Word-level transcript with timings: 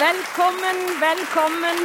Velkommen, 0.00 0.78
velkommen. 0.96 1.80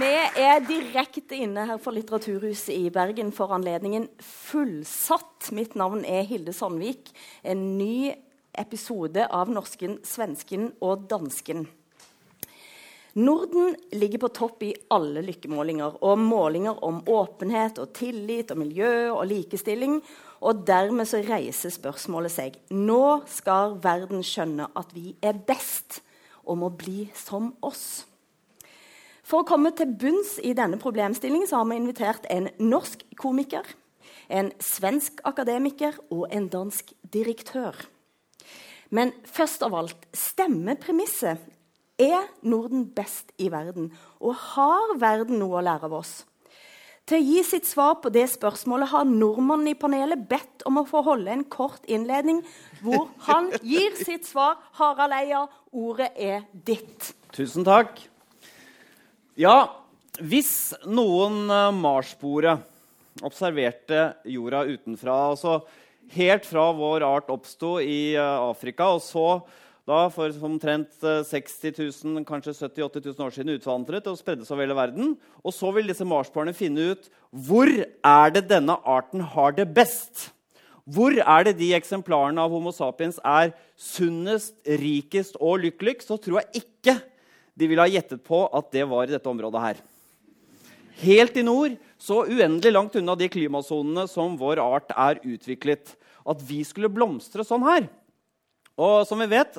Vi 0.00 0.14
er 0.42 0.64
direkte 0.66 1.36
inne 1.38 1.68
her 1.68 1.78
for 1.78 1.94
Litteraturhuset 1.94 2.72
i 2.74 2.88
Bergen 2.90 3.30
for 3.30 3.54
anledningen 3.54 4.08
Fullsatt. 4.26 5.52
Mitt 5.54 5.76
navn 5.78 6.02
er 6.02 6.26
Hilde 6.26 6.50
Sandvik. 6.56 7.12
En 7.46 7.62
ny 7.78 8.10
episode 8.58 9.28
av 9.30 9.52
Norsken, 9.54 10.00
svensken 10.02 10.72
og 10.82 11.06
dansken. 11.12 11.68
Norden 13.14 13.76
ligger 13.94 14.24
på 14.24 14.32
topp 14.34 14.66
i 14.66 14.72
alle 14.90 15.22
lykkemålinger 15.28 16.00
og 16.10 16.18
målinger 16.26 16.82
om 16.86 17.04
åpenhet 17.06 17.78
og 17.78 17.94
tillit 17.94 18.50
og 18.50 18.64
miljø 18.64 18.90
og 19.12 19.28
likestilling. 19.30 20.00
Og 20.40 20.62
dermed 20.66 21.08
så 21.08 21.20
reiser 21.24 21.72
spørsmålet 21.72 22.32
seg 22.32 22.56
Nå 22.72 23.22
skal 23.28 23.76
verden 23.82 24.24
skjønne 24.24 24.70
at 24.78 24.94
vi 24.96 25.14
er 25.22 25.36
best 25.36 26.00
og 26.48 26.62
må 26.62 26.70
bli 26.72 27.10
som 27.16 27.52
oss. 27.64 28.06
For 29.22 29.44
å 29.44 29.46
komme 29.46 29.70
til 29.76 29.92
bunns 29.94 30.38
i 30.42 30.54
denne 30.58 30.80
problemstillingen 30.80 31.46
så 31.46 31.60
har 31.60 31.68
vi 31.70 31.78
invitert 31.78 32.24
en 32.32 32.48
norsk 32.58 33.04
komiker, 33.20 33.66
en 34.26 34.50
svensk 34.64 35.20
akademiker 35.28 36.00
og 36.10 36.26
en 36.34 36.48
dansk 36.50 36.90
direktør. 37.14 37.76
Men 38.90 39.12
først 39.22 39.62
av 39.62 39.76
alt 39.78 40.08
stemmer 40.16 40.80
premisset. 40.82 41.38
Er 42.00 42.24
Norden 42.40 42.86
best 42.96 43.28
i 43.36 43.50
verden? 43.52 43.90
Og 44.24 44.32
har 44.54 44.94
verden 44.98 45.36
noe 45.38 45.60
å 45.60 45.62
lære 45.62 45.84
av 45.84 45.98
oss? 46.00 46.14
Til 47.10 47.18
å 47.18 47.26
gi 47.26 47.40
sitt 47.42 47.66
svar 47.66 47.96
på 47.98 48.10
det 48.14 48.28
spørsmålet 48.30 48.92
har 48.92 49.08
nordmannen 49.08 49.72
i 49.72 49.74
panelet 49.74 50.20
bedt 50.30 50.62
om 50.68 50.76
å 50.78 50.84
få 50.86 51.00
holde 51.02 51.32
en 51.34 51.42
kort 51.50 51.82
innledning 51.90 52.38
hvor 52.84 53.08
han 53.26 53.48
gir 53.66 53.96
sitt 53.98 54.28
svar. 54.28 54.60
Harald 54.78 55.16
Eia, 55.16 55.40
ordet 55.74 56.12
er 56.14 56.44
ditt. 56.54 57.08
Tusen 57.34 57.66
takk. 57.66 57.98
Ja, 59.34 59.72
hvis 60.22 60.70
noen 60.86 61.50
uh, 61.50 61.72
marsboere 61.74 62.60
observerte 63.26 64.12
jorda 64.30 64.62
utenfra 64.70 65.18
altså 65.32 65.60
Helt 66.10 66.46
fra 66.46 66.68
vår 66.74 67.04
art 67.06 67.28
oppsto 67.30 67.76
i 67.82 68.16
uh, 68.18 68.48
Afrika, 68.48 68.88
og 68.94 69.02
så 69.02 69.26
da 69.90 70.06
for 70.12 70.30
omtrent 70.46 70.92
60 71.02 71.74
000, 72.04 72.24
kanskje 72.28 72.54
70 72.54 72.84
000-80 72.86 73.08
000 73.10 73.26
år 73.26 73.34
siden 73.34 73.54
utvandret 73.56 74.10
og 74.10 74.18
spredde 74.18 74.46
seg 74.46 74.54
over 74.54 74.66
hele 74.66 74.78
verden. 74.78 75.14
Og 75.42 75.54
så 75.54 75.72
vil 75.74 75.90
disse 75.90 76.06
marsbarna 76.06 76.54
finne 76.56 76.92
ut 76.92 77.10
hvor 77.30 77.70
er 77.70 78.34
det 78.34 78.46
denne 78.50 78.76
arten 78.86 79.24
har 79.34 79.56
det 79.56 79.68
best. 79.74 80.30
Hvor 80.90 81.14
er 81.14 81.46
det 81.46 81.58
de 81.60 81.72
eksemplarene 81.76 82.42
av 82.42 82.50
Homo 82.54 82.72
sapiens 82.74 83.20
er 83.26 83.52
sunnest, 83.78 84.56
rikest 84.80 85.38
og 85.38 85.60
lykkeligst? 85.66 86.08
Så 86.08 86.18
tror 86.18 86.40
jeg 86.40 86.64
ikke 86.64 86.96
de 87.58 87.68
ville 87.68 87.84
ha 87.84 87.90
gjettet 87.90 88.22
på 88.26 88.46
at 88.56 88.70
det 88.74 88.86
var 88.90 89.06
i 89.06 89.14
dette 89.14 89.30
området 89.30 89.62
her. 89.62 89.80
Helt 91.00 91.36
i 91.38 91.44
nord, 91.46 91.76
så 92.00 92.24
uendelig 92.26 92.72
langt 92.72 92.96
unna 92.98 93.14
de 93.16 93.28
klimasonene 93.32 94.06
som 94.10 94.36
vår 94.40 94.60
art 94.62 94.92
er 94.96 95.20
utviklet. 95.24 95.94
At 96.28 96.42
vi 96.44 96.62
skulle 96.66 96.92
blomstre 96.92 97.44
sånn 97.46 97.64
her. 97.64 97.86
Og 98.80 99.04
som 99.08 99.20
vi 99.20 99.28
vet, 99.30 99.58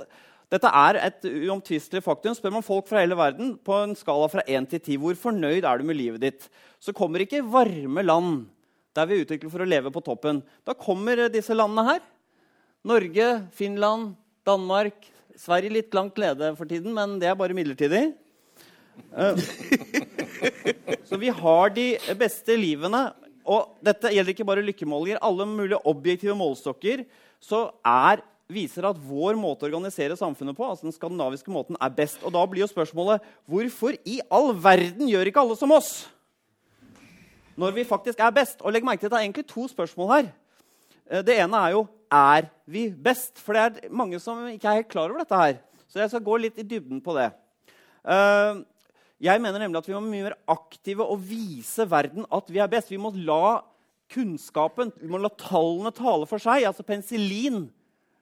dette 0.51 0.71
er 0.81 0.97
et 0.99 1.27
uomtvistelig 1.29 2.01
faktum. 2.03 2.35
Spør 2.35 2.57
man 2.57 2.65
folk 2.65 2.89
fra 2.89 3.03
hele 3.03 3.17
verden 3.19 3.53
på 3.63 3.75
en 3.83 3.93
skala 3.97 4.27
fra 4.31 4.43
1 4.43 4.67
til 4.73 4.81
10 4.81 4.97
hvor 5.03 5.19
fornøyd 5.27 5.67
er 5.67 5.79
du 5.79 5.87
med 5.87 5.99
livet 5.99 6.25
ditt, 6.25 6.49
så 6.81 6.95
kommer 6.95 7.23
ikke 7.23 7.45
varme 7.45 8.03
land 8.03 8.41
der 8.97 9.07
vi 9.07 9.15
er 9.15 9.23
utviklet 9.23 9.53
for 9.53 9.63
å 9.63 9.69
leve 9.69 9.91
på 9.93 10.03
toppen. 10.03 10.41
Da 10.67 10.75
kommer 10.75 11.29
disse 11.31 11.55
landene 11.55 11.85
her. 11.87 12.01
Norge, 12.83 13.27
Finland, 13.55 14.17
Danmark, 14.47 15.05
Sverige 15.39 15.77
litt 15.77 15.95
langt 15.95 16.19
nede 16.19 16.51
for 16.57 16.67
tiden, 16.67 16.91
men 16.97 17.15
det 17.21 17.29
er 17.29 17.37
bare 17.39 17.55
midlertidig. 17.55 18.09
Uh, 19.15 19.37
så 21.07 21.19
vi 21.21 21.31
har 21.31 21.71
de 21.77 21.85
beste 22.19 22.57
livene. 22.59 23.05
Og 23.47 23.77
dette 23.85 24.11
gjelder 24.11 24.35
ikke 24.35 24.49
bare 24.49 24.65
lykkemålinger. 24.65 25.21
Alle 25.23 25.47
mulige 25.47 25.79
objektive 25.87 26.35
målstokker 26.37 27.05
så 27.41 27.69
er 27.87 28.21
viser 28.51 28.85
at 28.87 28.99
vår 28.99 29.37
måte 29.39 29.65
å 29.65 29.69
organisere 29.69 30.17
samfunnet 30.19 30.57
på 30.57 30.65
altså 30.67 30.87
den 30.87 30.95
skandinaviske 30.95 31.51
måten, 31.53 31.77
er 31.79 31.93
best. 31.95 32.21
Og 32.23 32.33
Da 32.35 32.43
blir 32.49 32.65
jo 32.65 32.71
spørsmålet 32.71 33.23
hvorfor 33.49 33.97
i 34.05 34.19
all 34.29 34.51
verden 34.53 35.09
gjør 35.09 35.31
ikke 35.31 35.43
alle 35.43 35.57
som 35.59 35.73
oss? 35.75 35.91
Når 37.59 37.75
vi 37.75 37.87
faktisk 37.87 38.21
er 38.23 38.33
best. 38.35 38.61
Og 38.61 38.73
legg 38.73 38.85
merke 38.85 39.03
til 39.03 39.11
at 39.11 39.17
Det 39.17 39.19
er 39.19 39.27
egentlig 39.27 39.47
to 39.49 39.67
spørsmål 39.67 40.13
her. 40.15 40.31
Eh, 41.09 41.23
det 41.23 41.39
ene 41.39 41.65
er 41.67 41.75
jo 41.75 41.87
er 42.11 42.49
vi 42.67 42.89
best? 42.89 43.39
For 43.39 43.55
det 43.55 43.61
er 43.61 43.93
mange 43.93 44.19
som 44.19 44.43
ikke 44.47 44.67
er 44.67 44.81
helt 44.81 44.91
klar 44.91 45.09
over 45.09 45.23
dette 45.23 45.41
her. 45.43 45.59
Så 45.87 45.99
jeg 45.99 46.11
skal 46.11 46.23
gå 46.23 46.37
litt 46.39 46.59
i 46.59 46.67
dybden 46.67 47.01
på 47.03 47.15
det. 47.17 47.31
Eh, 48.07 48.61
jeg 49.21 49.41
mener 49.41 49.59
nemlig 49.61 49.81
at 49.81 49.87
vi 49.87 49.93
må 49.93 50.01
være 50.01 50.11
mye 50.11 50.29
mer 50.29 50.39
aktive 50.49 51.05
og 51.05 51.19
vise 51.21 51.85
verden 51.85 52.25
at 52.31 52.47
vi 52.49 52.61
er 52.63 52.71
best. 52.71 52.89
Vi 52.89 52.97
må 52.97 53.11
la 53.13 53.61
kunnskapen, 54.11 54.91
vi 54.99 55.09
må 55.11 55.19
la 55.21 55.29
tallene 55.39 55.91
tale 55.95 56.27
for 56.29 56.41
seg. 56.41 56.65
Altså 56.67 56.85
Penicillin 56.87 57.67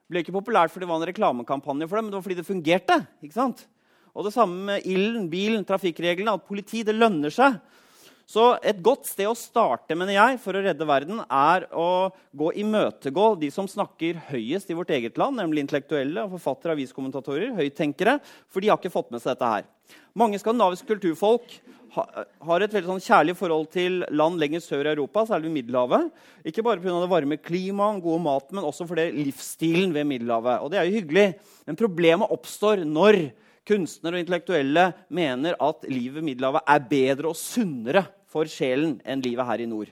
ble 0.10 0.24
ikke 0.24 0.36
populært 0.36 0.74
fordi 0.74 0.86
det 0.86 0.92
var 0.92 1.02
en 1.02 1.10
reklamekampanje 1.12 1.88
for 1.90 1.98
det, 2.00 2.06
men 2.06 2.14
det 2.14 2.18
var 2.18 2.26
fordi 2.26 2.40
det 2.40 2.48
fungerte. 2.48 2.98
ikke 3.24 3.38
sant? 3.38 3.66
Og 4.18 4.26
det 4.26 4.34
samme 4.34 4.66
med 4.72 4.88
ilden, 4.90 5.28
bilen, 5.32 5.66
trafikkreglene. 5.68 6.34
At 6.36 6.48
politi 6.50 6.82
det 6.84 6.98
lønner 6.98 7.34
seg. 7.34 7.60
Så 8.30 8.44
et 8.62 8.78
godt 8.86 9.08
sted 9.10 9.26
å 9.26 9.38
starte 9.38 9.96
mener 9.98 10.14
jeg, 10.14 10.38
for 10.44 10.54
å 10.54 10.62
redde 10.62 10.86
verden, 10.86 11.22
er 11.34 11.66
å 11.74 12.12
gå 12.38 12.52
imøtegå 12.62 13.32
de 13.42 13.50
som 13.54 13.66
snakker 13.70 14.20
høyest 14.28 14.70
i 14.70 14.78
vårt 14.78 14.92
eget 14.94 15.18
land, 15.18 15.40
nemlig 15.40 15.64
intellektuelle, 15.66 16.28
forfattere, 16.36 16.76
aviskommentatorer, 16.78 17.56
høyttenkere. 17.58 18.20
For 18.54 18.62
de 18.62 18.70
har 18.70 18.78
ikke 18.78 18.94
fått 18.94 19.10
med 19.10 19.24
seg 19.24 19.34
dette 19.34 19.50
her. 19.50 19.66
Mange 20.14 20.38
skandinaviske 20.42 20.86
kulturfolk 20.92 21.58
har 21.94 22.64
et 22.64 22.74
veldig 22.74 22.90
sånn 22.90 23.04
kjærlig 23.04 23.36
forhold 23.38 23.68
til 23.74 24.00
land 24.14 24.40
lenger 24.42 24.62
sør 24.64 24.88
i 24.88 24.92
Europa, 24.94 25.26
særlig 25.30 25.52
Middelhavet. 25.54 26.10
Ikke 26.48 26.64
bare 26.66 26.82
pga. 26.82 26.96
det 27.02 27.12
varme 27.12 27.38
klimaet, 27.38 28.02
gode 28.04 28.22
maten, 28.24 28.56
men 28.58 28.68
også 28.68 28.88
fordi 28.90 29.10
livsstilen 29.18 29.94
ved 29.94 30.08
Middelhavet. 30.10 30.62
Og 30.62 30.72
det 30.72 30.80
er 30.80 30.88
jo 30.88 30.98
hyggelig, 31.00 31.28
men 31.66 31.80
problemet 31.80 32.32
oppstår 32.32 32.86
når 32.86 33.20
kunstnere 33.70 34.18
og 34.18 34.24
intellektuelle 34.24 34.86
mener 35.10 35.58
at 35.60 35.86
livet 35.90 36.20
ved 36.20 36.28
Middelhavet 36.32 36.66
er 36.66 36.90
bedre 36.90 37.32
og 37.32 37.38
sunnere 37.38 38.06
for 38.30 38.50
sjelen 38.50 39.00
enn 39.06 39.24
livet 39.26 39.46
her 39.46 39.62
i 39.62 39.70
nord. 39.70 39.92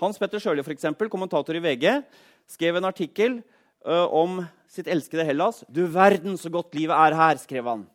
Hans 0.00 0.18
Petter 0.18 0.42
Sjøli, 0.42 0.64
kommentator 1.08 1.54
i 1.54 1.62
VG, 1.64 2.02
skrev 2.50 2.76
en 2.76 2.90
artikkel 2.90 3.42
om 3.84 4.42
sitt 4.68 4.88
elskede 4.88 5.24
Hellas. 5.24 5.64
'Du 5.68 5.86
verden 5.86 6.36
så 6.36 6.50
godt 6.50 6.74
livet 6.74 6.96
er 6.96 7.14
her', 7.14 7.38
skrev 7.38 7.64
han 7.64 7.86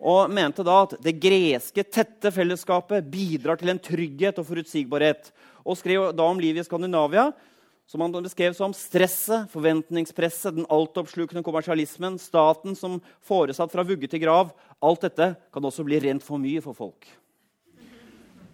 og 0.00 0.30
mente 0.32 0.64
da 0.66 0.82
at 0.84 0.94
det 1.04 1.16
greske, 1.22 1.84
tette 1.86 2.32
fellesskapet 2.34 3.06
bidrar 3.10 3.60
til 3.60 3.72
en 3.72 3.80
trygghet 3.80 4.38
og 4.40 4.48
forutsigbarhet. 4.48 5.30
Og 5.64 5.78
skrev 5.80 6.10
da 6.16 6.26
om 6.28 6.40
livet 6.40 6.64
i 6.64 6.68
Skandinavia, 6.68 7.30
som 7.86 8.00
han 8.00 8.14
beskrev 8.24 8.54
som 8.56 8.72
stresset, 8.76 9.50
forventningspresset, 9.52 10.56
den 10.56 10.68
altoppslukende 10.72 11.44
kommersialismen, 11.44 12.16
staten 12.20 12.76
som 12.78 13.00
foresatt 13.24 13.72
fra 13.72 13.84
vugge 13.84 14.08
til 14.08 14.22
grav. 14.24 14.54
Alt 14.84 15.04
dette 15.04 15.34
kan 15.52 15.68
også 15.68 15.84
bli 15.84 16.00
rent 16.04 16.24
for 16.24 16.40
mye 16.40 16.64
for 16.64 16.76
folk. 16.76 17.08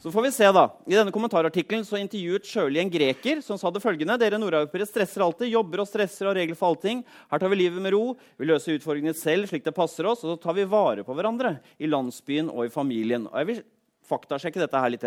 Så 0.00 0.09
får 0.09 0.22
vi 0.22 0.33
se 0.33 0.47
da. 0.49 0.62
I 0.88 0.97
denne 0.97 1.12
kommentarartikkelen 1.12 1.83
så 1.84 1.99
intervjuet 2.00 2.47
Sjøli 2.49 2.81
en 2.81 2.93
greker 2.93 3.43
som 3.44 3.59
sa 3.61 3.69
det 3.69 3.83
følgende.: 3.84 4.16
Dere 4.16 4.38
nordeuropeere 4.41 4.87
stresser 4.88 5.21
alltid, 5.21 5.50
jobber 5.53 5.83
og 5.83 5.91
stresser 5.91 6.31
og 6.31 6.38
regler 6.38 6.56
for 6.56 6.72
allting. 6.72 7.03
Her 7.28 7.43
tar 7.43 7.53
vi 7.53 7.59
livet 7.61 7.84
med 7.84 7.93
ro, 7.93 8.15
vi 8.41 8.49
løser 8.49 8.78
utfordringene 8.78 9.12
selv 9.19 9.50
slik 9.50 9.66
det 9.66 9.77
passer 9.77 10.09
oss, 10.09 10.25
og 10.25 10.33
så 10.33 10.38
tar 10.41 10.56
vi 10.56 10.65
vare 10.65 11.05
på 11.05 11.16
hverandre 11.19 11.59
i 11.77 11.91
landsbyen 11.91 12.49
og 12.49 12.65
i 12.65 12.72
familien. 12.72 13.28
Og 13.28 13.37
jeg 13.43 13.50
vil 13.50 13.61
faktasjekke 14.09 14.65
dette 14.65 14.81
her 14.81 14.94
litt. 14.94 15.05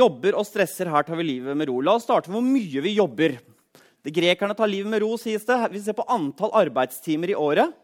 Jobber 0.00 0.40
og 0.40 0.48
stresser, 0.48 0.88
her 0.88 1.04
tar 1.04 1.20
vi 1.20 1.28
livet 1.28 1.56
med 1.56 1.68
ro. 1.68 1.82
La 1.84 1.98
oss 2.00 2.08
starte 2.08 2.32
med 2.32 2.40
hvor 2.40 2.48
mye 2.48 2.86
vi 2.88 2.96
jobber. 2.96 3.36
De 4.00 4.14
grekerne 4.14 4.56
tar 4.56 4.72
livet 4.72 4.88
med 4.88 5.04
ro, 5.04 5.12
sies 5.20 5.44
det. 5.44 5.60
Vi 5.76 5.84
ser 5.84 6.00
på 6.00 6.08
antall 6.08 6.56
arbeidstimer 6.64 7.28
i 7.28 7.36
året. 7.36 7.76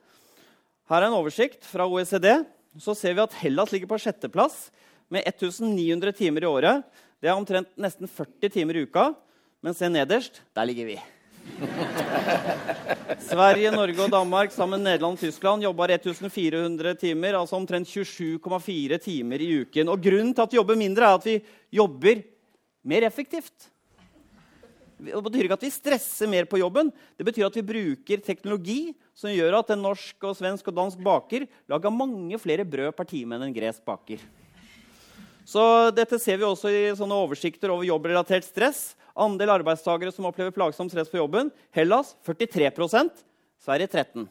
Her 0.88 1.02
er 1.02 1.10
en 1.10 1.20
oversikt 1.20 1.68
fra 1.68 1.84
OECD 1.84 2.46
så 2.82 2.94
ser 2.98 3.14
vi 3.14 3.22
at 3.22 3.36
Hellas 3.38 3.72
ligger 3.72 3.90
på 3.90 3.98
sjetteplass 4.02 4.70
med 5.12 5.26
1900 5.28 6.12
timer 6.16 6.42
i 6.44 6.50
året. 6.50 6.82
Det 7.22 7.30
er 7.30 7.36
omtrent 7.38 7.70
nesten 7.80 8.10
40 8.10 8.50
timer 8.50 8.76
i 8.76 8.86
uka. 8.88 9.12
Men 9.64 9.76
se 9.76 9.88
nederst. 9.88 10.42
Der 10.52 10.66
ligger 10.68 10.90
vi. 10.90 10.96
Sverige, 13.30 13.70
Norge 13.72 14.00
og 14.04 14.10
Danmark 14.12 14.52
sammen 14.52 14.80
med 14.80 14.90
Nederland 14.90 15.16
og 15.16 15.22
Tyskland 15.22 15.64
jobber 15.64 15.94
1400 15.96 16.94
timer, 17.00 17.38
altså 17.38 17.56
omtrent 17.56 17.88
27,4 17.88 18.98
timer 19.00 19.40
i 19.44 19.50
uken. 19.62 19.88
Og 19.92 20.02
Grunnen 20.04 20.34
til 20.34 20.44
at 20.44 20.52
vi 20.52 20.60
jobber 20.60 20.80
mindre, 20.80 21.08
er 21.08 21.20
at 21.20 21.28
vi 21.28 21.38
jobber 21.80 22.20
mer 22.84 23.06
effektivt. 23.08 23.70
Det 24.98 25.22
betyr 25.26 25.46
ikke 25.46 25.58
at 25.58 25.66
vi 25.66 25.72
stresser 25.74 26.30
mer 26.30 26.46
på 26.46 26.60
jobben. 26.60 26.90
Det 27.18 27.26
betyr 27.26 27.48
at 27.48 27.56
vi 27.58 27.66
bruker 27.66 28.22
teknologi 28.22 28.94
som 29.16 29.32
gjør 29.32 29.58
at 29.58 29.72
en 29.74 29.82
norsk, 29.84 30.16
og 30.22 30.36
svensk 30.38 30.70
og 30.70 30.76
dansk 30.78 31.02
baker 31.04 31.46
lager 31.70 31.94
mange 31.94 32.38
flere 32.42 32.66
brød 32.66 32.94
per 32.96 33.08
time 33.10 33.36
enn 33.36 33.48
en 33.48 33.56
gresk 33.56 33.84
baker. 33.86 34.22
Så 35.44 35.90
Dette 35.92 36.18
ser 36.22 36.38
vi 36.40 36.46
også 36.48 36.70
i 36.72 36.84
sånne 36.96 37.18
oversikter 37.26 37.72
over 37.74 37.84
jobbrelatert 37.84 38.46
stress. 38.46 38.94
Andel 39.14 39.52
arbeidstakere 39.52 40.14
som 40.14 40.26
opplever 40.30 40.54
plagsomt 40.54 40.94
stress 40.94 41.10
på 41.12 41.20
jobben. 41.20 41.52
Hellas 41.74 42.14
43% 42.26 43.24
Sverige 43.64 43.90
13. 43.92 44.28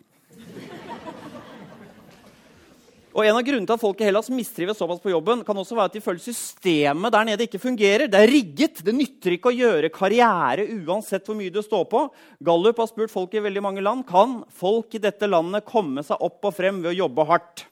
Og 3.14 3.28
En 3.28 3.38
av 3.38 3.44
grunnene 3.46 3.70
til 3.70 3.76
at 3.76 3.82
folk 3.82 4.00
i 4.02 4.08
Hellas 4.08 4.30
mistrives 4.34 4.80
såpass 4.82 5.02
på 5.02 5.12
jobben, 5.12 5.44
kan 5.46 5.58
også 5.62 5.76
være 5.78 5.92
at 5.92 5.98
de 5.98 6.02
føler 6.02 6.22
systemet 6.24 7.14
der 7.14 7.28
nede 7.28 7.46
ikke 7.46 7.62
fungerer. 7.62 8.08
Det 8.10 8.18
er 8.18 8.32
rigget. 8.32 8.82
Det 8.82 8.96
nytter 8.96 9.36
ikke 9.36 9.52
å 9.52 9.54
gjøre 9.54 9.92
karriere 9.94 10.66
uansett 10.82 11.30
hvor 11.30 11.38
mye 11.38 11.54
du 11.54 11.62
står 11.62 11.86
på. 11.92 12.08
Gallup 12.42 12.82
har 12.82 12.90
spurt 12.90 13.14
folk 13.14 13.36
i 13.38 13.44
veldig 13.46 13.62
mange 13.62 13.84
land 13.86 14.02
kan 14.10 14.40
folk 14.50 14.98
i 14.98 15.04
dette 15.04 15.30
landet 15.30 15.68
komme 15.70 16.02
seg 16.02 16.26
opp 16.26 16.50
og 16.50 16.58
frem 16.58 16.82
ved 16.82 16.96
å 16.96 16.98
jobbe 17.04 17.28
hardt. 17.30 17.68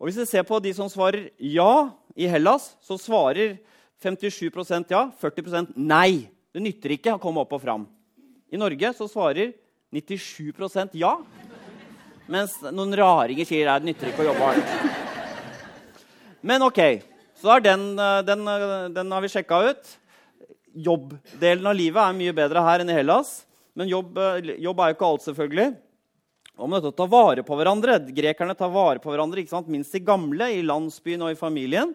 Og 0.00 0.08
Hvis 0.08 0.22
vi 0.22 0.28
ser 0.32 0.48
på 0.48 0.56
de 0.64 0.72
som 0.76 0.88
svarer 0.88 1.28
ja 1.36 1.92
i 2.16 2.28
Hellas, 2.28 2.72
så 2.80 2.96
svarer 3.00 3.58
57% 4.00 4.92
ja, 4.92 5.10
40% 5.20 5.76
nei. 5.76 6.32
Det 6.48 6.64
nytter 6.64 6.96
ikke 6.96 7.18
å 7.18 7.20
komme 7.20 7.44
opp 7.44 7.52
og 7.52 7.60
fram. 7.60 7.84
I 8.48 8.56
Norge 8.56 8.94
så 8.96 9.04
svarer 9.04 9.52
97% 9.92 10.96
ja. 10.96 11.18
Mens 12.26 12.56
noen 12.74 12.94
raringer 12.98 13.46
sier 13.46 13.68
at 13.70 13.84
det 13.84 13.92
nytter 13.92 14.10
ikke 14.10 14.24
å 14.24 14.30
jobbe 14.32 14.48
hardt. 14.48 14.96
Men 16.46 16.64
OK. 16.66 16.80
Så 17.36 17.58
den, 17.62 17.98
eh, 17.98 18.22
den, 18.26 18.48
eh, 18.48 18.88
den 18.88 19.12
har 19.12 19.20
vi 19.20 19.28
sjekka 19.28 19.70
ut. 19.70 19.96
Jobbdelen 20.74 21.66
av 21.66 21.74
livet 21.74 22.02
er 22.02 22.16
mye 22.16 22.34
bedre 22.34 22.62
her 22.64 22.80
enn 22.80 22.90
i 22.90 22.96
Hellas. 22.96 23.44
Men 23.74 23.88
jobb, 23.88 24.16
eh, 24.18 24.56
jobb 24.58 24.80
er 24.80 24.88
jo 24.90 24.96
ikke 24.96 25.10
alt, 25.10 25.22
selvfølgelig. 25.22 25.76
Om 26.58 26.70
dette 26.70 26.88
å 26.88 26.96
ta 26.96 27.06
vare 27.06 27.42
på 27.44 27.56
hverandre. 27.56 28.00
Grekerne 28.08 28.56
tar 28.56 28.70
vare 28.70 28.98
på 28.98 29.12
hverandre, 29.12 29.44
ikke 29.44 29.50
sant? 29.50 29.68
minst 29.68 29.92
de 29.92 30.00
gamle, 30.00 30.48
i 30.48 30.62
landsbyen 30.62 31.22
og 31.22 31.30
i 31.30 31.38
familien. 31.38 31.94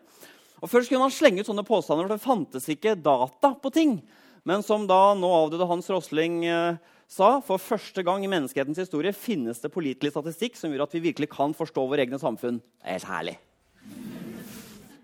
Og 0.62 0.70
Først 0.70 0.90
kunne 0.90 1.02
man 1.02 1.10
slenge 1.10 1.40
ut 1.40 1.48
sånne 1.48 1.66
påstander, 1.66 2.08
for 2.08 2.16
det 2.16 2.22
fantes 2.22 2.70
ikke 2.70 3.02
data 3.02 3.56
på 3.56 3.74
ting. 3.74 4.02
Men 4.46 4.62
som 4.62 4.86
da 4.86 5.16
nå 5.16 5.28
avdøde 5.28 5.68
Hans 5.68 5.90
Rosling 5.90 6.46
eh, 6.46 6.78
sa, 7.12 7.38
for 7.44 7.60
første 7.60 8.04
gang 8.08 8.24
i 8.24 8.32
menneskehetens 8.32 8.80
historie 8.80 9.12
finnes 9.16 9.60
det 9.60 9.72
pålitelig 9.74 10.14
statistikk 10.14 10.60
som 10.60 10.72
gjør 10.72 10.86
at 10.86 10.96
vi 10.96 11.04
virkelig 11.10 11.32
kan 11.34 11.56
forstå 11.56 11.84
våre 11.92 12.06
egne 12.06 12.20
samfunn. 12.22 12.62
Det 12.62 12.88
er 12.88 13.00
helt 13.00 13.10
herlig. 13.10 13.38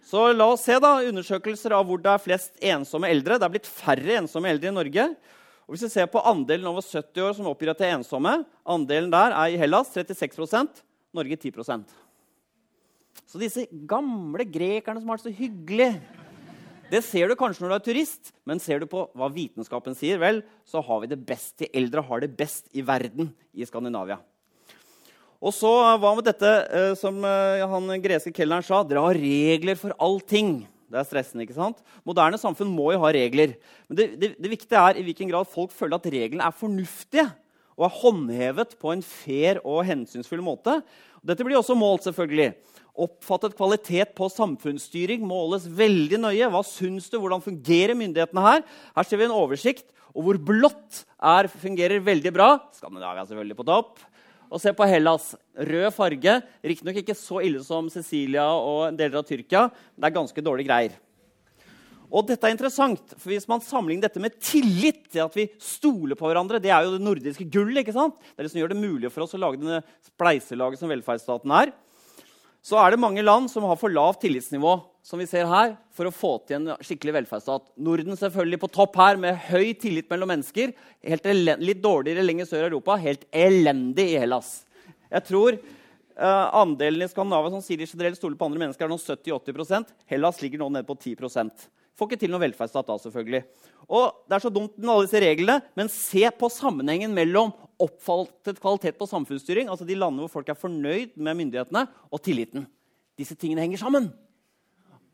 Så 0.08 0.22
la 0.32 0.46
oss 0.54 0.64
se 0.64 0.78
da, 0.80 0.94
undersøkelser 1.04 1.76
av 1.76 1.84
hvor 1.88 2.00
det 2.00 2.14
er 2.14 2.24
flest 2.24 2.62
ensomme 2.64 3.10
eldre. 3.12 3.36
Det 3.36 3.44
er 3.44 3.54
blitt 3.58 3.68
færre 3.68 4.22
ensomme 4.22 4.48
eldre 4.54 4.72
i 4.72 4.78
Norge. 4.78 5.08
Og 5.68 5.76
hvis 5.76 5.84
vi 5.84 5.92
ser 5.92 6.08
på 6.08 6.22
Andelen 6.24 6.70
over 6.70 6.86
70 6.86 7.26
år 7.26 7.34
som 7.36 7.50
oppgir 7.52 7.74
at 7.74 7.82
de 7.82 7.90
er 7.90 7.98
ensomme, 7.98 8.38
andelen 8.64 9.12
der 9.12 9.36
er 9.36 9.52
i 9.52 9.60
Hellas 9.60 9.92
36% 9.92 10.80
Norge 11.18 11.36
10% 11.36 11.84
Så 13.28 13.42
disse 13.42 13.66
gamle 13.90 14.46
grekerne 14.48 15.04
som 15.04 15.12
har 15.12 15.20
det 15.20 15.28
så 15.28 15.36
hyggelig 15.36 15.90
det 16.92 17.04
ser 17.04 17.28
du 17.28 17.36
kanskje 17.40 17.64
når 17.64 17.74
du 17.74 17.76
er 17.78 17.86
turist, 17.90 18.32
men 18.48 18.62
ser 18.64 18.80
du 18.80 18.88
på 18.90 19.04
hva 19.18 19.28
vitenskapen 19.34 19.96
sier, 19.98 20.20
vel, 20.22 20.42
så 20.68 20.82
har 20.84 21.04
vi 21.04 21.12
det 21.12 21.20
best. 21.28 21.58
De 21.60 21.70
eldre 21.76 22.04
har 22.08 22.24
det 22.24 22.32
best 22.40 22.68
i 22.72 22.84
verden 22.86 23.34
i 23.52 23.68
Skandinavia. 23.68 24.20
Og 25.38 25.54
så 25.54 25.70
eh, 25.70 26.00
Hva 26.02 26.14
med 26.18 26.26
dette 26.26 26.52
eh, 26.74 26.94
som 26.98 27.20
eh, 27.28 27.66
han 27.70 27.92
greske 28.02 28.34
kelneren 28.34 28.66
sa? 28.66 28.82
Dere 28.88 29.04
har 29.06 29.20
regler 29.20 29.78
for 29.80 29.94
allting. 30.02 30.62
Det 30.88 31.02
er 31.02 31.10
stressende. 31.10 31.44
ikke 31.46 31.58
sant? 31.58 31.84
Moderne 32.08 32.40
samfunn 32.42 32.72
må 32.74 32.94
jo 32.96 33.04
ha 33.04 33.12
regler. 33.14 33.58
Men 33.90 34.00
det, 34.00 34.08
det, 34.22 34.32
det 34.40 34.54
viktige 34.54 34.80
er 34.82 34.98
i 34.98 35.06
hvilken 35.06 35.30
grad 35.30 35.50
folk 35.52 35.76
føler 35.76 36.00
at 36.00 36.10
reglene 36.10 36.48
er 36.48 36.56
fornuftige 36.56 37.28
og 37.78 37.86
er 37.86 37.98
håndhevet 38.00 38.74
på 38.82 38.90
en 38.96 39.04
fair 39.06 39.60
og 39.62 39.84
hensynsfull 39.86 40.42
måte. 40.42 40.80
Dette 41.22 41.46
blir 41.46 41.60
også 41.60 41.76
målt, 41.78 42.08
selvfølgelig. 42.08 42.56
Oppfattet 42.98 43.54
kvalitet 43.54 44.16
på 44.18 44.26
samfunnsstyring 44.34 45.22
måles 45.22 45.68
veldig 45.70 46.18
nøye. 46.24 46.50
Hva 46.50 46.64
syns 46.66 47.12
du? 47.14 47.20
Hvordan 47.22 47.44
fungerer 47.46 47.94
myndighetene 47.98 48.42
her? 48.42 48.64
Her 48.96 49.06
ser 49.06 49.22
vi 49.22 49.28
en 49.28 49.36
oversikt. 49.38 49.86
Og 50.18 50.26
hvor 50.26 50.40
blått 50.42 51.04
er, 51.22 51.46
fungerer 51.62 52.02
veldig 52.02 52.34
bra. 52.34 52.56
Skandinavia 52.74 53.28
selvfølgelig 53.30 53.60
på 53.60 53.68
topp. 53.70 54.02
Og 54.50 54.64
se 54.64 54.74
på 54.74 54.88
Hellas. 54.90 55.36
Rød 55.54 55.92
farge. 55.94 56.40
Riktignok 56.66 56.98
ikke 57.04 57.18
så 57.20 57.44
ille 57.46 57.62
som 57.62 57.92
Sicilia 57.94 58.48
og 58.50 58.98
deler 58.98 59.22
av 59.22 59.30
Tyrkia. 59.30 59.68
Men 59.94 60.02
det 60.02 60.10
er 60.10 60.18
ganske 60.18 60.48
dårlige 60.50 60.72
greier. 60.72 60.98
Og 62.08 62.24
dette 62.26 62.48
er 62.48 62.54
interessant, 62.56 63.14
for 63.20 63.30
Hvis 63.30 63.50
man 63.52 63.62
sammenligner 63.62 64.08
dette 64.08 64.22
med 64.24 64.40
tillit 64.40 65.10
til 65.12 65.26
at 65.26 65.34
vi 65.36 65.50
stoler 65.60 66.16
på 66.16 66.26
hverandre 66.26 66.62
Det 66.64 66.72
er 66.72 66.86
jo 66.88 66.96
det 66.96 67.04
nordiske 67.04 67.46
gullet. 67.46 67.84
ikke 67.84 67.94
sant? 67.94 68.18
Det 68.18 68.40
er 68.40 68.48
det 68.48 68.56
som 68.56 68.62
gjør 68.64 68.74
det 68.74 68.82
mulig 68.82 69.12
for 69.12 69.28
oss 69.28 69.36
å 69.38 69.44
lage 69.44 69.62
denne 69.62 69.84
spleiselaget 70.02 70.80
som 70.82 70.90
velferdsstaten 70.90 71.54
er 71.62 71.76
så 72.66 72.80
er 72.82 72.94
det 72.94 73.02
mange 73.02 73.24
land 73.24 73.50
som 73.52 73.66
har 73.68 73.80
for 73.80 73.94
lavt 73.94 74.22
tillitsnivå 74.26 74.76
som 75.08 75.22
vi 75.22 75.28
ser 75.30 75.48
her, 75.48 75.78
for 75.96 76.10
å 76.10 76.12
få 76.12 76.34
til 76.44 76.58
en 76.58 76.84
skikkelig 76.84 77.14
velferdsstat. 77.22 77.70
Norden 77.80 78.18
selvfølgelig 78.20 78.60
på 78.60 78.70
topp 78.76 78.98
her, 79.00 79.20
med 79.22 79.40
høy 79.48 79.72
tillit 79.80 80.10
mellom 80.12 80.34
mennesker. 80.34 80.74
litt 81.64 81.82
dårligere 81.84 82.26
lenger 82.26 82.50
sør 82.50 82.66
i 82.66 82.68
Europa. 82.68 82.98
Helt 83.00 83.24
elendig 83.32 84.10
i 84.12 84.20
Hellas. 84.20 84.66
Jeg 85.08 85.24
tror 85.30 85.56
uh, 85.56 86.48
andelen 86.60 87.06
i 87.06 87.08
Skandinavia 87.08 87.54
som 87.54 87.64
sier 87.64 87.80
de 87.80 87.88
generelt 87.88 88.20
stoler 88.20 88.36
på 88.36 88.50
andre 88.50 88.66
mennesker, 88.66 88.84
er 88.84 88.92
nå 88.92 89.00
70-80% 89.00 89.96
Hellas 90.12 90.42
ligger 90.44 90.60
nå 90.60 90.68
nede 90.76 90.88
på 90.90 90.98
10 91.00 91.16
Får 91.98 92.12
ikke 92.12 92.22
til 92.22 92.30
noe 92.34 92.44
velferdsstat 92.44 92.86
da, 92.86 92.98
selvfølgelig. 93.02 93.42
Og 93.90 94.20
Det 94.30 94.38
er 94.38 94.44
så 94.44 94.54
dumt 94.54 94.76
med 94.78 94.92
alle 94.94 95.08
disse 95.08 95.22
reglene, 95.24 95.58
men 95.80 95.90
se 95.90 96.24
på 96.38 96.50
sammenhengen 96.54 97.16
mellom 97.16 97.54
oppfattet 97.82 98.62
kvalitet 98.62 98.98
på 99.00 99.08
samfunnsstyring, 99.10 99.70
altså 99.70 99.86
de 99.88 99.98
landene 99.98 100.26
hvor 100.26 100.38
folk 100.40 100.50
er 100.54 100.60
fornøyd 100.60 101.18
med 101.18 101.40
myndighetene, 101.42 101.88
og 102.14 102.22
tilliten. 102.22 102.68
Disse 103.18 103.38
tingene 103.40 103.66
henger 103.66 103.82
sammen. 103.82 104.12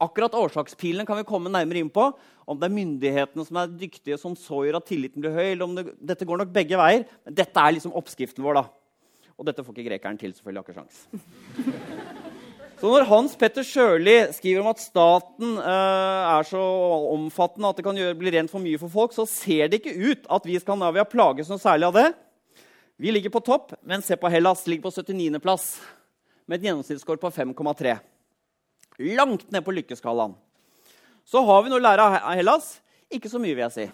Akkurat 0.03 0.35
årsakspilene 0.35 1.05
kan 1.07 1.21
vi 1.21 1.27
komme 1.27 1.51
nærmere 1.53 1.79
inn 1.79 1.91
på. 1.93 2.09
Om 2.49 2.59
det 2.59 2.67
er 2.67 2.75
myndighetene 2.75 3.45
som 3.47 3.59
er 3.61 3.71
dyktige, 3.71 4.19
som 4.19 4.35
så 4.35 4.65
gjør 4.65 4.81
at 4.81 4.89
tilliten 4.89 5.23
blir 5.23 5.31
høy. 5.31 5.53
eller 5.53 5.63
om 5.63 5.75
det, 5.77 5.85
Dette 6.01 6.27
går 6.27 6.41
nok 6.41 6.51
begge 6.51 6.79
veier. 6.79 7.05
Men 7.23 7.37
dette 7.39 7.63
er 7.63 7.77
liksom 7.77 7.95
oppskriften 7.95 8.43
vår. 8.43 8.59
da. 8.59 8.65
Og 9.37 9.47
dette 9.47 9.63
får 9.63 9.77
ikke 9.77 9.89
grekeren 9.89 10.19
til. 10.19 10.33
selvfølgelig, 10.35 10.65
ikke 10.65 10.75
sjans. 10.75 12.29
Så 12.83 12.89
når 12.91 13.05
Hans 13.07 13.31
Petter 13.39 13.63
Sjøli 13.63 14.17
skriver 14.35 14.59
om 14.59 14.67
at 14.73 14.81
staten 14.83 15.53
eh, 15.55 16.23
er 16.33 16.43
så 16.43 16.59
omfattende 17.13 17.69
at 17.71 17.77
det 17.79 17.85
kan 17.85 17.95
gjøre, 17.95 18.17
bli 18.19 18.33
rent 18.35 18.51
for 18.51 18.59
mye 18.59 18.75
for 18.81 18.91
folk, 18.91 19.13
så 19.15 19.23
ser 19.23 19.69
det 19.71 19.79
ikke 19.79 19.93
ut 20.11 20.25
at 20.27 20.43
vi 20.43 20.57
i 20.57 20.59
Skandinavia 20.59 21.05
plages 21.07 21.47
noe 21.47 21.63
særlig 21.63 21.87
av 21.87 21.95
det. 21.95 22.09
Vi 22.99 23.13
ligger 23.15 23.31
på 23.31 23.39
topp, 23.47 23.71
men 23.87 24.03
se 24.03 24.17
på 24.19 24.27
Hellas. 24.27 24.65
ligger 24.67 24.83
på 24.83 24.91
79.-plass 24.97 25.69
med 26.43 26.59
et 26.59 26.67
gjennomsnittsscore 26.67 27.23
på 27.23 27.31
5,3. 27.31 27.95
Langt 29.15 29.47
ned 29.55 29.63
på 29.63 29.77
lykkeskalaen. 29.79 30.35
Så 31.23 31.39
har 31.47 31.63
vi 31.63 31.71
noe 31.71 31.79
å 31.79 31.87
lære 31.87 32.09
av 32.19 32.35
Hellas. 32.35 32.67
Ikke 33.07 33.31
så 33.31 33.39
mye, 33.39 33.55
vil 33.55 33.63
jeg 33.63 33.77
si. 33.77 33.87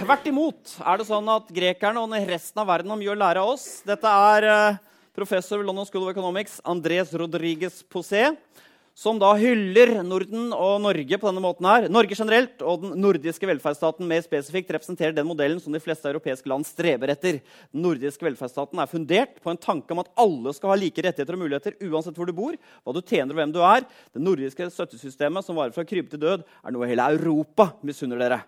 Tvert 0.00 0.26
imot 0.26 0.74
er 0.82 0.98
det 0.98 1.06
sånn 1.14 1.34
at 1.38 1.54
grekerne 1.54 2.02
og 2.02 2.18
resten 2.34 2.66
av 2.66 2.74
verden 2.74 2.90
har 2.90 3.02
mye 3.06 3.14
å 3.14 3.18
lære 3.22 3.46
av 3.46 3.54
oss. 3.54 3.70
Dette 3.86 4.18
er 4.34 4.50
uh, 4.50 4.84
professor 5.18 5.58
ved 5.58 5.66
London 5.66 5.86
School 5.88 6.06
of 6.06 6.14
Economics, 6.14 6.60
Andres 6.64 7.12
Rodriguez 7.18 7.82
Posé, 7.90 8.30
som 8.98 9.18
da 9.20 9.28
hyller 9.38 10.00
Norden 10.02 10.48
og 10.54 10.80
Norge 10.82 11.18
på 11.20 11.28
denne 11.28 11.42
måten 11.42 11.66
her. 11.68 11.84
Norge 11.90 12.16
generelt 12.18 12.62
og 12.66 12.82
den 12.82 12.96
nordiske 12.98 13.46
velferdsstaten 13.46 14.08
mer 14.10 14.24
spesifikt 14.24 14.72
representerer 14.74 15.14
den 15.14 15.28
modellen 15.28 15.60
som 15.62 15.74
de 15.74 15.82
fleste 15.82 16.10
europeiske 16.10 16.50
land 16.50 16.66
streber 16.66 17.12
etter. 17.14 17.38
Den 17.70 17.84
nordiske 17.84 18.26
velferdsstaten 18.26 18.82
er 18.82 18.90
fundert 18.90 19.38
på 19.38 19.52
en 19.52 19.60
tanke 19.62 19.94
om 19.94 20.02
at 20.02 20.10
alle 20.18 20.54
skal 20.56 20.72
ha 20.72 20.78
like 20.80 21.04
rettigheter 21.06 21.38
og 21.38 21.44
muligheter 21.44 21.78
uansett 21.86 22.18
hvor 22.18 22.26
du 22.26 22.34
bor, 22.34 22.58
hva 22.82 22.96
du 22.96 22.98
tjener 23.04 23.30
og 23.36 23.38
hvem 23.38 23.54
du 23.54 23.60
er. 23.62 23.86
Det 24.10 24.24
nordiske 24.24 24.66
støttesystemet 24.74 25.46
som 25.46 25.58
varer 25.58 25.76
fra 25.76 25.86
krybbe 25.86 26.10
til 26.10 26.24
død, 26.24 26.42
er 26.42 26.74
noe 26.74 26.90
hele 26.90 27.06
Europa 27.14 27.70
misunner 27.86 28.18
dere. 28.18 28.42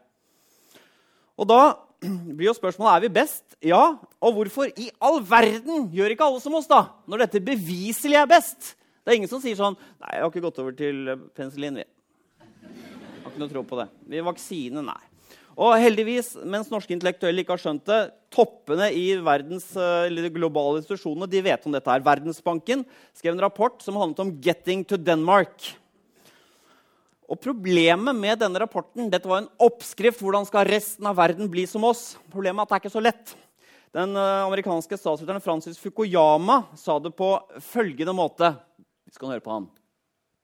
Og 1.38 1.46
da 1.46 1.62
blir 2.36 2.48
jo 2.48 2.56
spørsmålet 2.56 2.96
er 2.96 3.04
vi 3.04 3.12
best. 3.20 3.44
Ja, 3.64 3.82
og 4.20 4.36
hvorfor 4.36 4.70
i 4.72 4.88
all 5.02 5.20
verden 5.26 5.88
gjør 5.94 6.14
ikke 6.14 6.28
alle 6.28 6.42
som 6.42 6.56
oss, 6.56 6.68
da? 6.70 6.86
Når 7.10 7.26
dette 7.26 7.44
beviselig 7.44 8.18
er 8.20 8.30
best? 8.30 8.74
Det 9.00 9.12
er 9.12 9.20
ingen 9.20 9.30
som 9.30 9.40
sier 9.42 9.56
sånn 9.56 9.76
Nei, 9.76 10.14
jeg 10.14 10.22
har 10.22 10.30
ikke 10.30 10.44
gått 10.44 10.60
over 10.62 10.74
til 10.76 11.14
penicillin. 11.36 11.80
Vi 11.80 11.86
har 13.24 13.30
ikke 13.30 13.42
noe 13.42 13.52
tro 13.52 13.64
på 13.66 13.80
det. 13.80 13.88
Vi 14.12 14.24
Vaksine, 14.24 14.84
nei. 14.84 15.00
Og 15.60 15.74
heldigvis, 15.76 16.32
mens 16.48 16.70
norske 16.72 16.94
intellektuelle 16.94 17.42
ikke 17.42 17.52
har 17.52 17.60
skjønt 17.60 17.84
det, 17.88 17.98
toppene 18.32 18.86
i 18.96 19.04
verdens, 19.20 19.66
eller 19.76 20.30
globale 20.32 20.80
institusjonene 20.80 21.28
de 21.28 21.42
vet 21.44 21.66
om 21.66 21.74
dette. 21.74 21.90
her. 21.90 22.04
Verdensbanken 22.06 22.86
skrev 23.12 23.34
en 23.34 23.44
rapport 23.44 23.82
som 23.82 23.98
handlet 24.00 24.24
om 24.24 24.32
'Getting 24.40 24.86
to 24.86 24.96
Denmark'. 24.96 25.74
Og 27.30 27.38
Problemet 27.38 28.16
med 28.16 28.40
denne 28.42 28.58
rapporten 28.58 29.10
dette 29.10 29.28
var 29.30 29.44
en 29.44 29.52
oppskrift. 29.62 30.18
Hvordan 30.18 30.48
skal 30.48 30.66
resten 30.66 31.06
av 31.06 31.14
verden 31.18 31.50
bli 31.50 31.62
som 31.70 31.84
oss? 31.86 32.16
Problemet 32.32 32.58
er 32.58 32.66
at 32.66 32.72
det 32.72 32.78
er 32.78 32.82
ikke 32.82 32.96
så 32.96 33.02
lett. 33.04 33.34
Den 33.94 34.16
uh, 34.18 34.46
amerikanske 34.46 34.98
statsministeren 34.98 35.42
Francis 35.42 35.78
Fukuyama 35.78 36.64
sa 36.78 36.98
det 36.98 37.14
på 37.14 37.30
følgende 37.62 38.14
måte. 38.14 38.50
Vi 39.06 39.14
skal 39.14 39.34
høre 39.34 39.44
på 39.44 39.54
han. 39.54 39.68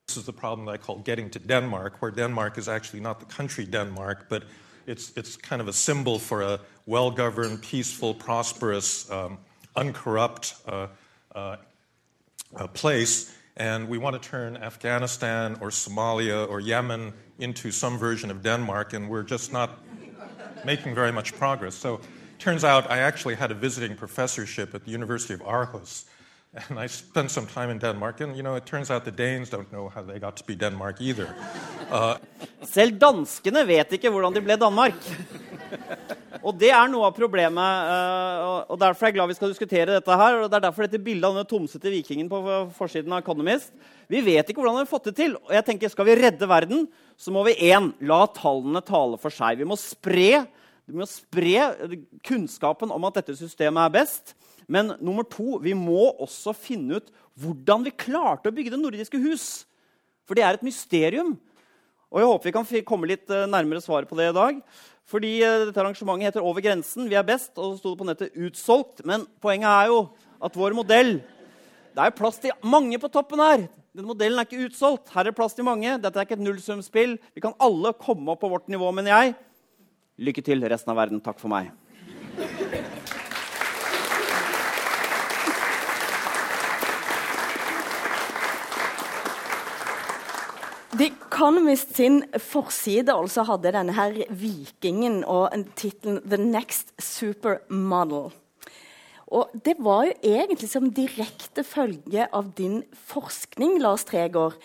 This 0.07 0.17
is 0.17 0.25
the 0.27 0.33
problem 0.33 0.69
I 0.69 0.79
call 0.79 1.03
getting 1.03 1.31
to 1.31 1.41
Denmark, 1.41 2.01
where 2.01 2.13
Denmark 2.13 2.59
is 2.59 2.69
actually 2.69 3.03
not 3.03 3.19
the 3.19 3.27
country 3.27 3.65
Denmark, 3.65 4.29
but 4.29 4.45
it's, 4.87 5.11
it's 5.17 5.37
kind 5.37 5.61
of 5.61 5.67
a 5.67 5.73
symbol 5.73 6.21
for 6.21 6.43
a 6.43 6.61
well 6.87 7.11
governed, 7.11 7.63
peaceful, 7.63 8.15
prosperous, 8.15 9.11
um, 9.11 9.39
uncorrupt 9.75 10.55
uh, 10.69 10.87
uh, 11.35 11.57
place. 12.75 13.36
And 13.57 13.89
we 13.89 13.97
want 13.97 14.21
to 14.21 14.29
turn 14.29 14.57
Afghanistan 14.59 15.57
or 15.61 15.71
Somalia 15.71 16.49
or 16.49 16.61
Yemen 16.61 17.15
into 17.39 17.71
some 17.71 17.99
version 17.99 18.31
of 18.31 18.43
Denmark, 18.43 18.93
and 18.93 19.09
we're 19.09 19.23
just 19.23 19.53
not 19.53 19.79
making 20.65 20.95
very 20.95 21.13
much 21.13 21.35
progress. 21.35 21.75
So 21.75 22.01
turns 22.39 22.65
out 22.65 22.91
I 22.91 22.99
actually 22.99 23.35
had 23.35 23.51
a 23.51 23.55
visiting 23.55 23.97
professorship 23.97 24.75
at 24.75 24.85
the 24.85 24.91
University 24.91 25.35
of 25.35 25.41
Aarhus. 25.41 26.05
And 26.57 26.79
I 26.81 26.87
spent 26.89 27.31
some 27.31 27.47
time 27.47 27.71
in 27.71 27.79
Denmark, 27.79 28.21
and 28.21 28.35
you 28.37 28.43
know, 28.43 28.55
it 28.57 28.65
turns 28.65 28.91
out 28.91 29.05
the 29.05 29.11
Danes 29.13 29.51
don't 29.51 29.71
know 29.73 29.91
how 29.95 30.03
they 30.03 30.19
got 30.19 30.37
to 30.39 30.45
be 30.45 30.55
Denmark 30.55 31.01
either. 31.01 31.29
Uh, 31.91 32.17
Selv 32.65 32.97
danskene 32.99 33.61
vet 33.69 33.93
ikke 33.93 34.09
hvordan 34.11 34.33
de 34.35 34.41
ble 34.41 34.57
Danmark. 34.57 34.97
Og 36.47 36.55
det 36.57 36.71
er 36.71 36.89
noe 36.89 37.09
av 37.09 37.15
problemet. 37.17 37.91
eh, 37.91 38.71
og 38.71 38.79
Derfor 38.79 39.05
er 39.05 39.11
jeg 39.11 39.17
glad 39.17 39.29
vi 39.33 39.37
skal 39.39 39.51
diskutere 39.51 39.97
dette 39.97 40.17
her. 40.17 40.41
og 40.43 40.51
Det 40.51 40.57
er 40.61 40.65
derfor 40.69 40.87
dette 40.87 41.03
bildet 41.03 41.27
av 41.27 41.35
denne 41.35 41.49
tomsete 41.51 41.91
vikingen 41.91 42.29
på 42.31 42.41
forsiden 42.77 43.13
av 43.13 43.25
Economist. 43.25 43.73
Vi 44.09 44.21
vet 44.23 44.47
ikke 44.49 44.63
hvordan 44.63 44.79
vi 44.79 44.85
har 44.85 44.91
fått 44.93 45.11
det 45.11 45.17
til. 45.19 45.35
Og 45.43 45.53
jeg 45.57 45.67
tenker, 45.67 45.91
Skal 45.91 46.07
vi 46.07 46.17
redde 46.21 46.49
verden, 46.49 46.87
så 47.19 47.35
må 47.35 47.45
vi 47.49 47.57
én, 47.69 47.93
la 48.01 48.27
tallene 48.27 48.81
tale 48.87 49.19
for 49.19 49.35
seg. 49.35 49.59
Vi 49.59 49.69
må 49.69 49.77
spre, 49.81 50.47
vi 50.87 50.97
må 51.01 51.09
spre 51.11 51.67
kunnskapen 52.25 52.95
om 52.95 53.05
at 53.11 53.21
dette 53.21 53.37
systemet 53.37 53.83
er 53.89 53.97
best. 53.99 54.37
Men 54.67 54.97
nummer 54.99 55.27
to, 55.31 55.61
vi 55.63 55.75
må 55.79 56.11
også 56.19 56.55
finne 56.57 56.99
ut 56.99 57.13
hvordan 57.39 57.85
vi 57.87 57.95
klarte 57.95 58.51
å 58.51 58.55
bygge 58.55 58.73
Det 58.75 58.81
nordiske 58.81 59.21
hus. 59.23 59.67
For 60.27 60.35
det 60.35 60.43
er 60.43 60.57
et 60.57 60.67
mysterium. 60.67 61.37
Og 62.11 62.21
jeg 62.21 62.31
håper 62.31 62.49
vi 62.49 62.55
kan 62.55 62.87
komme 62.87 63.11
litt 63.11 63.31
eh, 63.31 63.49
nærmere 63.51 63.83
svaret 63.83 64.11
på 64.11 64.19
det 64.19 64.31
i 64.31 64.37
dag. 64.37 64.61
Fordi 65.07 65.33
eh, 65.45 65.67
dette 65.69 65.83
arrangementet 65.83 66.31
heter 66.31 66.47
Over 66.47 66.65
grensen. 66.65 67.07
Vi 67.11 67.19
er 67.19 67.27
best. 67.27 67.53
Og 67.55 67.75
så 67.75 67.81
sto 67.81 67.95
det 67.95 68.01
på 68.03 68.09
nettet 68.09 68.35
'utsolgt'. 68.35 69.05
Men 69.07 69.27
poenget 69.43 69.71
er 69.71 69.93
jo 69.93 70.07
at 70.43 70.57
vår 70.57 70.75
modell 70.75 71.21
Det 71.97 72.05
er 72.05 72.13
plass 72.13 72.37
til 72.39 72.53
mange 72.63 72.99
på 73.01 73.09
toppen 73.09 73.41
her. 73.41 73.69
Den 73.97 74.05
modellen 74.05 74.39
er 74.39 74.45
ikke 74.45 74.67
utsolgt. 74.69 75.09
Her 75.15 75.25
er 75.25 75.31
det 75.31 75.39
plass 75.39 75.55
til 75.57 75.65
mange. 75.65 75.97
Dette 75.97 76.19
er 76.21 76.27
ikke 76.27 76.37
et 76.37 76.45
nullsumspill. 76.45 77.17
Vi 77.33 77.41
kan 77.41 77.57
alle 77.57 77.95
komme 77.97 78.35
opp 78.35 78.43
på 78.45 78.51
vårt 78.53 78.69
nivå, 78.69 78.91
mener 78.93 79.15
jeg. 79.15 79.35
Lykke 80.21 80.45
til, 80.45 80.61
resten 80.69 80.93
av 80.93 81.01
verden. 81.01 81.23
Takk 81.25 81.41
for 81.41 81.49
meg. 81.49 81.73
The 90.97 91.11
Economist 91.11 91.91
sin 91.97 92.23
forside 92.41 93.13
altså 93.13 93.43
hadde 93.45 93.73
denne 93.75 93.93
her 93.93 94.15
vikingen 94.33 95.19
og 95.29 95.53
tittelen 95.77 96.23
'The 96.25 96.39
Next 96.41 96.95
Supermodel'. 97.03 98.33
Og 99.27 99.51
det 99.65 99.75
var 99.79 100.07
jo 100.07 100.15
egentlig 100.23 100.71
som 100.71 100.89
direkte 100.89 101.65
følge 101.65 102.29
av 102.33 102.49
din 102.57 102.83
forskning, 102.95 103.77
Lars 103.83 104.05
Tregård. 104.09 104.57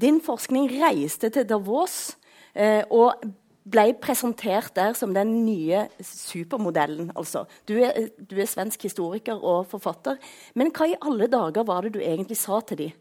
Din 0.00 0.20
forskning 0.20 0.70
reiste 0.70 1.28
til 1.28 1.48
Davos 1.48 2.16
eh, 2.54 2.84
og 2.90 3.18
ble 3.66 3.90
presentert 3.98 4.76
der 4.76 4.94
som 4.94 5.14
den 5.14 5.44
nye 5.44 5.88
supermodellen. 6.00 7.10
Altså. 7.16 7.48
Du, 7.66 7.74
er, 7.82 8.12
du 8.30 8.38
er 8.38 8.46
svensk 8.46 8.82
historiker 8.82 9.42
og 9.42 9.66
forfatter. 9.66 10.22
Men 10.54 10.70
hva 10.70 10.86
i 10.86 10.98
alle 11.02 11.26
dager 11.26 11.66
var 11.66 11.82
det 11.82 11.96
du 11.98 12.00
egentlig 12.04 12.38
sa 12.38 12.60
til 12.60 12.84
dem? 12.86 12.98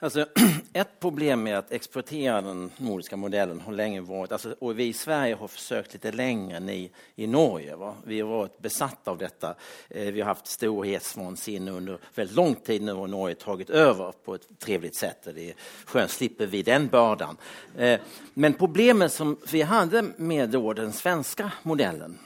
Alltså, 0.00 0.26
ett 0.72 1.00
problem 1.00 1.42
med 1.42 1.58
att 1.58 1.72
exportera 1.72 2.40
den 2.40 2.70
nordiska 2.76 3.16
modellen 3.16 3.60
har 3.60 3.72
länge 3.72 4.00
varit, 4.00 4.32
alltså, 4.32 4.54
och 4.58 4.78
vi 4.78 4.84
i 4.84 4.92
Sverige 4.92 5.34
har 5.34 5.48
försökt 5.48 5.92
lite 5.92 6.12
längre 6.12 6.56
än 6.56 6.66
ni 6.66 6.90
i 7.16 7.26
Norge. 7.26 7.76
Va? 7.76 7.94
Vi 8.04 8.20
har 8.20 8.28
varit 8.28 8.58
besatta 8.58 9.10
av 9.10 9.18
detta. 9.18 9.54
Eh, 9.90 10.12
vi 10.12 10.20
har 10.20 10.28
haft 10.28 10.46
storhetsvansinne 10.46 11.70
under 11.70 11.98
väldigt 12.14 12.36
lång 12.36 12.54
tid 12.54 12.82
nu 12.82 12.92
och 12.92 13.10
Norge 13.10 13.34
tagit 13.34 13.70
över 13.70 14.12
på 14.24 14.34
ett 14.34 14.48
trevligt 14.58 14.94
sätt. 14.94 15.28
Det 15.34 15.50
är 15.50 15.54
skönt 15.84 16.10
slipper 16.10 16.46
vi 16.46 16.62
den 16.62 16.88
bördan. 16.88 17.36
Eh, 17.76 18.00
men 18.34 18.52
problemet 18.52 19.12
som 19.12 19.36
vi 19.52 19.62
hade 19.62 20.02
med 20.16 20.50
då 20.50 20.72
den 20.72 20.92
svenska 20.92 21.52
modellen, 21.62 22.18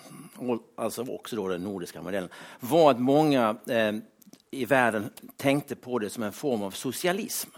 alltså 0.76 1.02
också 1.08 1.36
då 1.36 1.48
den 1.48 1.64
nordiska 1.64 2.02
modellen, 2.02 2.28
var 2.60 2.90
att 2.90 3.00
många 3.00 3.56
eh, 3.66 3.92
i 4.50 4.64
världen 4.64 5.10
tänkte 5.36 5.76
på 5.76 5.98
det 5.98 6.10
som 6.10 6.22
en 6.22 6.32
form 6.32 6.62
av 6.62 6.70
socialism. 6.70 7.50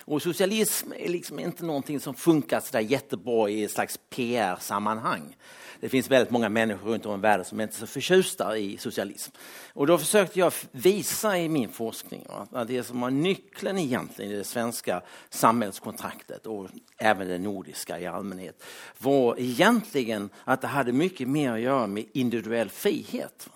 Och 0.00 0.22
socialism 0.22 0.92
är 0.92 1.08
liksom 1.08 1.38
inte 1.38 1.64
någonting 1.64 2.00
som 2.00 2.14
funkar 2.14 2.60
så 2.60 2.72
där 2.72 2.80
jättebra 2.80 3.50
i 3.50 3.64
ett 3.64 3.70
slags 3.70 3.98
PR-sammanhang. 4.10 5.36
Det 5.80 5.88
finns 5.88 6.10
väldigt 6.10 6.30
många 6.30 6.48
människor 6.48 6.90
runt 6.90 7.06
om 7.06 7.18
i 7.18 7.22
världen 7.22 7.44
som 7.44 7.60
inte 7.60 7.74
är 7.74 7.78
så 7.78 7.86
förtjusta 7.86 8.58
i 8.58 8.76
socialism. 8.78 9.32
Och 9.72 9.86
då 9.86 9.98
försökte 9.98 10.38
jag 10.38 10.52
visa 10.70 11.38
i 11.38 11.48
min 11.48 11.68
forskning 11.68 12.26
att 12.52 12.68
det 12.68 12.82
som 12.82 13.00
var 13.00 13.10
nyckeln 13.10 13.78
egentligen 13.78 14.32
i 14.32 14.36
det 14.36 14.44
svenska 14.44 15.02
samhällskontraktet 15.30 16.46
och 16.46 16.68
även 16.98 17.28
det 17.28 17.38
nordiska 17.38 18.00
i 18.00 18.06
allmänhet 18.06 18.64
var 18.98 19.34
egentligen 19.38 20.30
att 20.44 20.60
det 20.60 20.66
hade 20.66 20.92
mycket 20.92 21.28
mer 21.28 21.52
att 21.52 21.60
göra 21.60 21.86
med 21.86 22.04
individuell 22.12 22.68
frihet. 22.68 23.48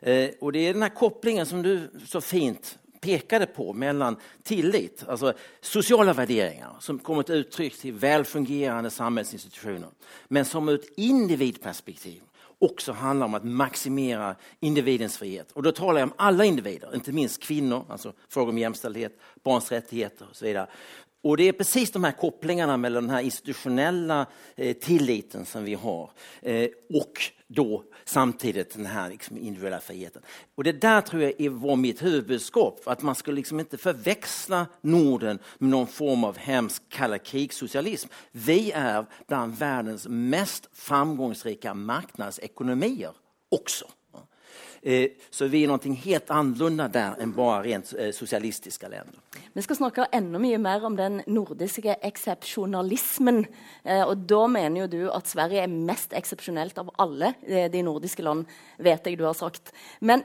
Eh, 0.00 0.30
och 0.40 0.52
det 0.52 0.58
är 0.58 0.72
den 0.72 0.82
här 0.82 0.94
kopplingen 0.94 1.46
som 1.46 1.62
du 1.62 1.90
så 2.06 2.20
fint 2.20 2.78
pekade 3.00 3.46
på 3.46 3.72
mellan 3.72 4.16
tillit, 4.42 5.04
alltså 5.08 5.32
sociala 5.60 6.12
värderingar 6.12 6.76
som 6.80 6.98
kommer 6.98 7.22
till 7.22 7.34
uttryck 7.34 7.84
i 7.84 7.90
välfungerande 7.90 8.90
samhällsinstitutioner, 8.90 9.88
men 10.28 10.44
som 10.44 10.68
ur 10.68 10.74
ett 10.74 10.92
individperspektiv 10.96 12.22
också 12.58 12.92
handlar 12.92 13.26
om 13.26 13.34
att 13.34 13.44
maximera 13.44 14.36
individens 14.60 15.18
frihet. 15.18 15.52
Och 15.52 15.62
då 15.62 15.72
talar 15.72 16.00
jag 16.00 16.06
om 16.06 16.14
alla 16.16 16.44
individer, 16.44 16.94
inte 16.94 17.12
minst 17.12 17.42
kvinnor, 17.42 17.84
alltså 17.88 18.12
frågor 18.28 18.52
om 18.52 18.58
jämställdhet, 18.58 19.18
barns 19.42 19.72
rättigheter 19.72 20.26
och 20.30 20.36
så 20.36 20.44
vidare. 20.44 20.68
Och 21.22 21.36
det 21.36 21.48
är 21.48 21.52
precis 21.52 21.90
de 21.90 22.04
här 22.04 22.12
kopplingarna 22.12 22.76
mellan 22.76 23.02
den 23.02 23.14
här 23.14 23.22
institutionella 23.22 24.26
eh, 24.56 24.76
tilliten 24.76 25.46
som 25.46 25.64
vi 25.64 25.74
har 25.74 26.10
eh, 26.42 26.68
och 26.94 27.12
då 27.46 27.84
samtidigt 28.04 28.74
den 28.74 28.86
här 28.86 29.08
liksom 29.10 29.36
individuella 29.36 29.80
friheten. 29.80 30.22
Och 30.54 30.64
det 30.64 30.72
där 30.72 31.00
tror 31.00 31.22
är 31.22 31.48
var 31.48 31.76
mitt 31.76 32.02
huvudbudskap, 32.02 32.80
att 32.84 33.02
man 33.02 33.14
ska 33.14 33.30
liksom 33.30 33.60
inte 33.60 33.78
förväxla 33.78 34.66
Norden 34.80 35.38
med 35.58 35.70
någon 35.70 35.86
form 35.86 36.24
av 36.24 36.38
hemsk 36.38 36.82
kalla 36.88 37.18
krigssocialism. 37.18 38.08
Vi 38.32 38.72
är 38.72 39.06
bland 39.26 39.54
världens 39.54 40.06
mest 40.08 40.68
framgångsrika 40.72 41.74
marknadsekonomier 41.74 43.12
också. 43.48 43.86
Eh, 44.82 45.10
så 45.30 45.48
vi 45.50 45.64
er 45.64 45.72
noe 45.72 45.94
helt 46.04 46.30
annerledes 46.30 46.92
der 46.94 47.22
enn 47.22 47.32
bare 47.36 47.62
rent 47.66 47.90
eh, 47.98 48.12
sosialistiske 48.14 48.90
länder. 48.90 49.16
Vi 49.54 49.64
skal 49.64 49.78
snakke 49.80 50.06
enda 50.14 50.38
mye 50.42 50.60
mer 50.62 50.84
om 50.86 50.96
den 50.98 51.20
nordiske 51.26 51.96
eksepsjonalismen. 52.06 53.44
Eh, 53.84 54.04
og 54.04 54.24
da 54.30 54.44
mener 54.50 54.84
jo 54.84 54.92
du 54.92 55.00
at 55.14 55.30
Sverige 55.30 55.64
er 55.64 55.72
mest 55.72 56.14
eksepsjonelt 56.16 56.78
av 56.78 56.92
alle 57.02 57.34
de 57.42 57.82
nordiske 57.82 58.22
land, 58.22 58.46
vet 58.78 59.06
jeg 59.06 59.18
du 59.18 59.26
har 59.26 59.36
sagt. 59.36 59.72
Men 60.00 60.24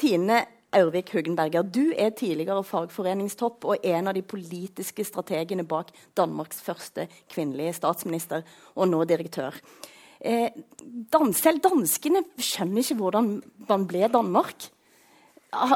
Tine 0.00 0.42
Aurvik 0.74 1.12
Hugenberger, 1.14 1.62
du 1.62 1.92
er 1.96 2.10
tidligere 2.18 2.64
fagforeningstopp 2.66 3.66
og 3.68 3.86
en 3.86 4.10
av 4.10 4.16
de 4.16 4.24
politiske 4.26 5.06
strategene 5.06 5.66
bak 5.68 5.92
Danmarks 6.18 6.62
første 6.64 7.06
kvinnelige 7.30 7.76
statsminister, 7.78 8.42
og 8.74 8.90
nå 8.90 9.04
direktør. 9.06 9.54
Eh, 10.24 10.48
dans, 11.12 11.36
selv 11.36 11.60
danskene 11.60 12.24
skjønner 12.40 12.80
ikke 12.80 12.94
hvordan 12.94 13.42
man 13.68 13.86
ble 13.86 14.08
Danmark. 14.08 14.70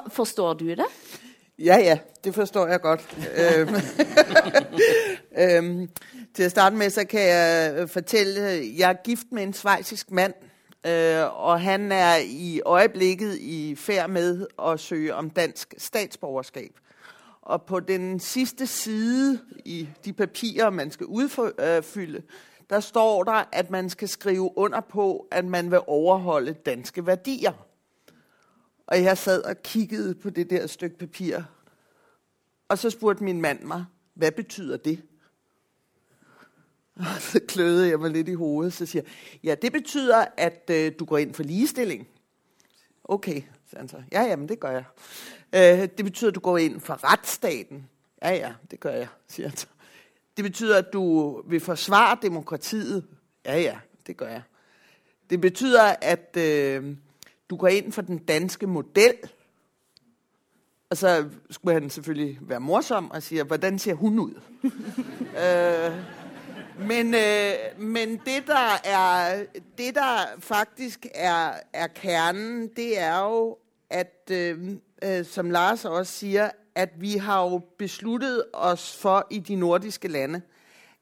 Forstår 0.08 0.54
du 0.54 0.64
det? 0.64 0.86
Ja, 1.58 1.76
ja. 1.76 1.98
Det 2.24 2.34
forstår 2.34 2.66
jeg 2.66 2.80
godt. 2.80 3.16
øhm, 5.36 5.88
til 6.34 6.46
å 6.46 6.48
starte 6.48 6.76
med 6.76 6.90
så 6.90 7.04
kan 7.04 7.20
jeg 7.20 7.88
fortelle 7.90 8.40
Jeg 8.78 8.90
er 8.90 9.02
gift 9.04 9.32
med 9.32 9.42
en 9.42 9.52
sveitsisk 9.52 10.10
mann. 10.10 10.32
Øh, 10.86 11.44
og 11.44 11.60
han 11.60 11.92
er 11.92 12.16
i 12.16 12.60
øyeblikket 12.66 13.38
i 13.38 13.74
ferd 13.76 14.10
med 14.10 14.46
å 14.58 14.76
søke 14.76 15.14
om 15.14 15.30
dansk 15.30 15.74
statsborgerskap. 15.78 16.78
Og 17.42 17.62
på 17.62 17.80
den 17.80 18.20
siste 18.20 18.66
side 18.66 19.38
i 19.64 19.88
de 20.04 20.12
papirer 20.12 20.70
man 20.70 20.90
skal 20.90 21.06
udfylde, 21.06 22.22
der 22.70 22.80
står 22.80 23.24
der, 23.24 23.44
at 23.52 23.70
man 23.70 23.90
skal 23.90 24.08
skrive 24.08 24.58
under 24.58 24.80
på, 24.80 25.28
at 25.30 25.44
man 25.44 25.70
vil 25.70 25.80
overholde 25.86 26.52
danske 26.52 27.06
værdier. 27.06 27.52
Og 28.86 29.02
jeg 29.02 29.18
sad 29.18 29.42
og 29.42 29.62
kiggede 29.62 30.14
på 30.14 30.30
det 30.30 30.50
der 30.50 30.66
stykke 30.66 30.98
papir. 30.98 31.42
Og 32.68 32.78
så 32.78 32.90
spurgte 32.90 33.24
min 33.24 33.40
mand 33.40 33.62
mig, 33.62 33.84
hvad 34.14 34.32
betyder 34.32 34.76
det? 34.76 35.02
Og 36.96 37.20
så 37.20 37.40
kløede 37.48 37.88
jeg 37.88 38.00
mig 38.00 38.10
lidt 38.10 38.28
i 38.28 38.34
hovedet, 38.34 38.72
så 38.72 38.86
siger 38.86 39.02
ja, 39.44 39.54
det 39.54 39.72
betyder, 39.72 40.24
at 40.36 40.70
øh, 40.70 40.92
du 40.98 41.04
går 41.04 41.18
ind 41.18 41.34
for 41.34 41.42
ligestilling. 41.42 42.08
Okay, 43.04 43.42
sagde 43.66 43.76
han 43.76 43.88
så. 43.88 44.02
Ja, 44.12 44.22
jamen, 44.22 44.48
det 44.48 44.60
gør 44.60 44.70
jeg. 44.70 44.84
Øh, 45.52 45.88
det 45.96 46.04
betyder, 46.04 46.30
at 46.30 46.34
du 46.34 46.40
går 46.40 46.58
ind 46.58 46.80
for 46.80 47.12
retsstaten. 47.12 47.88
Ja, 48.22 48.30
ja, 48.30 48.54
det 48.70 48.80
gør 48.80 48.90
jeg, 48.90 49.08
siger 49.28 49.48
han 49.48 49.56
så. 49.56 49.66
Det 50.38 50.44
betyder, 50.44 50.78
at 50.78 50.92
du 50.92 51.42
vil 51.46 51.60
forsvare 51.60 52.18
demokratiet. 52.22 53.04
Ja, 53.44 53.60
ja, 53.60 53.78
det 54.06 54.16
gør 54.16 54.28
jeg. 54.28 54.42
Det 55.30 55.40
betyder, 55.40 55.94
at 56.02 56.36
øh, 56.36 56.96
du 57.50 57.56
går 57.56 57.68
ind 57.68 57.92
for 57.92 58.02
den 58.02 58.18
danske 58.18 58.66
model. 58.66 59.14
Og 60.90 60.96
så 60.96 61.28
skulle 61.50 61.80
han 61.80 61.90
selvfølgelig 61.90 62.38
være 62.40 62.60
morsom 62.60 63.10
og 63.10 63.22
sige, 63.22 63.42
hvordan 63.42 63.78
ser 63.78 63.94
hun 63.94 64.18
ud? 64.18 64.34
øh, 65.44 65.92
Men, 66.86 67.14
øh, 67.14 67.52
men 67.78 68.08
det, 68.10 68.46
der 68.46 68.80
er, 68.84 69.44
det, 69.78 69.94
der 69.94 70.26
faktisk 70.38 71.06
er, 71.14 71.52
er 71.72 71.86
kernen, 71.86 72.68
det 72.76 73.00
er 73.00 73.24
jo, 73.24 73.56
at 73.90 74.30
øh, 74.30 74.76
øh, 75.04 75.24
som 75.24 75.50
Lars 75.50 75.84
også 75.84 76.12
siger, 76.12 76.50
at 76.78 77.00
vi 77.00 77.16
har 77.16 77.42
jo 77.42 77.58
besluttet 77.78 78.44
oss 78.52 78.96
for 78.96 79.26
i 79.30 79.38
de 79.38 79.54
nordiske 79.54 80.08
lande, 80.08 80.42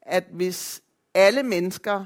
at 0.02 0.24
hvis 0.32 0.82
alle 1.14 1.42
mennesker 1.42 2.04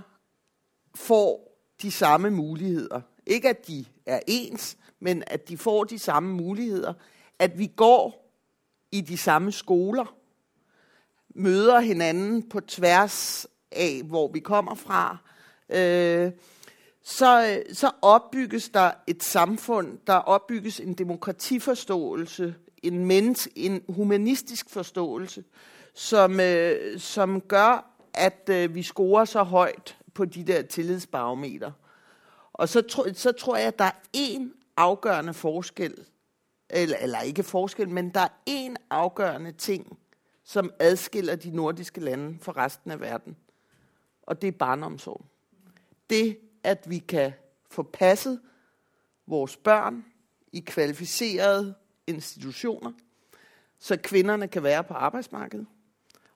får 0.94 1.56
de 1.82 1.90
samme 1.90 2.30
muligheder, 2.30 3.00
ikke 3.26 3.48
at 3.48 3.66
de 3.66 3.84
er 4.06 4.20
ens, 4.26 4.76
men 5.00 5.24
at 5.26 5.48
de 5.48 5.58
får 5.58 5.84
de 5.84 5.98
samme 5.98 6.34
muligheder, 6.34 6.92
at 7.38 7.58
vi 7.58 7.66
går 7.66 8.32
i 8.92 9.00
de 9.00 9.18
samme 9.18 9.52
skoler, 9.52 10.14
møder 11.34 11.80
hinanden 11.80 12.48
på 12.48 12.60
tværs 12.60 13.46
af, 13.72 14.02
hvor 14.04 14.28
vi 14.32 14.40
kommer 14.40 14.74
fra, 14.74 15.16
øh, 15.68 16.32
så, 17.02 17.62
så 17.72 17.90
opbygges 18.02 18.68
der 18.68 18.90
et 19.06 19.22
samfund, 19.22 19.98
der 20.06 20.14
opbygges 20.14 20.80
en 20.80 20.94
demokratiforståelse, 20.94 22.54
en, 22.82 23.04
menneske, 23.04 23.58
en 23.58 23.82
humanistisk 23.88 24.70
forståelse, 24.70 25.44
som, 25.94 26.40
øh, 26.40 27.00
som 27.00 27.40
gør, 27.40 27.90
at 28.14 28.48
øh, 28.52 28.74
vi 28.74 28.82
scorer 28.82 29.24
så 29.24 29.42
højt 29.42 29.98
på 30.14 30.24
de 30.24 30.44
der 30.44 30.62
tillidsbarometer. 30.62 31.72
Og 32.52 32.68
så, 32.68 32.82
tro, 32.82 33.04
så 33.14 33.32
tror 33.32 33.56
jeg, 33.56 33.66
at 33.66 33.78
der 33.78 33.84
er 33.84 34.00
en 34.12 34.52
afgørende 34.76 35.34
forskel, 35.34 35.94
eller, 36.70 36.96
eller 36.96 37.20
ikke 37.20 37.42
forskel, 37.42 37.88
men 37.88 38.10
der 38.10 38.20
er 38.20 38.28
en 38.46 38.76
afgørende 38.90 39.52
ting, 39.52 39.98
som 40.44 40.72
adskiller 40.78 41.36
de 41.36 41.56
nordiske 41.56 42.00
lande 42.00 42.38
fra 42.42 42.52
resten 42.52 42.90
af 42.90 43.00
verden. 43.00 43.36
Og 44.22 44.42
det 44.42 44.48
er 44.48 44.52
barneomsorg. 44.52 45.24
Det, 46.10 46.38
at 46.64 46.90
vi 46.90 46.98
kan 46.98 47.32
få 47.70 47.82
passet 47.82 48.40
vores 49.26 49.56
børn 49.56 50.04
i 50.52 50.60
kvalificerede 50.60 51.74
institutioner, 52.10 52.92
så 53.78 53.96
kvinderne 54.02 54.48
kan 54.48 54.62
være 54.62 54.84
på 54.84 54.94
arbejdsmarkedet, 54.94 55.66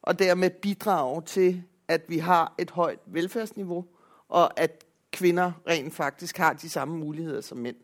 og 0.03 0.19
dermed 0.19 0.51
bidrage 0.51 1.23
til, 1.23 1.63
at 1.89 2.03
vi 2.09 2.19
har 2.19 2.55
et 2.59 2.71
højt 2.71 2.99
velfærdsniveau, 3.07 3.85
og 4.29 4.61
at 4.61 4.85
kvinder 5.13 5.53
rent 5.69 5.95
faktisk 5.95 6.37
har 6.37 6.53
de 6.53 6.69
samme 6.69 6.97
muligheder 6.97 7.41
som 7.41 7.59
mænd. 7.59 7.77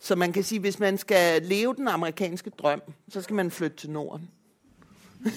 Så 0.00 0.16
man 0.16 0.32
kan 0.32 0.42
sige, 0.42 0.58
hvis 0.58 0.78
man 0.78 0.98
skal 0.98 1.42
leve 1.42 1.74
den 1.74 1.88
amerikanske 1.88 2.50
drøm, 2.50 2.82
så 3.08 3.22
skal 3.22 3.36
man 3.36 3.50
flytte 3.50 3.76
til 3.76 3.90
Norden. 3.90 4.30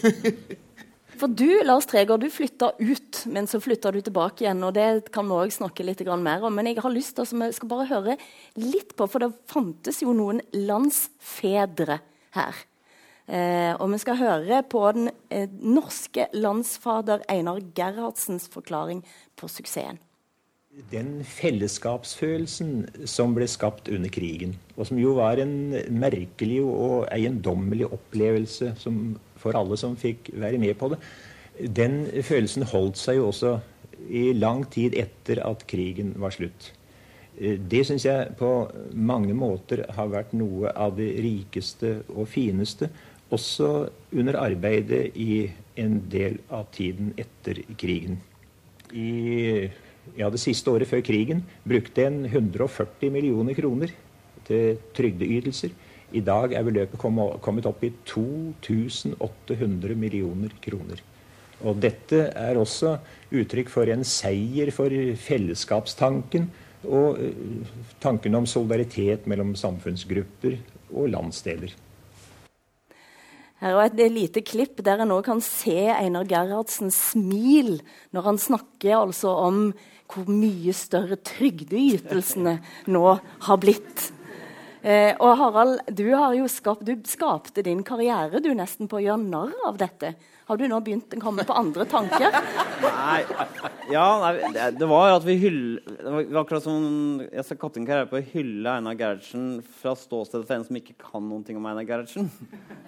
For 1.17 1.31
du, 1.33 1.49
Lars 1.65 1.87
Tregård, 1.89 2.21
du 2.21 2.29
flytta 2.29 2.71
ut, 2.77 3.23
men 3.33 3.47
så 3.49 3.59
flytta 3.63 3.91
du 3.93 3.99
tilbake 4.05 4.43
igjen. 4.43 4.61
og 4.67 4.75
Det 4.77 5.09
kan 5.13 5.25
vi 5.25 5.37
òg 5.37 5.53
snakke 5.55 5.85
litt 5.85 6.03
mer 6.05 6.45
om. 6.45 6.53
Men 6.53 6.69
jeg 6.69 6.81
har 6.83 6.93
lyst 6.93 7.17
til 7.17 7.25
å 7.25 7.69
bare 7.69 7.89
høre 7.89 8.17
litt 8.55 8.93
på, 8.95 9.07
for 9.09 9.25
det 9.25 9.33
fantes 9.49 10.03
jo 10.03 10.13
noen 10.13 10.43
landsfedre 10.53 11.99
her. 12.37 12.65
Eh, 13.27 13.73
og 13.75 13.89
vi 13.91 13.99
skal 13.99 14.21
høre 14.21 14.61
på 14.63 14.83
den 14.95 15.09
eh, 15.33 15.49
norske 15.51 16.29
landsfader 16.37 17.25
Einar 17.27 17.59
Gerhardsens 17.75 18.47
forklaring 18.47 19.01
på 19.35 19.49
suksessen. 19.51 19.99
Den 20.93 21.23
fellesskapsfølelsen 21.25 23.07
som 23.09 23.33
ble 23.33 23.47
skapt 23.49 23.89
under 23.89 24.11
krigen, 24.13 24.53
og 24.77 24.85
som 24.87 24.99
jo 25.01 25.15
var 25.17 25.41
en 25.41 25.73
merkelig 25.89 26.61
og 26.61 27.07
eiendommelig 27.09 27.89
opplevelse 27.89 28.75
som 28.79 29.17
for 29.41 29.57
alle 29.57 29.77
som 29.79 29.97
fikk 29.99 30.31
være 30.37 30.59
med 30.61 30.77
på 30.79 30.91
det. 30.93 31.01
Den 31.57 32.05
følelsen 32.25 32.67
holdt 32.69 32.99
seg 33.01 33.19
jo 33.19 33.29
også 33.31 33.57
i 34.13 34.31
lang 34.37 34.63
tid 34.69 34.95
etter 34.97 35.41
at 35.45 35.65
krigen 35.69 36.13
var 36.21 36.35
slutt. 36.35 36.71
Eh, 37.37 37.57
det 37.57 37.83
syns 37.87 38.05
jeg 38.05 38.33
på 38.39 38.51
mange 38.93 39.35
måter 39.37 39.85
har 39.97 40.11
vært 40.13 40.35
noe 40.37 40.73
av 40.73 40.95
det 40.99 41.09
rikeste 41.23 42.01
og 42.13 42.29
fineste, 42.31 42.89
også 43.33 43.89
under 44.15 44.37
arbeidet 44.39 45.17
i 45.19 45.49
en 45.77 45.99
del 46.09 46.39
av 46.53 46.69
tiden 46.71 47.11
etter 47.19 47.59
krigen. 47.77 48.21
I 48.95 49.67
ja, 50.15 50.29
det 50.31 50.39
siste 50.39 50.71
året 50.71 50.87
før 50.87 51.03
krigen 51.03 51.41
brukte 51.67 52.05
en 52.07 52.21
140 52.25 53.11
millioner 53.11 53.57
kroner 53.57 53.91
til 54.47 54.79
trygdeytelser. 54.95 55.73
I 56.15 56.21
dag 56.23 56.53
er 56.55 56.63
beløpet 56.63 56.99
kommet 57.01 57.67
opp 57.67 57.83
i 57.83 57.91
2800 58.07 59.95
millioner 59.99 60.53
kroner. 60.63 61.01
Og 61.65 61.79
dette 61.81 62.29
er 62.37 62.59
også 62.59 62.97
uttrykk 63.33 63.71
for 63.73 63.89
en 63.91 64.05
seier 64.07 64.71
for 64.75 64.93
fellesskapstanken 65.19 66.47
og 66.85 67.17
eh, 67.19 67.33
tanken 68.03 68.37
om 68.37 68.45
solidaritet 68.47 69.25
mellom 69.27 69.55
samfunnsgrupper 69.57 70.59
og 70.93 71.09
landsdeler. 71.11 71.73
Her 73.57 73.73
er 73.73 73.87
et 73.89 74.13
lite 74.13 74.43
klipp 74.45 74.83
der 74.85 75.01
en 75.01 75.09
nå 75.09 75.17
kan 75.25 75.41
se 75.41 75.89
Einar 75.89 76.27
Gerhardsens 76.29 76.99
smil 77.15 77.79
når 78.13 78.27
han 78.29 78.37
snakker 78.37 78.99
altså 78.99 79.33
om 79.47 79.71
hvor 80.07 80.29
mye 80.29 80.71
større 80.77 81.17
trygdeytelsene 81.25 82.59
nå 82.93 83.05
har 83.17 83.59
blitt. 83.59 84.11
Eh, 84.87 85.11
og 85.19 85.33
Harald, 85.35 85.81
du, 85.91 86.05
skapt, 86.47 86.85
du 86.87 86.93
skapte 87.09 87.63
din 87.65 87.81
karriere 87.83 88.39
du 88.39 88.53
nesten 88.55 88.87
på 88.87 89.01
å 89.01 89.03
gjøre 89.03 89.19
narr 89.19 89.55
av 89.67 89.79
dette. 89.81 90.13
Har 90.47 90.55
du 90.55 90.63
nå 90.71 90.77
begynt 90.79 91.11
å 91.11 91.19
komme 91.19 91.43
på 91.43 91.55
andre 91.59 91.83
tanker? 91.91 92.37
Nei, 92.85 93.17
ja, 93.91 94.05
nei, 94.21 94.69
det, 94.77 94.87
var 94.87 95.17
at 95.17 95.25
vi 95.27 95.35
hyller 95.41 95.81
Det 95.83 96.13
var 96.13 96.39
akkurat 96.39 96.63
som 96.63 96.85
jeg 97.25 97.43
sa 97.43 97.57
en 97.57 97.87
karriere 97.89 98.07
på 98.07 98.21
å 98.21 98.23
hylle 98.31 98.77
Einar 98.77 98.95
Gerhardsen 98.95 99.49
fra 99.81 99.91
ståstedet 99.99 100.47
for 100.47 100.55
en 100.55 100.63
som 100.69 100.79
ikke 100.79 100.95
kan 101.01 101.25
noen 101.25 101.43
ting 101.43 101.59
om 101.59 101.67
Einar 101.67 101.83
Gerhardsen. 101.83 102.31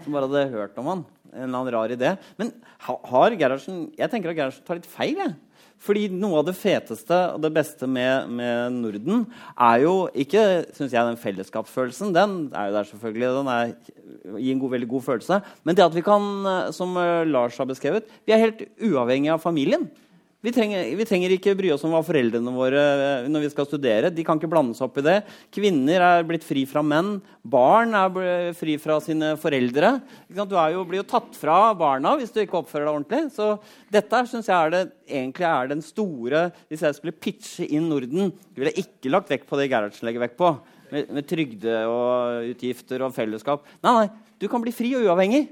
Som 0.06 0.16
bare 0.16 0.30
hadde 0.30 0.56
hørt 0.56 0.80
om 0.80 0.88
han. 0.94 1.04
En 1.34 1.50
eller 1.50 1.60
annen 1.60 1.74
rar 1.76 1.98
idé. 1.98 2.16
Men 2.40 2.54
har 2.88 3.36
Gerhardsen 3.36 3.90
Jeg 4.00 4.14
tenker 4.14 4.32
at 4.32 4.40
Gerhardsen 4.40 4.70
tar 4.70 4.80
litt 4.80 4.88
feil. 4.88 5.20
jeg. 5.20 5.36
Fordi 5.80 6.10
noe 6.12 6.42
av 6.42 6.50
det 6.50 6.58
feteste 6.60 7.18
og 7.36 7.40
det 7.44 7.54
beste 7.56 7.88
med, 7.88 8.28
med 8.36 8.76
Norden 8.82 9.24
er 9.56 9.86
jo 9.86 9.94
ikke 10.12 10.44
synes 10.76 10.92
jeg, 10.92 11.00
den 11.08 11.22
fellesskapsfølelsen. 11.22 12.12
Den 12.16 12.36
er 12.52 12.68
jo 12.68 12.76
der 12.76 12.90
selvfølgelig. 12.90 13.30
Den 13.38 13.52
er, 13.54 13.72
gir 14.36 14.52
en 14.54 14.62
god, 14.66 14.74
veldig 14.76 14.92
god 14.92 15.08
følelse. 15.08 15.40
Men 15.64 15.80
det 15.80 15.88
at 15.88 15.96
vi 15.96 16.04
kan, 16.04 16.28
som 16.76 17.00
eh, 17.00 17.24
Lars 17.30 17.58
har 17.62 17.70
beskrevet, 17.70 18.12
vi 18.28 18.36
er 18.36 18.44
helt 18.44 18.66
uavhengig 18.90 19.32
av 19.32 19.44
familien. 19.44 19.88
Vi 20.40 20.54
trenger, 20.56 20.86
vi 20.96 21.04
trenger, 21.04 21.34
ikke 21.36 21.52
bry 21.60 21.68
oss 21.74 21.82
om 21.84 21.92
hva 21.92 22.00
foreldrene 22.08 22.52
våre 22.56 22.80
eh, 22.80 23.26
når 23.28 23.42
vi 23.44 23.50
skal 23.52 23.66
studere. 23.68 24.12
De 24.16 24.24
kan 24.24 24.40
ikke 24.40 24.48
blande 24.48 24.72
seg 24.78 24.86
opp 24.86 25.02
i 25.02 25.04
det. 25.04 25.18
Kvinner 25.52 26.06
er 26.06 26.24
blitt 26.28 26.46
fri 26.48 26.64
fra 26.70 26.80
menn. 26.80 27.18
Barn 27.44 27.92
er 28.00 28.56
fri 28.56 28.78
fra 28.80 29.02
sine 29.04 29.34
foreldre. 29.42 29.98
Du 30.32 30.40
jo, 30.40 30.86
blir 30.88 31.02
jo 31.02 31.10
tatt 31.12 31.36
fra 31.36 31.74
barna 31.76 32.16
hvis 32.16 32.32
du 32.32 32.40
ikke 32.40 32.62
oppfører 32.62 32.88
deg 32.88 32.94
ordentlig. 33.02 33.22
Så 33.36 33.50
dette 33.92 34.24
synes 34.32 34.48
jeg 34.48 34.56
er 34.56 34.74
det, 34.78 34.84
egentlig 35.12 35.50
er 35.50 35.74
den 35.74 35.84
store 35.84 36.46
Hvis 36.72 36.88
jeg 36.88 36.96
skulle 36.96 37.20
pitche 37.20 37.68
inn 37.68 37.92
Norden, 37.92 38.32
ville 38.56 38.72
jeg 38.72 38.88
ikke 38.88 39.12
lagt 39.12 39.36
vekk 39.36 39.44
på 39.50 39.60
det 39.60 39.68
Gerhardsen 39.74 40.08
legger 40.08 40.24
vekt 40.24 40.40
på. 40.40 40.56
Med, 40.90 41.12
med 41.20 41.28
trygde 41.28 41.84
og 41.92 42.48
utgifter 42.56 43.04
og 43.04 43.12
fellesskap. 43.14 43.68
Nei, 43.84 44.06
nei, 44.06 44.30
du 44.40 44.48
kan 44.48 44.64
bli 44.64 44.72
fri 44.74 44.96
og 44.96 45.04
uavhengig 45.04 45.50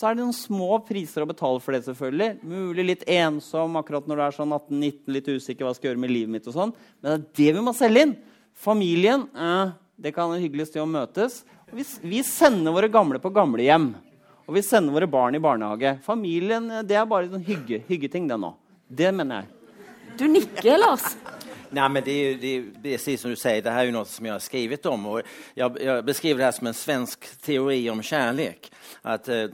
så 0.00 0.08
er 0.08 0.16
det 0.16 0.24
noen 0.24 0.32
små 0.32 0.78
priser 0.88 1.20
å 1.20 1.28
betale 1.28 1.60
for 1.60 1.76
det. 1.76 1.82
selvfølgelig. 1.84 2.38
Mulig 2.48 2.84
litt 2.88 3.02
ensom 3.04 3.74
akkurat 3.76 4.06
når 4.08 4.16
du 4.16 4.22
er 4.24 4.36
sånn 4.38 4.54
18-19, 4.56 5.10
litt 5.12 5.28
usikker 5.28 5.66
hva 5.66 5.74
skal 5.76 5.90
gjøre 5.90 6.00
med 6.00 6.12
livet 6.14 6.32
mitt. 6.32 6.46
og 6.48 6.56
sånn. 6.56 6.72
Men 7.02 7.10
det 7.10 7.18
er 7.18 7.26
det 7.36 7.58
vi 7.58 7.64
må 7.66 7.74
selge 7.76 8.04
inn. 8.06 8.14
Familien 8.56 9.26
eh, 9.36 9.74
det 10.00 10.14
kan 10.16 10.32
være 10.32 10.40
hyggelig 10.46 10.70
sted 10.70 10.80
å 10.80 10.88
møtes. 10.88 11.42
Vi, 11.68 11.84
vi, 12.00 12.22
sender 12.24 12.72
våre 12.72 12.88
gamle 12.88 13.20
på 13.20 13.28
gamlehjem. 13.36 13.90
Og 14.48 14.56
vi 14.56 14.64
sender 14.64 14.96
våre 14.96 15.10
barn 15.10 15.36
i 15.36 15.42
barnehage. 15.44 15.98
Familien 16.06 16.72
det 16.88 16.96
er 16.96 17.04
bare 17.10 17.28
en 17.28 17.44
hygge, 17.44 17.82
hyggeting, 17.90 18.24
det 18.30 18.40
nå. 18.40 18.54
Det 18.88 19.12
mener 19.12 19.42
jeg. 19.42 19.76
Du 20.16 20.24
nikker, 20.32 20.80
Lars. 20.80 21.12
Nej, 21.72 21.88
men 21.88 22.02
det 22.04 22.10
är, 22.10 22.34
det 22.34 22.56
är 22.56 22.64
precis 22.82 23.20
som 23.20 23.30
du 23.30 23.36
säger, 23.36 23.62
det 23.62 23.70
här 23.70 23.86
är 23.86 23.92
något 23.92 24.08
som 24.08 24.26
jag 24.26 24.34
har 24.34 24.38
skrivit 24.38 24.86
om. 24.86 25.06
Och 25.06 25.22
jag, 25.54 25.82
jag 25.82 26.04
beskriver 26.04 26.38
det 26.38 26.44
här 26.44 26.52
som 26.52 26.66
en 26.66 26.74
svensk 26.74 27.40
teori 27.40 27.90
om 27.90 28.02
kärlek. 28.02 28.72
Att, 29.02 29.28
eh, 29.28 29.48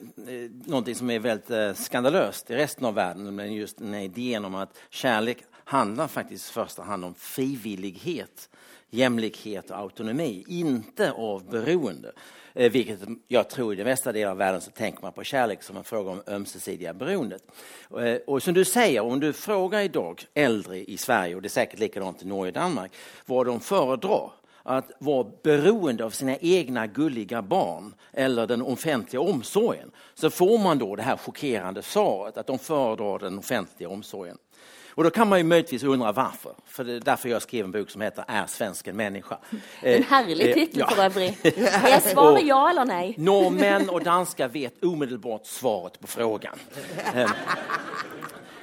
någonting 0.65 0.95
som 0.95 1.11
är 1.11 1.19
väldigt 1.19 1.51
eh, 1.51 1.73
skandalöst 1.73 2.51
i 2.51 2.55
resten 2.55 2.85
av 2.85 2.95
världen, 2.95 3.35
men 3.35 3.55
just 3.55 3.79
den 3.79 3.95
här 3.95 4.01
idén 4.01 4.45
om 4.45 4.55
att 4.55 4.79
kärlek 4.91 5.39
handlar 5.65 6.09
faktiskt 6.09 6.51
i 6.51 6.53
första 6.53 6.83
hand 6.83 7.05
om 7.05 7.15
frivillighet, 7.15 8.49
jämlikhet 8.91 9.71
och 9.71 9.79
autonomi, 9.79 10.45
inte 10.49 11.13
av 11.13 11.51
beroende. 11.51 12.13
Eh, 12.59 12.71
vilket 12.71 13.01
jag 13.29 13.49
tror 13.49 13.73
i 13.73 13.77
den 13.77 13.87
västra 13.87 14.13
delen 14.13 14.31
av 14.31 14.37
världen 14.37 14.61
så 14.61 14.71
tänker 14.71 15.03
man 15.03 15.13
på 15.13 15.25
kärlek 15.25 15.63
som 15.63 15.77
en 15.77 15.85
fråga 15.85 16.11
om 16.11 16.23
ömsesidiga 16.27 16.93
beroendet. 16.93 17.43
Eh, 17.99 18.17
och 18.27 18.43
som 18.43 18.55
du 18.55 18.65
säger, 18.65 19.01
om 19.01 19.21
du 19.21 19.33
frågar 19.33 19.81
idag 19.81 20.25
äldre 20.35 20.79
i 20.79 20.97
Sverige, 20.97 21.35
och 21.35 21.43
det 21.43 21.47
är 21.47 21.51
säkert 21.51 21.79
likadant 21.79 22.23
i 22.23 22.27
Norge 22.27 22.51
och 22.51 22.55
Danmark, 22.55 22.93
vad 23.27 23.47
de 23.47 23.61
föredrar. 23.61 24.31
att 24.69 24.91
vara 24.99 25.27
beroende 25.43 26.05
av 26.05 26.11
sina 26.11 26.37
egna 26.37 26.87
gulliga 26.87 27.43
barn 27.43 27.95
eller 28.13 28.47
den 28.47 28.63
offentliga 28.63 29.21
omsorgen 29.21 29.91
så 30.15 30.31
får 30.31 30.59
man 30.59 30.79
då 30.79 30.97
det 30.97 31.03
här 31.03 31.17
chockerande 31.17 31.83
svaret 31.83 32.37
att 32.37 32.47
de 32.47 32.59
föredrar 32.59 33.19
den 33.19 33.39
offentliga 33.39 33.89
omsorgen. 33.89 34.39
Och 34.97 35.05
då 35.05 35.11
kan 35.11 35.29
man 35.29 35.39
ju 35.39 35.45
möjligtvis 35.45 35.83
undra 35.83 36.13
varför. 36.13 36.53
För 36.67 36.85
det 36.85 36.93
är 36.93 37.01
därför 37.01 37.29
jag 37.29 37.43
skrev 37.43 37.65
en 37.65 37.71
bok 37.71 37.91
som 37.91 38.01
heter 38.01 38.25
Är 38.29 38.47
svensken 38.47 38.97
människa? 38.97 39.39
En 39.81 40.03
herlig 40.03 40.39
titel 40.39 40.67
tittel 40.67 40.81
ja. 40.81 40.91
for 40.91 41.03
øvrig. 41.03 41.39
Er 41.45 42.01
svaret 42.13 42.47
ja 42.47 42.71
eller 42.71 42.85
nei? 42.85 43.15
Norrmän 43.19 43.91
och 43.91 44.03
danskar 44.03 44.49
vet 44.49 44.85
omedelbart 44.85 45.47
svaret 45.47 46.01
på 46.01 46.07
frågan. 46.07 46.59
Eh, 47.15 47.31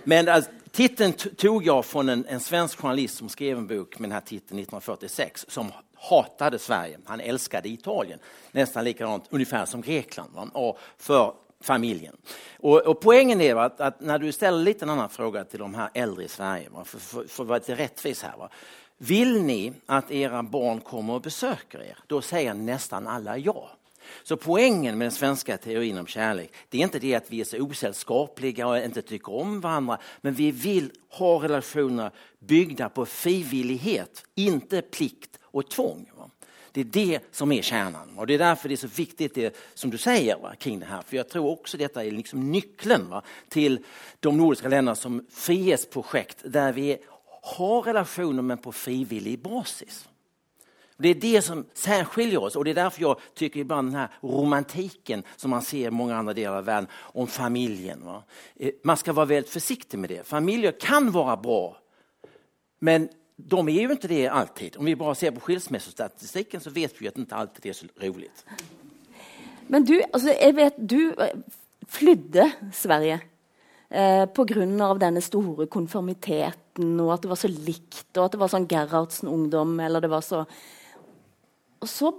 Men 0.03 0.29
alltså, 0.29 0.51
titeln 0.71 1.13
tog 1.13 1.65
jag 1.65 1.85
från 1.85 2.09
en, 2.09 2.25
en 2.25 2.39
svensk 2.39 2.79
journalist 2.79 3.17
som 3.17 3.29
skrev 3.29 3.57
en 3.57 3.67
bok 3.67 3.99
med 3.99 4.09
den 4.09 4.13
här 4.13 4.21
titeln 4.21 4.59
1946 4.59 5.45
som 5.47 5.71
hatade 5.95 6.59
Sverige. 6.59 6.99
Han 7.05 7.19
älskade 7.19 7.69
Italien. 7.69 8.19
Nästan 8.51 8.83
likadant, 8.83 9.25
ungefär 9.29 9.65
som 9.65 9.81
Grekland. 9.81 10.33
Va? 10.33 10.47
Och 10.53 10.79
för 10.97 11.33
familjen. 11.63 12.17
Och, 12.59 12.79
och 12.79 12.99
poängen 12.99 13.41
är 13.41 13.55
att, 13.55 13.81
att 13.81 14.01
när 14.01 14.19
du 14.19 14.31
ställer 14.31 14.63
lite 14.63 14.85
en 14.85 14.89
annan 14.89 15.09
fråga 15.09 15.43
till 15.43 15.59
de 15.59 15.73
här 15.73 15.89
äldre 15.93 16.23
i 16.23 16.27
Sverige, 16.27 16.69
va? 16.69 16.85
För, 16.85 16.99
för, 16.99 17.27
för 17.27 17.43
att 17.43 17.47
vara 17.47 17.57
lite 17.57 17.75
rättvis. 17.75 18.23
Va? 18.23 18.49
Vill 18.97 19.41
ni 19.43 19.73
att 19.85 20.11
era 20.11 20.43
barn 20.43 20.81
kommer 20.81 21.13
och 21.13 21.21
besöker 21.21 21.81
er? 21.81 21.97
Då 22.07 22.21
säger 22.21 22.53
nästan 22.53 23.07
alla 23.07 23.37
ja. 23.37 23.69
Så 24.23 24.37
poängen 24.37 24.97
med 24.97 25.05
den 25.05 25.11
svenska 25.11 25.57
teorin 25.57 25.97
om 25.97 26.07
kärlek, 26.07 26.53
det 26.69 26.77
är 26.77 26.81
inte 26.81 26.99
det 26.99 27.15
att 27.15 27.31
vi 27.31 27.41
är 27.41 27.45
så 27.45 27.57
osällskapliga 27.57 28.67
och 28.67 28.77
inte 28.77 29.01
tycker 29.01 29.33
om 29.33 29.61
varandra, 29.61 29.97
men 30.21 30.33
vi 30.33 30.51
vill 30.51 30.91
ha 31.09 31.43
relationer 31.43 32.11
byggda 32.39 32.89
på 32.89 33.05
frivillighet, 33.05 34.25
inte 34.35 34.81
plikt 34.81 35.39
och 35.43 35.69
tvång. 35.69 36.09
Det 36.73 36.81
är 36.81 36.85
det 36.85 37.19
som 37.31 37.51
är 37.51 37.61
kärnan 37.61 38.17
och 38.17 38.27
det 38.27 38.33
är 38.33 38.37
därför 38.37 38.69
det 38.69 38.75
är 38.75 38.77
så 38.77 38.87
viktigt 38.87 39.35
det 39.35 39.55
som 39.73 39.89
du 39.89 39.97
säger 39.97 40.37
va, 40.37 40.55
kring 40.55 40.79
det 40.79 40.85
här. 40.85 41.01
För 41.01 41.17
jag 41.17 41.29
tror 41.29 41.49
också 41.49 41.77
detta 41.77 42.05
är 42.05 42.11
liksom 42.11 42.51
nyckeln 42.51 43.09
va, 43.09 43.21
till 43.49 43.79
de 44.19 44.37
nordiska 44.37 44.67
länderna 44.67 44.95
som 44.95 45.25
frihetsprojekt 45.31 46.37
där 46.43 46.73
vi 46.73 46.97
har 47.41 47.81
relationer 47.81 48.41
men 48.41 48.57
på 48.57 48.71
frivillig 48.71 49.39
basis. 49.39 50.09
Det 50.97 51.09
är 51.09 51.15
det 51.15 51.41
som 51.41 51.65
särskiljer 51.73 52.43
oss 52.43 52.55
och 52.55 52.65
det 52.65 52.71
är 52.71 52.75
därför 52.75 53.01
jag 53.01 53.19
tycker 53.33 53.59
ibland 53.59 53.87
den 53.87 53.95
här 53.99 54.09
romantiken 54.21 55.23
som 55.35 55.49
man 55.49 55.61
ser 55.61 55.87
i 55.87 55.91
många 55.91 56.15
andra 56.15 56.33
delar 56.33 56.57
av 56.57 56.65
världen 56.65 56.89
om 56.95 57.27
familjen. 57.27 58.05
Va? 58.05 58.23
Eh, 58.55 58.71
Man 58.83 58.97
ska 58.97 59.13
vara 59.13 59.25
väldigt 59.25 59.51
försiktig 59.53 59.97
med 59.99 60.09
det. 60.09 60.27
Familjer 60.27 60.71
kan 60.79 61.11
vara 61.11 61.37
bra 61.37 61.77
men 62.79 63.09
de 63.47 63.69
är 63.69 63.81
ju 63.81 63.91
inte 63.91 64.07
det 64.07 64.27
alltid. 64.27 64.77
Om 64.77 64.85
vi 64.85 64.95
bara 64.95 65.15
ser 65.15 65.31
på 65.31 65.39
skilsmässostatistiken 65.39 66.61
så 66.61 66.69
vet 66.69 67.01
vi 67.01 67.07
att 67.07 67.17
inte 67.17 67.35
alltid 67.35 67.59
det 67.61 67.69
är 67.69 67.73
så 67.73 67.85
roligt. 67.99 68.45
Men 69.67 69.85
du, 69.85 70.01
alltså, 70.13 70.29
jeg 70.29 70.55
vet 70.55 70.73
du 70.77 71.13
eh, 71.13 71.35
flydde 71.87 72.51
Sverige 72.73 73.19
eh, 73.89 74.25
pga. 74.25 74.93
denne 74.99 75.21
store 75.21 75.67
konformiteten, 75.67 76.99
og 76.99 77.13
at 77.13 77.21
det 77.21 77.29
var 77.29 77.35
så 77.35 77.47
likt, 77.47 78.17
og 78.17 78.25
at 78.25 78.31
det 78.31 78.39
var 78.39 78.51
sånn 78.51 78.67
Gerhardsen-ungdom, 78.67 79.79
eller 79.79 80.01
det 80.01 80.09
var 80.09 80.21
så 80.21 80.45
Og 81.83 81.89
så 81.89 82.13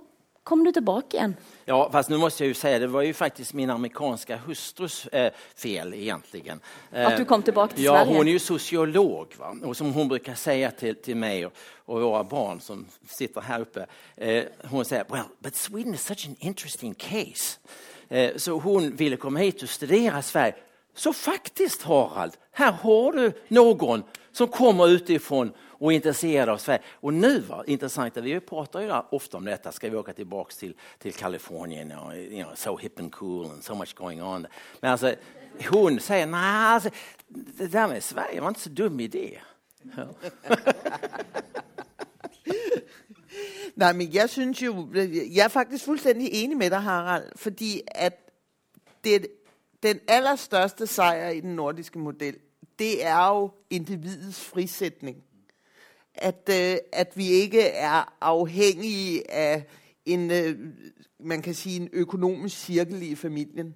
kom 0.44 0.64
du 0.64 0.72
tilbake 0.72 1.16
igjen. 1.16 1.36
Ja, 1.64 1.90
fast 1.92 2.08
nu 2.10 2.16
måste 2.16 2.44
jag 2.44 2.48
ju 2.48 2.54
säga, 2.54 2.78
det 2.78 2.86
var 2.86 3.02
ju 3.02 3.14
faktiskt 3.14 3.52
min 3.54 3.70
amerikanska 3.70 4.36
hustrus 4.36 5.06
eh, 5.06 5.32
fel 5.56 5.94
egentligen. 5.94 6.60
Eh, 6.92 7.06
Att 7.06 7.16
du 7.16 7.24
kom 7.24 7.42
tillbaka 7.42 7.74
till 7.74 7.84
ja, 7.84 8.04
Sverige? 8.04 8.16
hon 8.18 8.28
är 8.28 8.32
ju 8.32 8.38
sociolog 8.38 9.34
va? 9.38 9.56
och 9.64 9.76
som 9.76 9.92
hon 9.92 10.08
brukar 10.08 10.34
säga 10.34 10.70
till, 10.70 10.94
till 10.94 11.16
mig 11.16 11.46
och, 11.46 11.52
och 11.84 12.00
våra 12.00 12.24
barn 12.24 12.60
som 12.60 12.86
sitter 13.08 13.40
här 13.40 13.60
uppe. 13.60 13.86
Eh, 14.16 14.44
hon 14.64 14.84
säger, 14.84 15.04
well, 15.10 15.24
but 15.38 15.56
Sweden 15.56 15.94
is 15.94 16.06
such 16.06 16.26
an 16.26 16.36
interesting 16.38 16.94
case. 16.94 17.58
Eh, 18.08 18.36
så 18.36 18.52
hon 18.58 18.96
ville 18.96 19.16
komma 19.16 19.38
hit 19.38 19.62
och 19.62 19.68
studera 19.68 20.22
Sverige. 20.22 20.54
Så 20.96 21.12
faktiskt 21.12 21.82
Harald, 21.82 22.32
här 22.52 22.72
har 22.72 23.12
du 23.12 23.32
någon 23.48 24.02
som 24.32 24.48
kommer 24.48 24.88
utifrån 24.88 25.52
och 25.84 25.92
är 25.92 25.96
intresserad 25.96 26.48
av 26.48 26.58
Sverige. 26.58 26.82
Och 26.90 27.14
nu, 27.14 27.40
va, 27.40 27.64
intressant, 27.66 28.16
vi 28.16 28.40
pratar 28.40 28.80
ju 28.80 28.92
ofta 29.10 29.36
om 29.36 29.44
detta, 29.44 29.72
ska 29.72 29.90
vi 29.90 29.96
åka 29.96 30.12
tillbaka 30.12 30.54
till, 30.58 30.74
till 30.98 31.12
Kalifornien, 31.14 31.92
och, 31.92 32.16
you 32.16 32.42
know, 32.42 32.54
so 32.54 32.76
hip 32.76 33.00
and 33.00 33.12
cool 33.12 33.50
and 33.50 33.64
so 33.64 33.74
much 33.74 33.94
going 33.94 34.22
on. 34.22 34.46
Men 34.80 34.90
alltså, 34.90 35.14
hon 35.70 36.00
säger, 36.00 36.26
nej, 36.26 36.66
alltså, 36.74 36.90
det 37.28 37.66
där 37.66 37.88
med 37.88 38.04
Sverige 38.04 38.40
var 38.40 38.48
inte 38.48 38.60
så 38.60 38.68
dum 38.68 39.00
idé. 39.00 39.38
Ja. 39.96 40.06
Nej, 43.74 43.92
men 43.92 44.14
jeg 44.14 44.30
synes 44.30 44.62
jo, 44.62 44.88
jeg 45.34 45.44
er 45.44 45.48
faktisk 45.48 45.84
fuldstændig 45.84 46.28
enig 46.32 46.56
med 46.56 46.70
dig, 46.70 46.80
Harald, 46.80 47.32
fordi 47.36 47.80
at 47.86 48.30
det, 49.04 49.26
den 49.82 50.00
allerstørste 50.08 50.86
sejr 50.86 51.28
i 51.28 51.40
den 51.40 51.56
nordiske 51.56 51.98
model, 51.98 52.36
det 52.78 53.06
er 53.06 53.28
jo 53.28 53.50
individets 53.70 54.40
frisætning. 54.40 55.24
At, 56.14 56.48
øh, 56.50 56.76
at 56.92 57.12
vi 57.14 57.28
ikke 57.28 57.62
er 57.62 58.14
afhængige 58.20 59.30
af 59.30 59.66
en, 60.04 60.30
øh, 60.30 60.58
man 61.20 61.42
kan 61.42 61.54
sige, 61.54 61.76
en 61.80 61.88
økonomisk 61.92 62.56
cirkel 62.56 63.02
i 63.02 63.14
familien. 63.14 63.74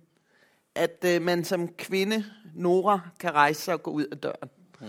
At 0.75 1.05
øh, 1.07 1.23
man 1.23 1.45
som 1.45 1.69
kvinde, 1.69 2.25
Nora, 2.55 3.01
kan 3.21 3.35
rejse 3.35 3.61
sig 3.63 3.75
og 3.75 3.83
gå 3.83 3.91
ud 3.91 4.05
af 4.05 4.19
døren. 4.19 4.51
Mm. 4.81 4.87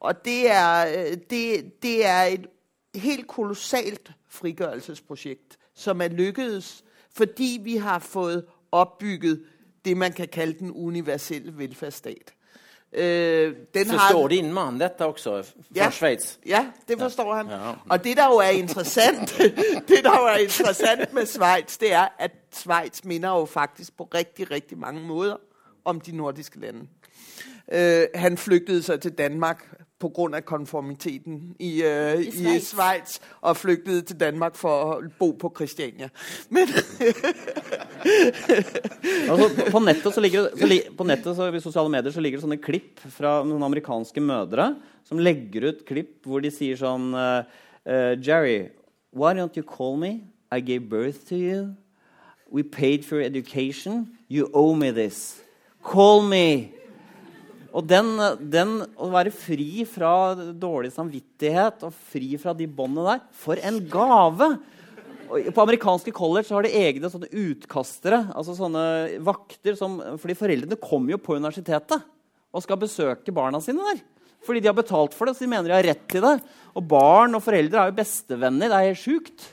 Og 0.00 0.24
det 0.24 0.50
er, 0.50 0.84
det, 1.30 1.72
det 1.82 2.06
er 2.06 2.22
et 2.22 2.46
helt 2.94 3.26
kolossalt 3.26 4.12
frigørelsesprojekt, 4.28 5.58
som 5.74 6.00
er 6.00 6.08
lykkedes, 6.08 6.84
fordi 7.10 7.60
vi 7.64 7.76
har 7.76 7.98
fået 7.98 8.44
opbygget 8.72 9.44
det, 9.84 9.96
man 9.96 10.12
kan 10.12 10.28
kalde 10.28 10.58
den 10.58 10.70
universelle 10.70 11.58
velfærdsstat. 11.58 12.34
Øh, 12.94 13.54
den 13.74 13.90
har... 13.90 14.28
din 14.28 14.52
mann 14.52 14.80
dette 14.80 15.06
også, 15.06 15.42
fra 15.42 15.62
Ja. 15.74 15.90
Schweiz? 15.90 16.36
Ja, 16.46 16.66
det 16.88 16.98
forstår 16.98 17.34
han. 17.34 17.46
Ja. 17.46 17.72
Og 17.88 18.04
det, 18.04 18.16
der 18.16 18.26
jo 18.26 18.36
er 18.36 18.48
interessant, 18.48 19.38
det, 19.88 20.04
der 20.04 20.18
jo 20.20 20.26
er 20.26 20.36
interessant 20.36 21.12
med 21.12 21.26
Schweiz, 21.26 21.78
det 21.78 21.92
er, 21.92 22.08
at 22.18 22.30
Schweiz 22.52 23.04
minder 23.04 23.28
jo 23.28 23.44
faktisk 23.44 23.96
på 23.96 24.08
rigtig, 24.14 24.50
rigtig 24.50 24.78
mange 24.78 25.00
måter 25.00 25.36
om 25.84 26.00
de 26.00 26.16
nordiske 26.16 26.60
lande. 26.60 26.80
Uh, 27.74 28.20
han 28.20 28.38
flygtede 28.38 28.82
så 28.82 28.96
til 28.96 29.12
Danmark 29.12 29.81
på 30.02 30.08
grund 30.10 30.34
af 30.34 30.44
konformiteten 30.44 31.54
i, 31.62 31.82
øh, 31.86 32.18
I, 32.20 32.26
i 32.26 32.30
Schweiz. 32.30 32.62
Schweiz, 32.72 33.18
og 33.40 33.56
flygtede 33.56 34.02
til 34.02 34.18
Danmark 34.20 34.56
for 34.58 34.92
at 34.92 35.12
bo 35.18 35.30
på 35.38 35.52
Christiania. 35.56 36.08
Men, 36.50 36.68
Altså, 39.30 39.70
på- 39.70 39.78
nettet, 39.84 40.14
så 40.14 40.20
ligger 40.20 40.48
så 40.58 40.66
li, 40.66 40.80
på 40.98 41.04
nettet 41.06 41.36
så, 41.36 41.46
i 41.54 41.60
sosiale 41.62 41.88
medier 41.92 42.10
så 42.12 42.20
ligger 42.20 42.38
det 42.40 42.44
sånne 42.46 42.58
klipp 42.62 42.98
fra 43.14 43.36
noen 43.46 43.62
amerikanske 43.62 44.20
mødre 44.24 44.72
som 45.06 45.20
legger 45.22 45.68
ut 45.70 45.84
klipp 45.88 46.26
hvor 46.26 46.42
de 46.42 46.50
sier 46.52 46.78
sånn 46.80 47.12
uh, 47.14 47.44
Jerry, 48.22 48.70
why 49.14 49.32
don't 49.38 49.56
you 49.58 49.62
call 49.66 49.96
me? 49.98 50.12
I 50.52 50.60
gave 50.60 50.88
birth 50.90 51.22
to 51.30 51.36
you. 51.38 51.74
We 52.50 52.62
paid 52.62 53.04
for 53.06 53.20
education. 53.22 54.08
You 54.28 54.48
owe 54.52 54.74
me 54.76 54.90
this. 54.92 55.40
Call 55.82 56.22
me. 56.22 56.72
Og 57.72 57.86
den, 57.88 58.12
den 58.52 58.74
å 59.00 59.08
være 59.12 59.32
fri 59.32 59.86
fra 59.88 60.34
dårlig 60.36 60.92
samvittighet 60.92 61.86
og 61.88 61.96
fri 62.12 62.36
fra 62.40 62.52
de 62.56 62.68
båndene 62.68 63.14
der 63.14 63.26
For 63.36 63.60
en 63.60 63.80
gave! 63.90 64.52
På 65.56 65.62
amerikanske 65.62 66.12
college 66.12 66.52
har 66.52 66.66
de 66.66 66.74
egne 66.76 67.08
sånne 67.08 67.30
utkastere. 67.32 68.18
altså 68.36 68.52
sånne 68.58 68.82
vakter 69.24 69.78
som, 69.78 69.96
fordi 70.20 70.36
Foreldrene 70.36 70.76
kommer 70.76 71.14
jo 71.14 71.22
på 71.24 71.38
universitetet 71.38 72.04
og 72.52 72.64
skal 72.64 72.80
besøke 72.82 73.32
barna 73.32 73.62
sine 73.64 73.80
der. 73.86 74.02
Fordi 74.44 74.60
de 74.60 74.68
har 74.68 74.76
betalt 74.76 75.14
for 75.16 75.30
det, 75.30 75.36
så 75.38 75.46
de 75.46 75.50
mener 75.54 75.70
de 75.70 75.76
har 75.78 75.86
rett 75.86 76.04
til 76.10 76.24
det. 76.24 76.34
Og 76.76 76.84
barn 76.90 77.38
og 77.38 77.44
foreldre 77.44 77.80
er 77.80 77.92
jo 77.92 77.98
bestevenner. 78.00 78.68
Det 78.68 78.78
er 78.78 78.88
helt 78.90 79.00
sjukt. 79.00 79.48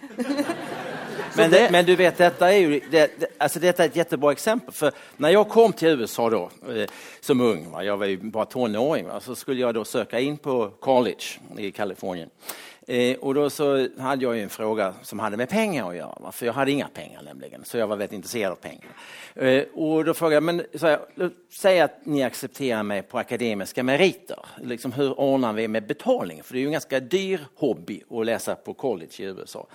Men, 1.36 1.52
det- 1.52 1.72
men 1.72 1.86
du 1.86 1.96
vet, 1.96 2.18
dette 2.18 2.46
er 2.46 2.58
jo 2.60 2.80
det, 2.92 3.04
det, 3.20 3.28
alltså 3.40 3.60
dette 3.60 3.84
er 3.84 3.88
et 3.92 3.94
kjempebra 4.00 4.32
eksempel. 4.36 4.74
For 4.74 4.92
når 5.18 5.30
jeg 5.36 5.50
kom 5.50 5.74
til 5.74 6.02
USA 6.02 6.30
då, 6.30 6.50
eh, 6.70 6.88
som 7.22 7.42
ung, 7.42 7.72
va, 7.72 7.84
jeg 7.84 8.00
var 8.00 8.06
jo 8.06 8.32
bare 8.32 8.46
tonåring, 8.46 9.08
så 9.22 9.36
skulle 9.36 9.60
jeg 9.62 9.74
da 9.74 9.84
søke 9.86 10.22
inn 10.22 10.38
på 10.38 10.74
college 10.82 11.40
i 11.58 11.72
Kalifornien. 11.72 12.30
Eh, 12.90 13.16
og 13.22 13.36
da 13.36 13.44
så 13.54 13.66
hadde 14.02 14.26
jeg 14.26 14.42
en 14.44 14.50
fråga 14.50 14.94
som 15.06 15.20
hadde 15.22 15.38
med 15.38 15.50
penger 15.50 15.84
å 15.86 15.92
gjøre. 15.94 16.22
va, 16.24 16.32
For 16.32 16.46
jeg 16.46 16.54
hadde 16.56 16.72
inga 16.72 16.88
penger, 16.94 17.22
nemlig. 17.22 17.52
så 17.64 17.78
jeg 17.78 17.88
var 17.88 17.98
veldig 17.98 18.16
intresserad 18.18 18.52
av 18.52 18.62
penger. 18.62 18.90
Eh, 19.36 19.64
og 19.76 20.06
da 20.06 20.14
jeg, 20.14 20.32
jag, 20.34 20.44
men 20.44 20.62
så 20.76 20.88
jeg, 20.88 21.30
säg 21.52 21.80
att 21.82 22.06
ni 22.06 22.24
accepterar 22.24 22.84
meg 22.84 23.08
på 23.10 23.20
akademiske 23.20 23.84
meriter, 23.84 24.40
liksom, 24.64 24.92
Hvordan 24.92 25.14
ordner 25.18 25.54
vi 25.54 25.68
med 25.68 25.84
betaling? 25.88 26.42
For 26.44 26.54
det 26.54 26.60
er 26.60 26.64
jo 26.64 26.70
en 26.70 26.80
ganske 26.80 27.00
dyr 27.00 27.40
hobby 27.60 28.02
å 28.10 28.24
lese 28.26 28.56
på 28.56 28.74
college 28.74 29.20
i 29.22 29.26
USA. 29.38 29.66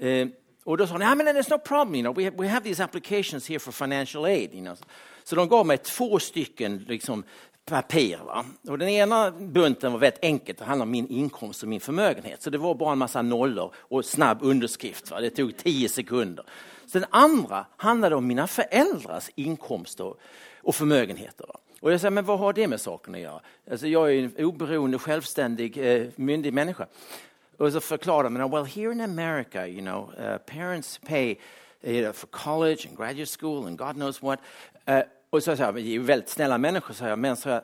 Eh, 0.00 0.26
och 0.64 0.76
då 0.76 0.86
sa 0.86 0.92
han, 0.92 1.02
ja 1.02 1.14
men 1.14 1.26
there's 1.26 1.50
no 1.50 1.58
problem, 1.58 1.94
you 1.94 2.02
know, 2.02 2.16
we, 2.16 2.24
have, 2.24 2.36
we 2.36 2.48
have 2.48 2.64
these 2.64 2.84
applications 2.84 3.48
here 3.48 3.58
for 3.58 3.72
financial 3.72 4.24
aid. 4.24 4.54
You 4.54 4.60
know. 4.60 4.76
Så 5.24 5.36
de 5.36 5.48
gav 5.48 5.66
mig 5.66 5.78
två 5.78 6.18
stycken 6.18 6.84
liksom, 6.88 7.24
papper. 7.64 8.18
Va? 8.24 8.44
Och 8.68 8.78
den 8.78 8.88
ena 8.88 9.30
bunten 9.30 9.92
var 9.92 9.98
väldigt 9.98 10.24
enkelt, 10.24 10.58
det 10.58 10.64
handlade 10.64 10.86
om 10.86 10.90
min 10.90 11.08
inkomst 11.08 11.62
och 11.62 11.68
min 11.68 11.80
förmögenhet. 11.80 12.42
Så 12.42 12.50
det 12.50 12.58
var 12.58 12.74
bara 12.74 12.92
en 12.92 12.98
massa 12.98 13.22
nollor 13.22 13.74
och 13.76 14.04
snabb 14.04 14.38
underskrift. 14.42 15.10
Va? 15.10 15.20
Det 15.20 15.30
tog 15.30 15.56
tio 15.56 15.88
sekunder. 15.88 16.44
Så 16.86 16.98
den 16.98 17.08
andra 17.10 17.66
handlade 17.76 18.16
om 18.16 18.26
mina 18.26 18.46
föräldrars 18.46 19.30
inkomster 19.34 20.14
och 20.62 20.74
förmögenheter. 20.74 21.46
Va? 21.48 21.60
Och 21.80 21.92
jag 21.92 22.00
säger, 22.00 22.10
men 22.10 22.24
vad 22.24 22.38
har 22.38 22.52
det 22.52 22.68
med 22.68 22.80
saken 22.80 23.14
att 23.14 23.20
göra? 23.20 23.40
Alltså, 23.70 23.86
jag 23.86 24.14
är 24.14 24.18
en 24.18 24.44
oberoende, 24.44 24.98
självständig, 24.98 25.78
eh, 25.78 26.06
myndig 26.16 26.52
människa. 26.52 26.86
Och 27.60 27.72
så 27.72 27.80
forklarer 27.80 28.28
man, 28.28 28.50
well 28.50 28.64
here 28.64 28.92
in 28.92 29.00
America, 29.00 29.66
you 29.66 29.80
know, 29.80 30.12
uh, 30.18 30.38
parents 30.38 30.98
pay 30.98 31.36
you 31.82 32.02
know, 32.02 32.12
for 32.12 32.26
college 32.26 32.86
and 32.88 32.96
graduate 32.96 33.28
school 33.40 33.66
and 33.66 33.78
God 33.78 33.96
knows 33.96 34.22
what. 34.22 34.40
Uh, 34.88 35.00
och 35.30 35.42
så 35.42 35.56
sa 35.56 35.62
jag, 35.62 36.00
väldigt 36.00 36.28
snälla 36.28 36.58
människor, 36.58 36.94
sa 36.94 37.08
jag, 37.08 37.18
men 37.18 37.36
så 37.36 37.48
jag, 37.48 37.62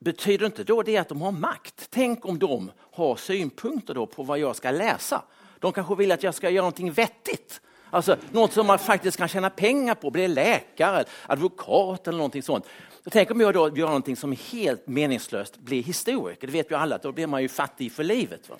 betyder 0.00 0.46
inte 0.46 0.64
då 0.64 0.82
det 0.82 0.96
att 0.96 1.08
de 1.08 1.22
har 1.22 1.32
makt? 1.32 1.86
Tänk 1.90 2.26
om 2.26 2.38
de 2.38 2.70
har 2.92 3.16
synpunkter 3.16 3.94
då 3.94 4.06
på 4.06 4.22
vad 4.22 4.38
jag 4.38 4.56
ska 4.56 4.70
läsa. 4.70 5.22
De 5.58 5.72
kanske 5.72 5.94
vill 5.94 6.12
att 6.12 6.22
jag 6.22 6.34
ska 6.34 6.50
göra 6.50 6.62
någonting 6.62 6.92
vettigt. 6.92 7.60
Alltså 7.90 8.16
något 8.32 8.52
som 8.52 8.66
man 8.66 8.78
faktiskt 8.78 9.16
kan 9.16 9.28
tjäna 9.28 9.50
pengar 9.50 9.94
på, 9.94 10.10
bli 10.10 10.28
läkare, 10.28 11.04
advokat 11.26 12.08
eller 12.08 12.18
någonting 12.18 12.42
sånt. 12.42 12.64
Så 13.04 13.10
tänk 13.10 13.30
om 13.30 13.40
jag 13.40 13.54
då 13.54 13.76
gör 13.76 13.86
någonting 13.86 14.16
som 14.16 14.32
är 14.32 14.52
helt 14.52 14.86
meningslöst, 14.86 15.58
blir 15.58 15.82
historiker. 15.82 16.46
Det 16.46 16.52
vet 16.52 16.70
ju 16.70 16.74
alla, 16.74 16.98
då 16.98 17.12
blir 17.12 17.26
man 17.26 17.42
ju 17.42 17.48
fattig 17.48 17.92
för 17.92 18.04
livet. 18.04 18.48
Va? 18.48 18.56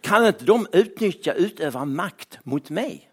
Kan 0.00 0.26
inte 0.26 0.44
de 0.44 0.66
utnyttja, 0.72 1.32
utöva 1.32 1.84
makt 1.84 2.38
mot 2.42 2.70
mig? 2.70 3.10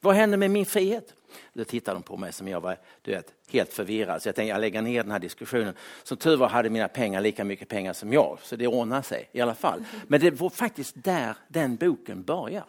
Vad 0.00 0.14
händer 0.14 0.38
med 0.38 0.50
min 0.50 0.66
frihet? 0.66 1.14
Då 1.52 1.64
tittade 1.64 1.96
de 1.96 2.02
på 2.02 2.16
mig 2.16 2.32
som 2.32 2.48
jag 2.48 2.60
var 2.60 2.76
du 3.02 3.10
vet, 3.10 3.32
helt 3.48 3.72
förvirrad. 3.72 4.22
Så 4.22 4.28
jag 4.28 4.34
tänkte 4.34 4.50
jag 4.50 4.60
lägger 4.60 4.82
ner 4.82 5.02
den 5.02 5.12
här 5.12 5.18
diskussionen. 5.18 5.74
Som 6.02 6.16
tur 6.16 6.36
var 6.36 6.48
hade 6.48 6.70
mina 6.70 6.88
pengar 6.88 7.20
lika 7.20 7.44
mycket 7.44 7.68
pengar 7.68 7.92
som 7.92 8.12
jag, 8.12 8.38
så 8.42 8.56
det 8.56 8.66
ordnar 8.66 9.02
sig 9.02 9.28
i 9.32 9.40
alla 9.40 9.54
fall. 9.54 9.84
Men 10.06 10.20
det 10.20 10.30
var 10.30 10.50
faktiskt 10.50 10.94
där 10.96 11.36
den 11.48 11.76
boken 11.76 12.22
börjar. 12.22 12.64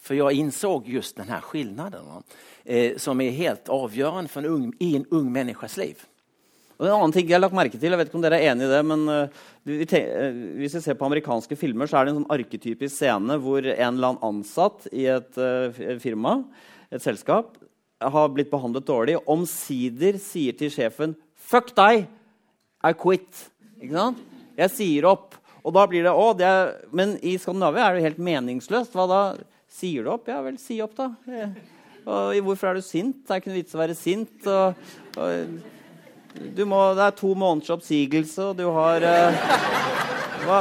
För 0.00 0.14
jag 0.14 0.32
insåg 0.32 0.88
just 0.88 1.16
den 1.16 1.28
här 1.28 1.40
skillnaden 1.40 2.04
eh, 2.64 2.96
som 2.96 3.20
är 3.20 3.30
helt 3.30 3.68
avgjørende 3.68 4.28
för 4.28 4.40
en 4.40 4.46
ung, 4.46 4.72
i 4.78 4.96
en 4.96 5.06
ung 5.10 5.32
människas 5.32 5.76
liv. 5.76 6.02
Og 6.78 6.86
en 6.86 6.94
annen 6.94 7.12
ting 7.12 7.26
jeg 7.28 7.36
har 7.36 7.42
lagt 7.42 7.56
merke 7.56 7.76
til, 7.76 7.92
jeg 7.92 8.00
vet 8.00 8.08
ikke 8.08 8.16
om 8.16 8.22
dere 8.24 8.38
er 8.40 8.54
enig 8.54 8.64
i 8.64 8.70
det, 8.70 8.78
men 8.88 9.02
uh, 9.04 9.40
hvis 9.68 10.78
vi 10.78 10.80
ser 10.80 10.96
på 10.96 11.04
amerikanske 11.04 11.58
filmer, 11.60 11.84
så 11.84 11.98
er 11.98 12.06
det 12.06 12.14
en 12.14 12.22
sånn 12.22 12.32
arketypisk 12.32 12.94
scene 12.94 13.36
hvor 13.42 13.60
en 13.60 13.98
eller 13.98 14.14
annen 14.14 14.24
ansatt 14.24 14.86
i 14.88 15.04
et 15.12 15.36
firma, 16.00 16.38
et 16.88 17.04
selskap, 17.04 17.58
har 18.00 18.32
blitt 18.32 18.48
behandlet 18.48 18.88
dårlig, 18.88 19.18
omsider 19.28 20.16
sier 20.16 20.56
til 20.56 20.72
sjefen 20.72 21.12
'Fuck 21.36 21.74
deg! 21.76 22.06
I 22.80 22.92
quit'. 22.96 23.48
Ikke 23.82 23.96
sant? 23.96 24.20
Jeg 24.56 24.72
sier 24.72 25.08
opp. 25.10 25.34
Og 25.60 25.74
da 25.76 25.84
blir 25.88 26.06
det, 26.06 26.12
å, 26.12 26.30
det 26.36 26.46
er, 26.46 26.70
Men 26.92 27.18
i 27.20 27.36
Skandinavia 27.36 27.88
er 27.90 27.98
det 27.98 28.06
helt 28.06 28.22
meningsløst. 28.22 28.94
Hva 28.96 29.06
da? 29.10 29.20
Sier 29.70 30.04
du 30.04 30.10
opp? 30.12 30.28
Ja 30.30 30.40
vel, 30.42 30.58
si 30.58 30.80
opp, 30.82 30.96
da. 30.98 31.12
Og 32.10 32.40
hvorfor 32.46 32.70
er 32.70 32.80
du 32.80 32.84
sint? 32.84 33.22
Det 33.22 33.34
er 33.34 33.42
ikke 33.42 33.52
noe 33.52 33.60
vits 33.60 33.76
å 33.76 33.80
være 33.80 33.96
sint. 33.98 34.48
Og, 34.50 34.74
og 35.20 36.66
må, 36.66 36.80
det 36.98 37.06
er 37.06 37.16
to 37.18 37.30
måneders 37.38 37.72
oppsigelse, 37.76 38.50
og 38.50 38.58
du 38.58 38.66
har 38.74 39.06
uh, 39.06 39.40
hva, 40.46 40.60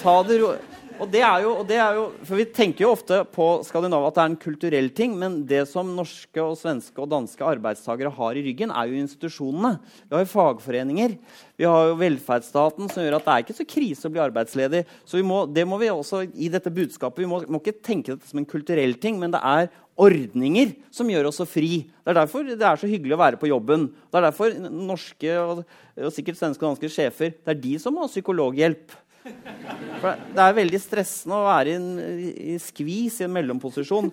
Ta 0.00 0.14
det 0.28 0.38
ro... 0.40 0.54
Og 1.02 1.08
det, 1.10 1.24
jo, 1.42 1.50
og 1.58 1.64
det 1.66 1.78
er 1.82 1.96
jo, 1.98 2.04
for 2.22 2.38
Vi 2.38 2.44
tenker 2.54 2.84
jo 2.84 2.92
ofte 2.94 3.16
på 3.34 3.46
Skandinavia 3.66 4.12
at 4.12 4.18
det 4.18 4.22
er 4.22 4.30
en 4.30 4.42
kulturell 4.44 4.90
ting, 4.94 5.16
men 5.18 5.40
det 5.48 5.64
som 5.66 5.90
norske, 5.96 6.38
og 6.38 6.54
svenske 6.60 7.02
og 7.02 7.10
danske 7.10 7.42
arbeidstakere 7.44 8.12
har 8.14 8.38
i 8.38 8.44
ryggen, 8.46 8.70
er 8.70 8.90
jo 8.90 9.00
institusjonene. 9.02 9.74
Vi 10.06 10.14
har 10.14 10.22
jo 10.22 10.30
fagforeninger. 10.30 11.16
Vi 11.58 11.66
har 11.66 11.90
jo 11.90 11.98
velferdsstaten 11.98 12.90
som 12.92 13.02
gjør 13.02 13.18
at 13.18 13.26
det 13.26 13.34
er 13.34 13.44
ikke 13.44 13.58
så 13.58 13.66
krise 13.74 14.06
å 14.06 14.14
bli 14.14 14.22
arbeidsledig. 14.22 14.84
Så 15.06 15.22
må, 15.26 15.44
det 15.50 15.66
må 15.66 15.80
vi 15.82 15.90
også 15.90 16.24
i 16.30 16.50
dette 16.52 16.72
budskapet, 16.74 17.24
vi 17.24 17.30
må, 17.30 17.42
må 17.50 17.62
ikke 17.62 17.80
tenke 17.82 18.14
dette 18.14 18.30
som 18.30 18.42
en 18.42 18.48
kulturell 18.48 18.94
ting, 19.02 19.18
men 19.18 19.34
det 19.34 19.42
er 19.42 19.72
ordninger 20.00 20.72
som 20.94 21.10
gjør 21.10 21.28
oss 21.30 21.38
så 21.42 21.46
fri. 21.46 21.84
Det 22.02 22.12
er 22.12 22.18
derfor 22.18 22.46
det 22.46 22.58
er 22.58 22.78
så 22.78 22.90
hyggelig 22.90 23.14
å 23.14 23.20
være 23.20 23.38
på 23.38 23.50
jobben. 23.50 23.86
Det 24.10 24.18
er 24.18 24.26
derfor 24.26 24.54
norske 24.62 25.36
og, 25.38 25.62
og 25.98 26.14
sikkert 26.14 26.38
svenske 26.40 26.62
og 26.62 26.72
danske 26.72 26.90
sjefer 26.90 27.34
det 27.34 27.54
er 27.54 27.62
de 27.62 27.76
som 27.82 27.94
må 27.94 28.06
ha 28.06 28.10
psykologhjelp. 28.10 28.94
For 29.24 30.16
det 30.34 30.42
er 30.42 30.56
veldig 30.56 30.80
stressende 30.82 31.36
å 31.38 31.46
være 31.46 31.72
i, 31.72 31.76
en, 31.78 32.24
i 32.54 32.56
skvis 32.60 33.20
i 33.20 33.26
en 33.26 33.32
mellomposisjon. 33.32 34.10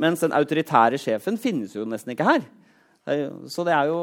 Mens 0.00 0.24
den 0.24 0.36
autoritære 0.36 1.00
sjefen 1.00 1.36
finnes 1.40 1.74
jo 1.76 1.84
nesten 1.88 2.14
ikke 2.14 2.28
her. 2.28 2.46
Så 3.52 3.66
det 3.66 3.74
er 3.76 3.90
jo 3.90 3.98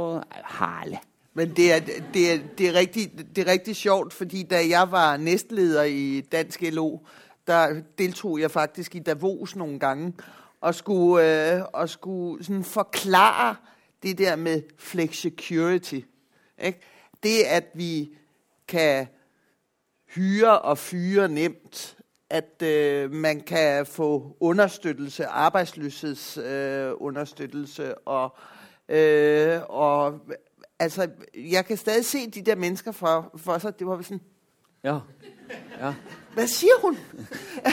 herlig. 0.59 1.01
Men 1.33 1.53
det 1.55 1.73
er, 1.73 1.79
det, 2.13 2.23
er, 2.33 2.39
det, 2.57 2.67
er 2.67 2.73
rigtig, 2.73 3.11
det 3.35 3.47
er 3.47 3.51
rigtig 3.51 3.75
sjovt, 3.75 4.13
fordi 4.13 4.43
da 4.43 4.59
jeg 4.67 4.91
var 4.91 5.17
nestleder 5.17 5.83
i 5.83 6.21
Dansk 6.21 6.61
LO, 6.61 6.97
der 7.47 7.81
deltog 7.97 8.39
jeg 8.39 8.51
faktisk 8.51 8.95
i 8.95 8.99
Davos 8.99 9.55
nogle 9.55 9.79
gange, 9.79 10.13
og 10.61 10.75
skulle, 10.75 11.55
øh, 11.55 11.61
og 11.73 11.89
skulle 11.89 12.43
sådan 12.43 12.63
forklare 12.63 13.55
det 14.03 14.17
der 14.17 14.35
med 14.35 14.61
flexicurity. 14.77 15.99
Ikke? 16.63 16.79
Det, 17.23 17.43
at 17.47 17.65
vi 17.73 18.09
kan 18.67 19.07
hyre 20.15 20.59
og 20.59 20.77
fyre 20.77 21.29
nemt, 21.29 21.97
at 22.29 22.61
øh, 22.63 23.11
man 23.11 23.41
kan 23.41 23.85
få 23.85 24.37
understøttelse, 24.39 25.25
arbejdsløshedsunderstøttelse, 25.25 27.83
øh, 27.83 27.93
og, 28.05 28.35
øh, 28.89 29.59
og 29.69 30.19
altså, 30.79 31.09
jeg 31.35 31.65
kan 31.65 31.77
stadig 31.77 32.05
se 32.05 32.29
de 32.29 32.41
der 32.41 32.55
mennesker 32.55 32.91
for, 32.91 33.31
for 33.37 33.57
sig, 33.57 33.79
det 33.79 33.87
var 33.87 34.01
sådan, 34.01 34.21
ja. 34.83 34.99
ja. 35.79 35.93
Hvad 36.33 36.47
siger 36.47 36.81
hun? 36.81 36.97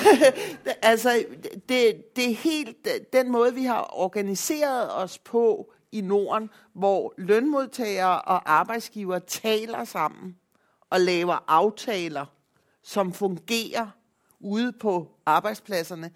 altså, 0.83 1.25
det, 1.69 2.05
det 2.17 2.31
er 2.31 2.35
helt 2.35 2.89
den 3.13 3.33
måde, 3.33 3.55
vi 3.55 3.65
har 3.65 3.91
organiseret 3.93 4.95
os 4.95 5.19
på 5.19 5.73
i 5.93 6.01
Norden, 6.01 6.51
hvor 6.73 7.15
lønmodtagere 7.19 8.21
og 8.21 8.53
arbejdsgiver 8.53 9.19
taler 9.19 9.85
sammen 9.85 10.37
og 10.91 11.01
laver 11.01 11.45
aftaler, 11.49 12.27
som 12.83 13.13
fungerer 13.13 13.87
ude 14.41 14.73
på 14.73 15.09
arbejdspladserne. 15.27 16.11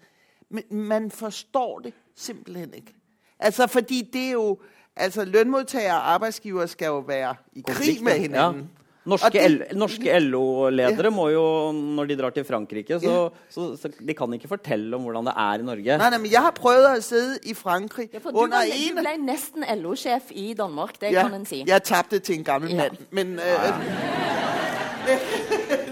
Men 0.49 0.63
man 0.69 1.11
forstår 1.11 1.79
det 1.79 1.93
simpelthen 2.15 2.73
ikke. 2.73 2.93
Altså, 3.39 3.67
fordi 3.67 4.09
det 4.13 4.27
er 4.27 4.31
jo... 4.31 4.59
Altså, 4.95 5.25
lønmodtagere 5.25 5.93
og 5.93 6.13
arbeidsgivere 6.13 6.67
skal 6.67 6.85
jo 6.85 6.99
være 6.99 7.35
i 7.53 7.63
krig 7.67 8.03
med 8.03 8.19
hinanden. 8.19 8.61
Ja. 8.61 8.83
Norske, 9.05 9.41
norske 9.75 10.19
LO-ledere 10.19 11.09
må 11.11 11.25
jo, 11.33 11.43
når 11.71 12.07
de 12.07 12.15
drar 12.15 12.31
til 12.31 12.45
Frankrike, 12.47 12.99
så, 13.03 13.29
så, 13.51 13.65
så, 13.75 13.89
de 13.99 14.15
kan 14.15 14.33
ikke 14.33 14.47
fortelle 14.47 14.95
om 14.95 15.03
hvordan 15.03 15.27
det 15.27 15.33
er 15.43 15.59
i 15.59 15.65
Norge. 15.67 15.97
Nei, 15.97 16.09
nei, 16.13 16.19
men 16.23 16.31
Jeg 16.31 16.45
har 16.45 16.53
prøvd 16.55 16.87
å 16.87 16.93
sitte 17.03 17.49
i 17.51 17.55
Frankrike 17.57 18.21
ja, 18.21 18.23
du, 18.23 18.39
ble, 18.39 18.61
du 18.71 19.01
ble 19.01 19.15
nesten 19.25 19.67
LO-sjef 19.81 20.31
i 20.31 20.53
Danmark, 20.55 20.95
det 21.01 21.11
ja, 21.11 21.27
kan 21.27 21.35
en 21.41 21.47
si. 21.49 21.65
Jeg 21.67 21.83
tapte 21.83 22.21
til 22.23 22.39
en 22.39 22.47
gammel 22.47 22.77
mann, 22.79 22.95
men 23.11 23.35
uh, 23.43 24.22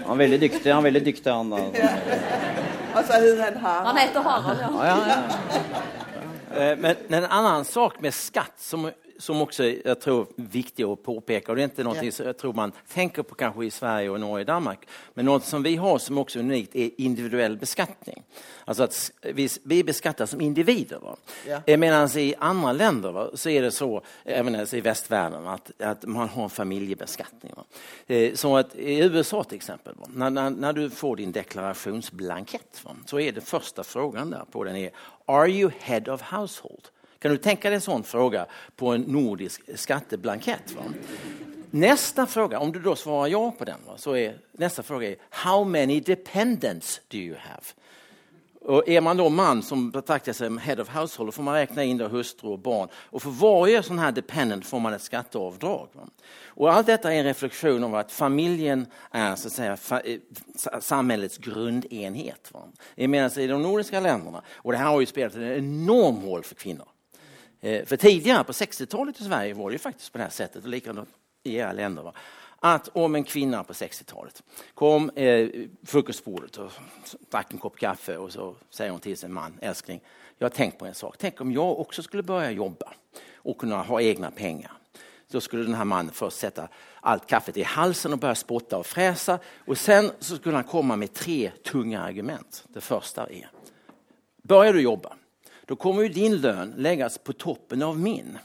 Han 0.06 0.14
er 0.16 0.20
veldig 0.24 0.38
dyktig, 0.42 0.66
han 0.68 0.80
er 0.80 0.86
veldig 0.90 1.04
dyktig, 1.06 1.32
han 1.32 1.52
da. 1.52 1.64
Ja. 1.76 1.90
Og 2.92 3.04
så 3.06 3.16
heter 3.16 3.42
han 3.44 3.58
Harald. 3.62 3.86
Han 3.86 4.00
heter 4.02 4.26
Harald, 4.26 4.60
ja. 4.60 4.70
ja, 4.86 4.96
ja 5.08 5.92
ja. 6.54 6.76
men 6.76 6.96
en 7.08 7.24
annen 7.24 7.64
sak 7.64 8.00
med 8.00 8.14
skatt 8.14 8.60
som 8.60 8.90
som 9.22 9.40
också 9.40 9.64
jag 9.64 10.00
tror 10.00 10.20
är 10.22 10.42
viktig 10.42 10.84
att 10.84 11.02
påpeka. 11.02 11.52
Och 11.52 11.56
det 11.56 11.62
är 11.62 11.64
inte 11.64 11.84
något 11.84 12.14
som 12.14 12.26
jag 12.26 12.38
tror 12.38 12.52
man 12.52 12.72
tänker 12.88 13.22
på 13.22 13.34
kanske 13.34 13.64
i 13.64 13.70
Sverige 13.70 14.10
och 14.10 14.20
Norge 14.20 14.42
och 14.42 14.46
Danmark. 14.46 14.88
Men 15.14 15.24
något 15.24 15.44
som 15.44 15.62
vi 15.62 15.76
har 15.76 15.98
som 15.98 16.18
också 16.18 16.38
är 16.38 16.42
unikt 16.42 16.76
är 16.76 16.90
individuell 16.96 17.56
beskattning. 17.56 18.22
Alltså 18.64 18.82
att 18.82 19.10
vi, 19.22 19.48
vi 19.62 19.84
beskattas 19.84 20.30
som 20.30 20.40
individer. 20.40 20.98
Va? 20.98 21.16
Ja. 21.66 21.76
Medan 21.76 22.08
i 22.18 22.34
andra 22.38 22.72
länder 22.72 23.12
va, 23.12 23.30
så 23.34 23.48
är 23.48 23.62
det 23.62 23.70
så, 23.70 24.02
även 24.24 24.66
i 24.72 24.80
västvärlden, 24.80 25.46
att, 25.46 25.82
att 25.82 26.04
man 26.04 26.28
har 26.28 26.44
en 26.44 26.50
familjebeskattning. 26.50 27.52
Va? 27.56 27.64
Eh, 28.06 28.34
så 28.34 28.56
att 28.56 28.74
i 28.74 28.98
USA 28.98 29.44
till 29.44 29.56
exempel, 29.56 29.94
va, 29.96 30.06
när, 30.14 30.30
när, 30.30 30.50
när, 30.50 30.72
du 30.72 30.90
får 30.90 31.16
din 31.16 31.32
deklarationsblankett 31.32 32.80
va, 32.84 32.96
så 33.06 33.20
är 33.20 33.32
det 33.32 33.40
första 33.40 33.84
frågan 33.84 34.30
där 34.30 34.44
på 34.50 34.64
den 34.64 34.76
är 34.76 34.90
Are 35.26 35.48
you 35.48 35.70
head 35.80 36.12
of 36.12 36.22
household? 36.22 36.88
Kan 37.22 37.30
du 37.30 37.38
tänka 37.38 37.70
dig 37.70 37.74
en 37.74 37.80
sån 37.80 38.02
fråga 38.04 38.46
på 38.76 38.88
en 38.88 39.00
nordisk 39.00 39.78
skatteblankett? 39.78 40.72
Va? 40.72 40.82
Nästa 41.70 42.26
fråga, 42.26 42.58
om 42.58 42.72
du 42.72 42.80
då 42.80 42.96
svarar 42.96 43.28
ja 43.28 43.50
på 43.58 43.64
den, 43.64 43.78
va, 43.86 43.96
så 43.96 44.16
är 44.16 44.36
nästa 44.52 44.82
fråga 44.82 45.14
How 45.30 45.64
many 45.64 46.00
dependents 46.00 47.00
do 47.08 47.16
you 47.16 47.36
have? 47.36 47.62
Och 48.64 48.88
är 48.88 49.00
man 49.00 49.16
då 49.16 49.28
man 49.28 49.62
som 49.62 49.90
betraktar 49.90 50.32
sig 50.32 50.46
som 50.46 50.58
head 50.58 50.82
of 50.82 50.88
household 50.88 51.34
får 51.34 51.42
man 51.42 51.54
räkna 51.54 51.84
in 51.84 51.98
då 51.98 52.08
hustru 52.08 52.48
och 52.48 52.58
barn. 52.58 52.88
Och 52.94 53.22
för 53.22 53.30
varje 53.30 53.82
sån 53.82 53.98
här 53.98 54.12
dependent 54.12 54.66
får 54.66 54.80
man 54.80 54.92
ett 54.92 55.02
skatteavdrag. 55.02 55.88
Og 55.94 56.08
Och 56.44 56.72
allt 56.72 56.86
detta 56.86 57.12
är 57.12 57.18
en 57.18 57.24
reflektion 57.24 57.84
om 57.84 57.94
att 57.94 58.12
familjen 58.12 58.86
är 59.10 59.36
så 59.36 59.48
att 59.48 59.52
säga, 59.52 59.78
eh, 60.04 60.18
samhällets 60.80 61.38
grundenhet. 61.38 62.50
Va? 62.52 62.60
I 62.96 63.46
de 63.46 63.62
nordiska 63.62 64.00
länderna, 64.00 64.42
och 64.54 64.72
det 64.72 64.78
här 64.78 64.90
har 64.90 65.00
ju 65.00 65.06
spelat 65.06 65.34
en 65.34 65.52
enorm 65.52 66.26
roll 66.26 66.42
för 66.42 66.54
kvinnor. 66.54 66.91
Eh, 67.64 67.84
för 67.84 67.96
tidigare, 67.96 68.44
på 68.44 68.52
60-talet 68.52 69.20
i 69.20 69.24
Sverige, 69.24 69.54
var 69.54 69.70
det 69.70 69.74
ju 69.74 69.78
faktiskt 69.78 70.12
på 70.12 70.18
det 70.18 70.24
här 70.24 70.30
sättet. 70.30 70.66
Likadant 70.66 71.08
i 71.42 71.54
era 71.54 71.72
länder. 71.72 72.02
Va? 72.02 72.12
Att 72.58 72.88
om 72.88 73.14
en 73.14 73.24
kvinna 73.24 73.64
på 73.64 73.72
60-talet 73.72 74.42
kom 74.74 75.10
eh, 75.10 75.48
frukostbordet 75.84 76.56
och 76.56 76.72
drack 77.30 77.52
en 77.52 77.58
kopp 77.58 77.78
kaffe 77.78 78.16
och 78.16 78.32
så 78.32 78.54
säger 78.70 78.90
hon 78.90 79.00
till 79.00 79.16
sin 79.16 79.32
man, 79.32 79.58
älskling, 79.60 80.00
jag 80.38 80.44
har 80.44 80.50
tänkt 80.50 80.78
på 80.78 80.86
en 80.86 80.94
sak. 80.94 81.14
Tänk 81.18 81.40
om 81.40 81.52
jag 81.52 81.80
också 81.80 82.02
skulle 82.02 82.22
börja 82.22 82.50
jobba 82.50 82.92
och 83.34 83.58
kunna 83.58 83.82
ha 83.82 84.00
egna 84.00 84.30
pengar. 84.30 84.72
Då 85.30 85.40
skulle 85.40 85.62
den 85.62 85.74
här 85.74 85.84
mannen 85.84 86.12
först 86.14 86.36
sätta 86.36 86.68
allt 87.00 87.26
kaffet 87.26 87.56
i 87.56 87.62
halsen 87.62 88.12
och 88.12 88.18
börja 88.18 88.34
spotta 88.34 88.78
och 88.78 88.86
fräsa. 88.86 89.38
Och 89.66 89.78
sen 89.78 90.10
så 90.18 90.36
skulle 90.36 90.54
han 90.54 90.64
komma 90.64 90.96
med 90.96 91.12
tre 91.12 91.50
tunga 91.64 92.00
argument. 92.00 92.64
Det 92.68 92.80
första 92.80 93.26
är, 93.26 93.50
börjar 94.42 94.72
du 94.72 94.80
jobba, 94.80 95.16
då 95.72 95.76
kommer 95.76 96.02
ju 96.02 96.08
din 96.08 96.36
lön 96.36 96.74
läggas 96.76 97.18
på 97.18 97.32
toppen 97.32 97.82
av 97.82 97.98
min. 97.98 98.38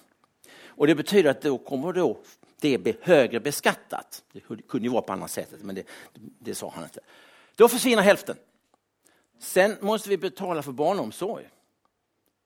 Och 0.66 0.88
det 0.88 0.96
betyder 0.96 1.30
att 1.30 1.42
då 1.42 1.58
kommer 1.58 1.94
då 1.94 2.18
det 2.60 2.78
bli 2.78 2.98
högre 3.02 3.40
beskattat. 3.40 4.24
Det 4.32 4.40
kunde 4.40 4.88
ju 4.88 4.90
vara 4.90 5.02
på 5.02 5.14
annat 5.14 5.32
sätt, 5.32 5.50
men 5.62 5.76
det, 5.76 5.84
det 6.40 6.56
sa 6.56 6.72
han 6.76 6.84
inte. 6.84 7.00
Då 7.56 7.68
försvinner 7.68 8.04
hälften. 8.04 8.38
Sen 9.40 9.78
måste 9.82 10.10
vi 10.10 10.18
betala 10.18 10.62
för 10.62 10.72
barnomsorg. 10.72 11.50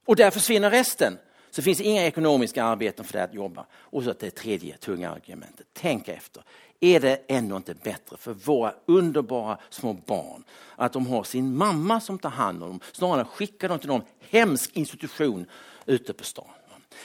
Och 0.06 0.16
där 0.16 0.32
försvinner 0.32 0.70
resten. 0.70 1.18
Så 1.52 1.62
finns 1.62 1.82
inga 1.82 2.06
ekonomiska 2.06 2.64
arbeten 2.64 3.06
för 3.06 3.14
det 3.14 3.24
att 3.24 3.34
jobba. 3.34 3.66
Och 3.74 4.04
så 4.04 4.14
det 4.20 4.32
tredje 4.32 4.78
tunga 4.78 5.10
argumentet. 5.12 5.68
Tänk 5.74 6.08
efter. 6.08 6.44
Är 6.80 7.00
det 7.00 7.22
ändå 7.28 7.58
inte 7.58 7.74
bättre 7.74 8.18
för 8.18 8.34
våra 8.34 8.74
underbara 8.86 9.58
små 9.70 9.94
barn 9.94 10.44
att 10.76 10.94
de 10.94 11.08
har 11.08 11.24
sin 11.24 11.56
mamma 11.56 12.00
som 12.00 12.20
tar 12.20 12.30
hand 12.30 12.64
om 12.64 12.70
dem 12.70 12.80
snarare 12.92 13.20
än 13.20 13.26
skicka 13.26 13.68
dem 13.68 13.80
till 13.80 13.90
någon 13.90 14.04
hemsk 14.30 14.78
institution 14.78 15.46
ute 15.86 16.14
på 16.14 16.24
stan? 16.24 16.46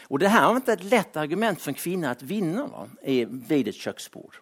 Och 0.02 0.18
det 0.18 0.28
här 0.28 0.48
var 0.48 0.56
inte 0.56 0.72
ett 0.72 0.85
lätt 0.85 1.16
argument 1.16 1.61
för 1.61 1.70
en 1.70 1.74
kvinna 1.74 2.11
att 2.11 2.22
vinna 2.22 2.66
va? 2.66 2.88
vid 3.28 3.68
ett 3.68 3.74
köksbord. 3.74 4.37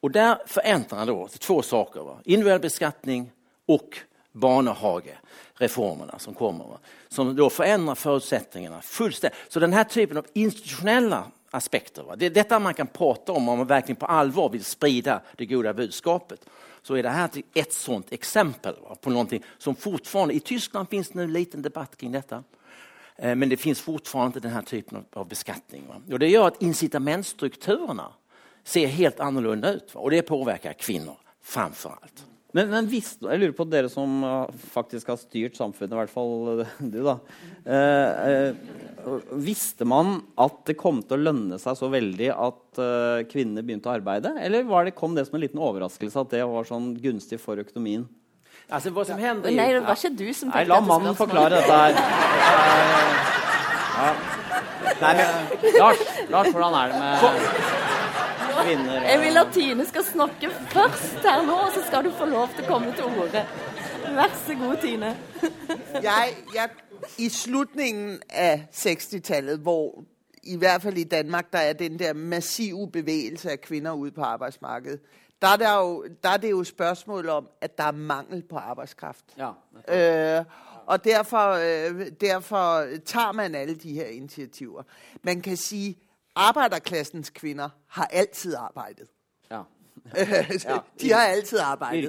Och 0.00 0.10
där 0.10 0.38
förändrar 0.46 0.98
han 0.98 1.06
då 1.06 1.28
två 1.28 1.62
saker. 1.62 2.00
Va? 2.00 2.20
Individuell 2.24 2.60
beskattning 2.60 3.32
och 3.66 3.98
barnehagereformerna 4.32 6.18
som 6.18 6.34
kommer. 6.34 6.66
Som 7.08 7.36
då 7.36 7.50
förändrar 7.50 7.94
förutsättningarna 7.94 8.80
fullständigt. 8.82 9.38
Så 9.48 9.60
den 9.60 9.72
här 9.72 9.84
typen 9.84 10.16
av 10.16 10.26
institutionella 10.32 11.24
aspekter, 11.50 12.02
va? 12.02 12.16
det 12.16 12.26
är 12.26 12.30
detta 12.30 12.58
man 12.58 12.74
kan 12.74 12.86
prata 12.86 13.32
om 13.32 13.48
om 13.48 13.58
man 13.58 13.66
verkligen 13.66 13.96
på 13.96 14.06
allvar 14.06 14.48
vill 14.48 14.64
sprida 14.64 15.22
det 15.36 15.46
goda 15.46 15.74
budskapet. 15.74 16.46
Så 16.82 16.94
är 16.94 17.02
det 17.02 17.08
här 17.08 17.30
ett 17.54 17.72
sådant 17.72 18.12
exempel 18.12 18.74
va? 18.88 18.94
på 19.00 19.10
någonting 19.10 19.42
som 19.58 19.74
fortfarande, 19.74 20.34
i 20.34 20.40
Tyskland 20.40 20.88
finns 20.88 21.08
det 21.08 21.22
en 21.22 21.32
liten 21.32 21.62
debatt 21.62 21.96
kring 21.96 22.12
detta. 22.12 22.44
Eh, 23.16 23.34
men 23.34 23.48
det 23.48 23.56
finns 23.56 23.80
fortfarande 23.80 24.28
inte 24.28 24.40
den 24.40 24.54
här 24.54 24.62
typen 24.62 25.04
av 25.12 25.28
beskattning. 25.28 25.84
Det 26.06 26.28
gör 26.28 26.46
att 26.46 26.62
incitamentstrukturerna 26.62 28.12
ser 28.64 28.86
helt 28.86 29.20
annorlunda 29.20 29.72
ut. 29.72 29.94
Va? 29.94 30.00
Och 30.00 30.10
det 30.10 30.22
påverkar 30.22 30.72
kvinnor 30.72 31.16
framför 31.42 31.90
allt. 32.02 32.24
Men, 32.56 32.70
men 32.72 32.88
visste, 32.90 33.28
jeg 33.30 33.38
lurer 33.38 33.54
på 33.54 33.66
dere 33.70 33.90
som 33.92 34.24
uh, 34.26 34.62
faktisk 34.72 35.12
har 35.12 35.18
styrt 35.20 35.58
samfunnet, 35.58 35.92
i 35.94 35.98
hvert 36.00 36.10
fall 36.12 36.62
uh, 36.62 36.72
du, 36.82 36.98
da. 37.06 37.16
Eh, 37.70 38.50
visste 39.38 39.86
man 39.88 40.18
at 40.40 40.58
det 40.66 40.74
kom 40.80 40.98
til 41.04 41.16
å 41.20 41.24
lønne 41.28 41.60
seg 41.62 41.78
så 41.78 41.88
veldig 41.92 42.30
at 42.34 42.80
kvinner 43.30 43.64
begynte 43.64 43.90
å 43.90 43.94
arbeide? 43.94 44.34
Eller 44.42 44.66
det, 44.66 44.94
kom 44.98 45.14
det 45.16 45.26
som 45.28 45.38
en 45.38 45.44
liten 45.44 45.62
overraskelse 45.62 46.24
at 46.24 46.34
det 46.34 46.42
var 46.48 46.68
sånn 46.68 46.92
gunstig 47.00 47.40
for 47.42 47.60
økonomien? 47.62 48.04
Altså, 48.70 48.92
hva 48.94 49.06
som 49.06 49.18
hender... 49.18 49.50
Nei, 49.54 49.70
det 49.74 49.82
var 49.86 49.98
ikke 49.98 50.12
du 50.18 50.28
som 50.36 50.52
Nei, 50.52 50.66
la 50.68 50.78
mannen 50.84 51.16
forklare 51.18 51.58
dette 51.58 51.80
her. 51.84 51.92
Ja. 54.00 54.12
Nei, 55.00 55.10
men 55.18 55.26
Lars, 55.76 55.98
Lars, 56.32 56.48
hvordan 56.54 56.76
er 56.78 56.92
det 56.92 57.00
med 57.02 57.79
kvinner? 58.64 59.02
Jeg 59.10 59.20
vil 59.20 59.36
at 59.36 59.46
Tine 59.54 59.86
skal 59.86 60.04
snakke 60.04 60.50
først 60.50 61.18
her 61.22 61.42
nå, 61.46 61.52
og 61.52 61.72
så 61.74 61.82
skal 61.86 62.04
du 62.04 62.10
få 62.18 62.24
lov 62.24 62.48
til 62.56 62.64
å 62.64 62.68
komme 62.68 62.94
til 62.96 63.04
orde. 63.04 63.44
Vær 64.14 64.36
så 64.46 64.54
god, 64.54 64.76
Tine. 64.82 65.16
jeg, 66.02 66.36
jeg, 66.54 66.68
I 67.18 67.28
slutningen 67.28 68.18
av 68.30 68.66
60-tallet, 68.74 69.58
hvor 69.58 70.04
i 70.42 70.56
hvert 70.56 70.82
fall 70.82 70.98
i 70.98 71.04
Danmark 71.04 71.52
der 71.52 71.58
er 71.58 71.72
den 71.72 71.98
der 71.98 72.12
massive 72.12 72.90
bevægelse 72.90 73.52
av 73.52 73.56
kvinner 73.56 73.92
ute 73.92 74.14
på 74.14 74.22
arbeidsmarkedet, 74.22 75.00
der 75.42 75.48
er, 75.48 75.56
der, 75.56 75.78
jo, 75.78 76.06
der 76.22 76.28
er 76.28 76.36
det 76.36 76.50
jo 76.50 76.64
spørsmål 76.64 77.28
om, 77.28 77.48
at 77.60 77.78
der 77.78 77.84
er 77.84 77.92
mangel 77.92 78.42
på 78.42 78.56
arbeidskraft. 78.56 79.24
Ja. 79.38 79.50
Øh, 80.38 80.44
og 80.86 81.04
derfor, 81.04 81.50
øh, 81.50 82.06
derfor 82.20 82.84
tar 83.06 83.32
man 83.32 83.54
alle 83.54 83.74
de 83.74 83.92
her 83.92 84.06
initiativer. 84.06 84.82
Man 85.22 85.40
kan 85.40 85.56
sige, 85.56 85.98
arbejderklassens 86.34 87.30
kvinder 87.30 87.68
har 87.86 88.06
altid 88.06 88.54
arbejdet. 88.54 89.08
Ja. 89.50 89.62
de 91.00 91.12
har 91.12 91.20
altid 91.26 91.58
arbejdet. 91.58 92.04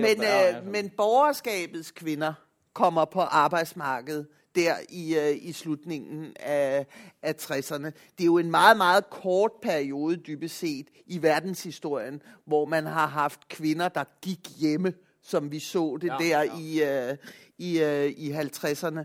Men, 0.00 0.24
øh, 0.24 0.72
men 0.72 0.90
borgerskabets 0.96 1.90
kvinder 1.90 2.32
kommer 2.72 3.04
på 3.04 3.20
arbejdsmarkedet 3.20 4.26
der 4.54 4.74
i, 4.88 5.16
uh, 5.18 5.48
i 5.48 5.52
slutningen 5.52 6.32
af, 6.40 6.86
af 7.22 7.34
60'erne. 7.42 7.84
Det 7.84 8.20
er 8.20 8.24
jo 8.24 8.38
en 8.38 8.50
meget, 8.50 8.76
meget 8.76 9.10
kort 9.10 9.50
periode 9.62 10.16
dybest 10.16 10.58
set 10.58 10.86
i 11.06 11.22
verdenshistorien, 11.22 12.22
hvor 12.44 12.64
man 12.64 12.86
har 12.86 13.06
haft 13.06 13.48
kvinder, 13.48 13.88
der 13.88 14.04
gik 14.22 14.48
hjemme, 14.58 14.92
som 15.22 15.52
vi 15.52 15.58
så 15.58 15.98
det 16.00 16.08
ja, 16.08 16.16
der 16.18 16.42
ja. 16.42 16.58
i, 16.58 17.10
uh, 17.10 17.16
i, 17.58 17.82
uh, 17.82 18.04
i 18.04 18.32
50'erne. 18.32 19.00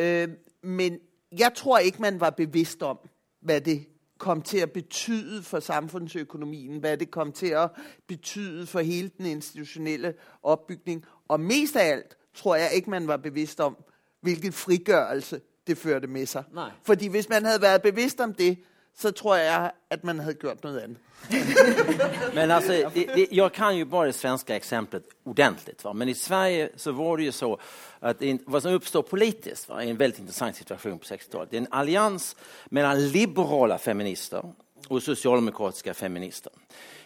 Uh, 0.00 0.30
men 0.62 0.98
jeg 1.38 1.52
tror 1.54 1.78
ikke, 1.78 2.02
man 2.02 2.20
var 2.20 2.30
bevidst 2.30 2.82
om, 2.82 2.98
hvad 3.46 3.60
det 3.60 3.86
kom 4.18 4.42
til 4.42 4.58
at 4.58 4.70
betyde 4.72 5.42
for 5.42 5.60
samfundsøkonomien, 5.60 6.78
hvad 6.78 6.96
det 6.96 7.10
kom 7.10 7.32
til 7.32 7.46
at 7.46 7.70
betyde 8.06 8.66
for 8.66 8.80
hele 8.80 9.10
den 9.18 9.26
institutionelle 9.26 10.14
opbygning. 10.42 11.04
Og 11.28 11.40
mest 11.40 11.76
af 11.76 11.92
alt 11.92 12.16
tror 12.34 12.56
jeg 12.56 12.70
ikke, 12.74 12.90
man 12.90 13.08
var 13.08 13.16
bevidst 13.16 13.60
om, 13.60 13.76
hvilken 14.20 14.52
frigørelse 14.52 15.40
det 15.66 15.78
førte 15.78 16.06
med 16.06 16.26
seg. 16.26 16.44
Nej. 16.54 16.70
Fordi 16.82 17.08
hvis 17.08 17.28
man 17.28 17.44
hadde 17.44 17.62
vært 17.62 17.82
bevidst 17.82 18.20
om 18.20 18.34
det, 18.34 18.58
så 18.98 19.12
tror 19.12 19.36
jeg 19.36 19.72
at 19.90 20.04
man 20.04 20.20
hadde 20.20 20.40
gjort 20.40 20.64
noe 20.64 20.82
annet. 20.82 21.02
men 22.34 22.50
alltså, 22.50 22.90
det, 22.94 23.52
kan 23.54 23.76
ju 23.76 23.84
bara 23.84 24.06
det 24.06 24.12
svenska 24.12 24.56
exemplet 24.56 25.04
ordentligt. 25.24 25.84
Va? 25.84 25.92
Men 25.92 26.08
i 26.08 26.14
Sverige 26.14 26.70
så 26.76 26.92
var 26.92 27.16
det 27.16 27.22
ju 27.22 27.32
så 27.32 27.60
att 28.00 28.22
in, 28.22 28.38
vad 28.46 28.62
som 28.62 28.72
uppstår 28.72 29.02
politiskt 29.02 29.68
var 29.68 29.80
en 29.80 29.96
väldigt 29.96 30.20
intressant 30.20 30.56
situation 30.56 30.98
på 30.98 31.04
60-talet. 31.04 31.50
Det 31.50 31.56
är 31.56 31.60
en 31.60 31.66
allians 31.70 32.36
mellan 32.66 33.08
liberala 33.08 33.78
feminister 33.78 34.52
och 34.88 35.02
socialdemokratiska 35.02 35.94
feminister 35.94 36.52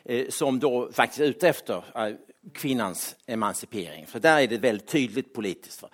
eh, 0.04 0.28
som 0.28 0.58
då 0.58 0.92
faktiskt 0.92 1.20
är 1.20 1.24
ute 1.24 1.48
efter 1.48 1.84
eh, 1.94 2.14
kvinnans 2.52 3.16
emancipering. 3.26 4.06
För 4.06 4.20
där 4.20 4.40
är 4.40 4.46
det 4.46 4.58
väldigt 4.58 4.88
tydligt 4.88 5.34
politiskt. 5.34 5.82
Va? 5.82 5.88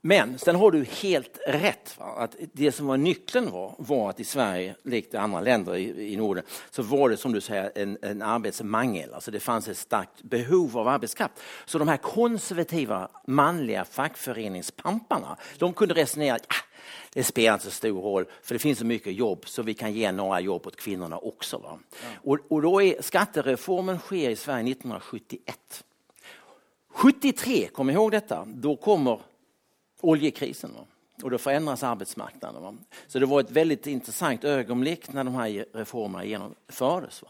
Men 0.00 0.38
sen 0.38 0.56
har 0.56 0.70
du 0.70 0.84
helt 0.84 1.38
rätt. 1.46 1.98
Va? 1.98 2.04
Att 2.04 2.36
det 2.52 2.72
som 2.72 2.86
var 2.86 2.96
nyckeln 2.96 3.50
var, 3.50 3.74
var 3.78 4.10
att 4.10 4.20
i 4.20 4.24
Sverige, 4.24 4.74
likt 4.82 5.14
andre 5.14 5.20
andra 5.22 5.40
länder 5.40 5.76
i, 5.76 6.12
i 6.12 6.16
Norden, 6.16 6.44
så 6.70 6.82
var 6.82 7.08
det 7.08 7.16
som 7.16 7.32
du 7.32 7.40
säger 7.40 7.72
en, 7.74 7.98
en 8.02 8.22
arbetsmangel. 8.22 9.14
Alltså 9.14 9.30
det 9.30 9.40
fanns 9.40 9.68
ett 9.68 9.78
starkt 9.78 10.22
behov 10.22 10.78
av 10.78 10.88
arbetskraft. 10.88 11.34
Så 11.64 11.78
de 11.78 11.88
här 11.88 11.96
konservativa 11.96 13.08
manliga 13.26 13.84
fackföreningspamparna, 13.84 15.36
de 15.58 15.72
kunde 15.72 15.94
resonera 15.94 16.34
ah, 16.34 16.54
det 17.12 17.24
spelar 17.24 17.52
inte 17.52 17.64
så 17.64 17.70
stor 17.70 18.02
roll, 18.02 18.24
för 18.42 18.54
det 18.54 18.58
finns 18.58 18.78
så 18.78 18.86
mycket 18.86 19.14
jobb 19.14 19.48
så 19.48 19.62
vi 19.62 19.74
kan 19.74 19.92
ge 19.92 20.12
några 20.12 20.40
jobb 20.40 20.66
åt 20.66 20.76
kvinnorna 20.76 21.18
också. 21.18 21.58
Va? 21.58 21.78
Ja. 21.90 22.08
Och, 22.22 22.38
och 22.48 22.62
då 22.62 22.82
är 22.82 23.02
skattereformen 23.02 23.98
sker 23.98 24.30
i 24.30 24.36
Sverige 24.36 24.72
1971. 24.72 25.84
73, 26.88 27.68
kom 27.72 27.90
ihåg 27.90 28.10
detta, 28.10 28.44
då 28.46 28.76
kommer 28.76 29.20
oljekrisen. 30.00 30.72
Va? 30.74 30.84
Och 31.22 31.30
då 31.30 31.38
förändras? 31.38 31.84
Så 33.06 33.18
det 33.18 33.26
var 33.26 33.40
ett 33.40 33.50
väldigt 33.50 33.86
intressant 33.86 34.44
ögonblick 34.44 35.12
när 35.12 35.24
de 35.24 35.34
här 35.34 35.64
reformerna 35.72 36.24
genomfördes. 36.24 37.22
Va? 37.22 37.28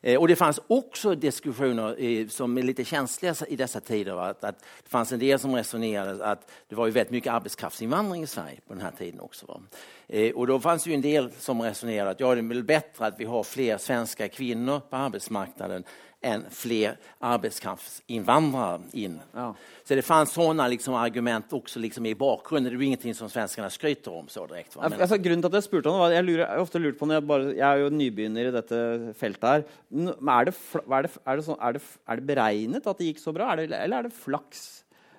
Eh, 0.00 0.20
och 0.20 0.28
det 0.28 0.36
fanns 0.36 0.60
också 0.66 1.14
diskussioner 1.14 2.02
eh, 2.02 2.28
som 2.28 2.58
är 2.58 2.62
lite 2.62 2.84
känsliga 2.84 3.34
i 3.48 3.56
dessa 3.56 3.80
tider. 3.80 4.16
Att, 4.16 4.44
att 4.44 4.58
det 4.58 4.88
fanns 4.88 5.12
en 5.12 5.18
del 5.18 5.38
som 5.38 5.54
resonerade 5.54 6.26
att 6.26 6.50
det 6.68 6.74
var 6.74 6.86
ju 6.86 6.92
väldigt 6.92 7.10
mycket 7.10 7.32
arbetskraftsinvandring 7.32 8.22
i 8.22 8.26
Sverige 8.26 8.60
på 8.66 8.74
den 8.74 8.82
här 8.82 8.92
tiden 8.98 9.20
också. 9.20 9.46
Va? 9.46 9.60
Eh, 10.06 10.32
och 10.32 10.46
då 10.46 10.60
fanns 10.60 10.86
ju 10.86 10.94
en 10.94 11.00
del 11.00 11.32
som 11.38 11.62
resonerade 11.62 12.10
att 12.10 12.20
ja, 12.20 12.34
det 12.34 12.40
är 12.40 12.48
väl 12.48 12.64
bättre 12.64 13.06
att 13.06 13.20
vi 13.20 13.24
har 13.24 13.42
fler 13.42 13.78
svenska 13.78 14.28
kvinnor 14.28 14.80
på 14.90 14.96
arbetsmarknaden 14.96 15.84
än 16.20 16.44
fler 16.50 16.96
arbetskraftsinvandrare 17.18 18.80
in. 18.92 19.20
Ja. 19.34 19.54
Så 19.84 19.94
det 19.94 20.02
fanns 20.02 20.32
sådana 20.34 20.66
liksom 20.68 20.94
argument 20.94 21.52
også 21.52 21.78
liksom 21.78 22.06
i 22.06 22.14
bakgrunnen. 22.18 22.66
Det 22.66 22.74
er 22.74 22.80
jo 22.80 22.86
ingenting 22.88 23.14
som 23.14 23.30
svenskene 23.30 23.70
skryter 23.70 24.16
om 24.18 24.26
så 24.28 24.42
direkte. 24.50 24.80
Men... 24.82 24.98
Altså, 24.98 25.20
grunnen 25.22 25.44
til 25.44 25.52
at 25.52 25.58
jeg 25.60 25.68
spurte 25.68 25.92
om 25.92 26.02
jeg, 26.10 26.26
lurer, 26.26 26.42
jeg 26.42 26.64
ofte 26.64 26.82
lurt 26.82 26.98
på 26.98 27.06
når 27.06 27.20
jeg, 27.20 27.26
bare, 27.30 27.52
jeg 27.54 27.68
er 27.68 27.84
jo 27.84 27.92
nybegynner 27.94 28.50
i 28.50 28.56
dette 28.56 28.80
feltet 29.20 29.48
her. 29.48 29.64
Er 29.94 30.50
det, 30.50 30.56
er, 30.58 31.06
det, 31.06 31.14
er, 31.22 31.38
det 31.38 31.46
sånn, 31.46 31.60
er, 31.62 31.78
det, 31.78 31.84
er 31.86 32.20
det, 32.20 32.28
beregnet 32.32 32.90
at 32.90 33.00
det 33.00 33.12
gikk 33.12 33.22
så 33.22 33.34
bra, 33.36 33.52
det, 33.58 33.70
eller 33.70 34.00
er 34.00 34.08
det 34.08 34.18
flaks? 34.18 34.66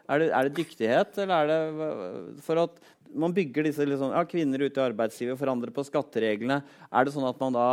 Er 0.10 0.20
det, 0.20 0.32
er 0.36 0.50
det 0.50 0.58
dyktighet, 0.58 1.22
eller 1.24 1.46
er 1.46 1.54
det 1.54 2.44
for 2.44 2.60
at 2.66 2.76
man 3.10 3.34
bygger 3.34 3.66
disse 3.70 3.88
liksom, 3.88 4.12
ja, 4.14 4.26
kvinner 4.28 4.62
ute 4.66 4.82
i 4.82 4.84
arbeidslivet, 4.84 5.40
forandrer 5.40 5.72
på 5.74 5.86
skattereglene? 5.88 6.60
Er 6.92 7.08
det 7.08 7.16
sånn 7.16 7.30
at 7.30 7.40
man 7.42 7.56
da 7.56 7.70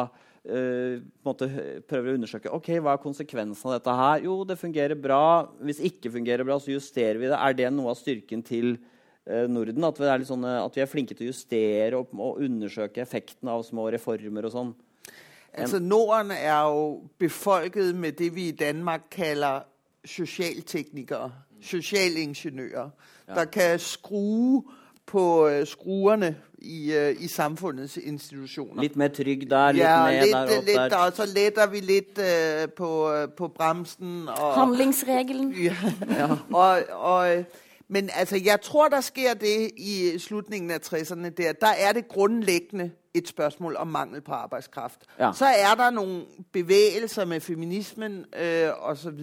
måte 1.27 1.49
prøver 1.89 2.13
å 2.13 2.17
undersøke 2.21 2.53
ok, 2.55 2.69
hva 2.79 2.95
er 2.95 3.03
konsekvensen 3.03 3.71
av 3.71 3.79
dette 3.79 3.95
her. 3.99 4.21
Jo, 4.27 4.37
det 4.47 4.59
fungerer 4.61 4.99
bra. 4.99 5.49
Hvis 5.59 5.81
ikke 5.89 6.13
fungerer 6.15 6.47
bra, 6.47 6.59
så 6.63 6.71
justerer 6.71 7.19
vi 7.19 7.31
det. 7.31 7.39
Er 7.39 7.57
det 7.59 7.71
noe 7.75 7.91
av 7.91 7.99
styrken 7.99 8.45
til 8.47 8.77
uh, 9.27 9.47
Norden? 9.51 9.89
At 9.89 9.99
vi, 9.99 10.07
er 10.13 10.27
sånne, 10.29 10.53
at 10.63 10.79
vi 10.79 10.85
er 10.85 10.91
flinke 10.91 11.17
til 11.19 11.27
å 11.27 11.33
justere 11.33 11.99
og, 11.99 12.15
og 12.15 12.43
undersøke 12.47 13.03
effekten 13.03 13.51
av 13.51 13.67
små 13.67 13.89
reformer 13.95 14.47
og 14.47 14.55
sånn? 14.55 14.75
Altså 15.57 15.81
Norden 15.81 16.31
er 16.37 16.69
jo 16.69 16.87
befolket 17.19 17.95
med 17.97 18.19
det 18.21 18.31
vi 18.37 18.51
i 18.53 18.57
Danmark 18.57 19.09
kaller 19.11 19.65
sosialteknikere. 20.07 21.31
Sosialingeniører. 21.63 22.91
Ja. 23.27 23.35
Der 23.35 23.45
kan 23.51 23.79
skrue 23.83 24.63
på 25.07 25.23
skruene 25.65 26.37
i, 26.59 26.93
øh, 26.93 27.17
i 27.19 27.29
samfunnets 27.29 27.97
institusjoner. 27.97 28.83
Litt 28.83 28.97
mer 28.97 29.09
trygg 29.09 29.51
der, 29.51 29.73
litt 29.73 29.83
ja, 29.83 30.11
ned 30.11 30.23
litt, 30.23 30.33
der, 30.35 30.57
opp 30.59 30.67
litt, 30.67 30.77
der. 30.77 30.97
og 30.97 31.13
så 31.17 31.27
letter 31.35 31.67
vi 31.71 31.81
litt 31.81 32.19
uh, 32.19 32.67
på, 32.77 32.91
på 33.37 33.49
bremsen. 33.49 34.29
Og, 34.29 34.55
Handlingsregelen. 34.55 35.55
Ja. 36.17 36.29
og, 36.53 36.83
og, 36.91 37.45
men 37.89 38.11
altså, 38.15 38.37
jeg 38.45 38.61
tror, 38.61 38.89
der 38.89 39.01
sker 39.01 39.35
det 39.35 39.71
i 39.77 40.19
slutningen 40.19 40.71
av 40.71 40.81
60'erne. 40.87 41.29
Der, 41.29 41.53
der 41.53 41.75
er 41.79 41.93
det 41.93 42.09
grunnleggende 42.09 42.91
et 43.15 43.29
spørsmål 43.29 43.77
om 43.77 43.87
mangel 43.89 44.21
på 44.21 44.33
arbeidskraft. 44.33 45.01
Ja. 45.19 45.33
Så 45.35 45.45
er 45.45 45.75
der 45.75 45.91
noen 45.91 46.23
bevegelser 46.53 47.25
med 47.25 47.41
feminismen 47.41 48.25
øh, 48.41 48.71
osv. 48.81 49.21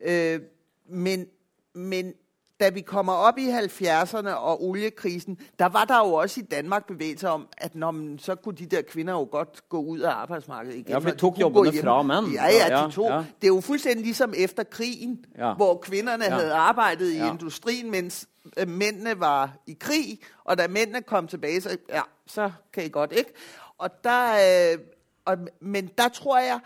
Øh, 0.00 0.40
men, 0.88 1.26
men 1.74 2.12
da 2.60 2.68
vi 2.70 2.80
kommer 2.80 3.12
opp 3.12 3.38
i 3.38 3.48
70'erne 3.50 4.28
og 4.30 4.64
oljekrisen, 4.64 5.38
der 5.58 5.66
var 5.66 5.84
der 5.84 5.98
jo 5.98 6.14
også 6.14 6.40
i 6.40 6.42
Danmark 6.42 6.86
bevegelser 6.86 7.28
om 7.28 7.48
at 7.58 7.74
når 7.74 7.90
man, 7.90 8.18
så 8.18 8.34
kunne 8.34 8.54
de 8.56 8.66
der 8.66 8.82
kvinner 8.82 9.12
jo 9.12 9.28
godt 9.30 9.68
gå 9.68 9.78
ut 9.80 10.02
av 10.02 10.10
arbeidsmarkedet 10.22 10.76
igen. 10.76 10.88
Ja, 10.88 10.98
for 10.98 11.10
de 11.10 11.16
tok 11.16 11.32
kunne 11.34 11.40
jobbene 11.40 11.82
fra 11.82 12.02
menn. 12.02 12.32
Ja, 12.32 12.44
ja, 12.46 12.86
de 12.86 12.92
tok. 12.92 13.10
ja. 13.10 13.16
Det 13.18 13.44
er 13.44 13.54
jo 13.54 13.60
fuldstændig 13.60 14.04
ligesom 14.04 14.34
efter 14.36 14.62
krigen, 14.62 15.24
Ja. 15.38 15.54
hvor 15.54 15.78
kvinderne 15.82 16.24
Ja. 16.24 16.30
havde 16.30 16.52
arbejdet 16.52 17.10
i 17.12 17.16
Ja. 17.16 17.30
industrien, 17.32 17.90
mens 17.90 18.26
øh, 18.56 18.68
mændene 18.68 19.20
var 19.20 19.50
i 19.66 19.76
krig, 19.80 20.18
og 20.44 20.58
da 20.58 20.68
mændene 20.68 21.02
kom 21.02 21.28
tilbage, 21.28 21.60
så, 21.60 21.76
ja, 21.88 22.02
så 22.26 22.50
kan 22.72 22.84
I 22.84 22.88
godt, 22.88 23.12
ikke? 23.12 23.32
Og 23.78 24.04
der, 24.04 24.32
øh, 24.72 24.78
og, 25.24 25.36
men 25.60 25.86
der 25.98 26.08
tror 26.08 26.38
jeg, 26.38 26.60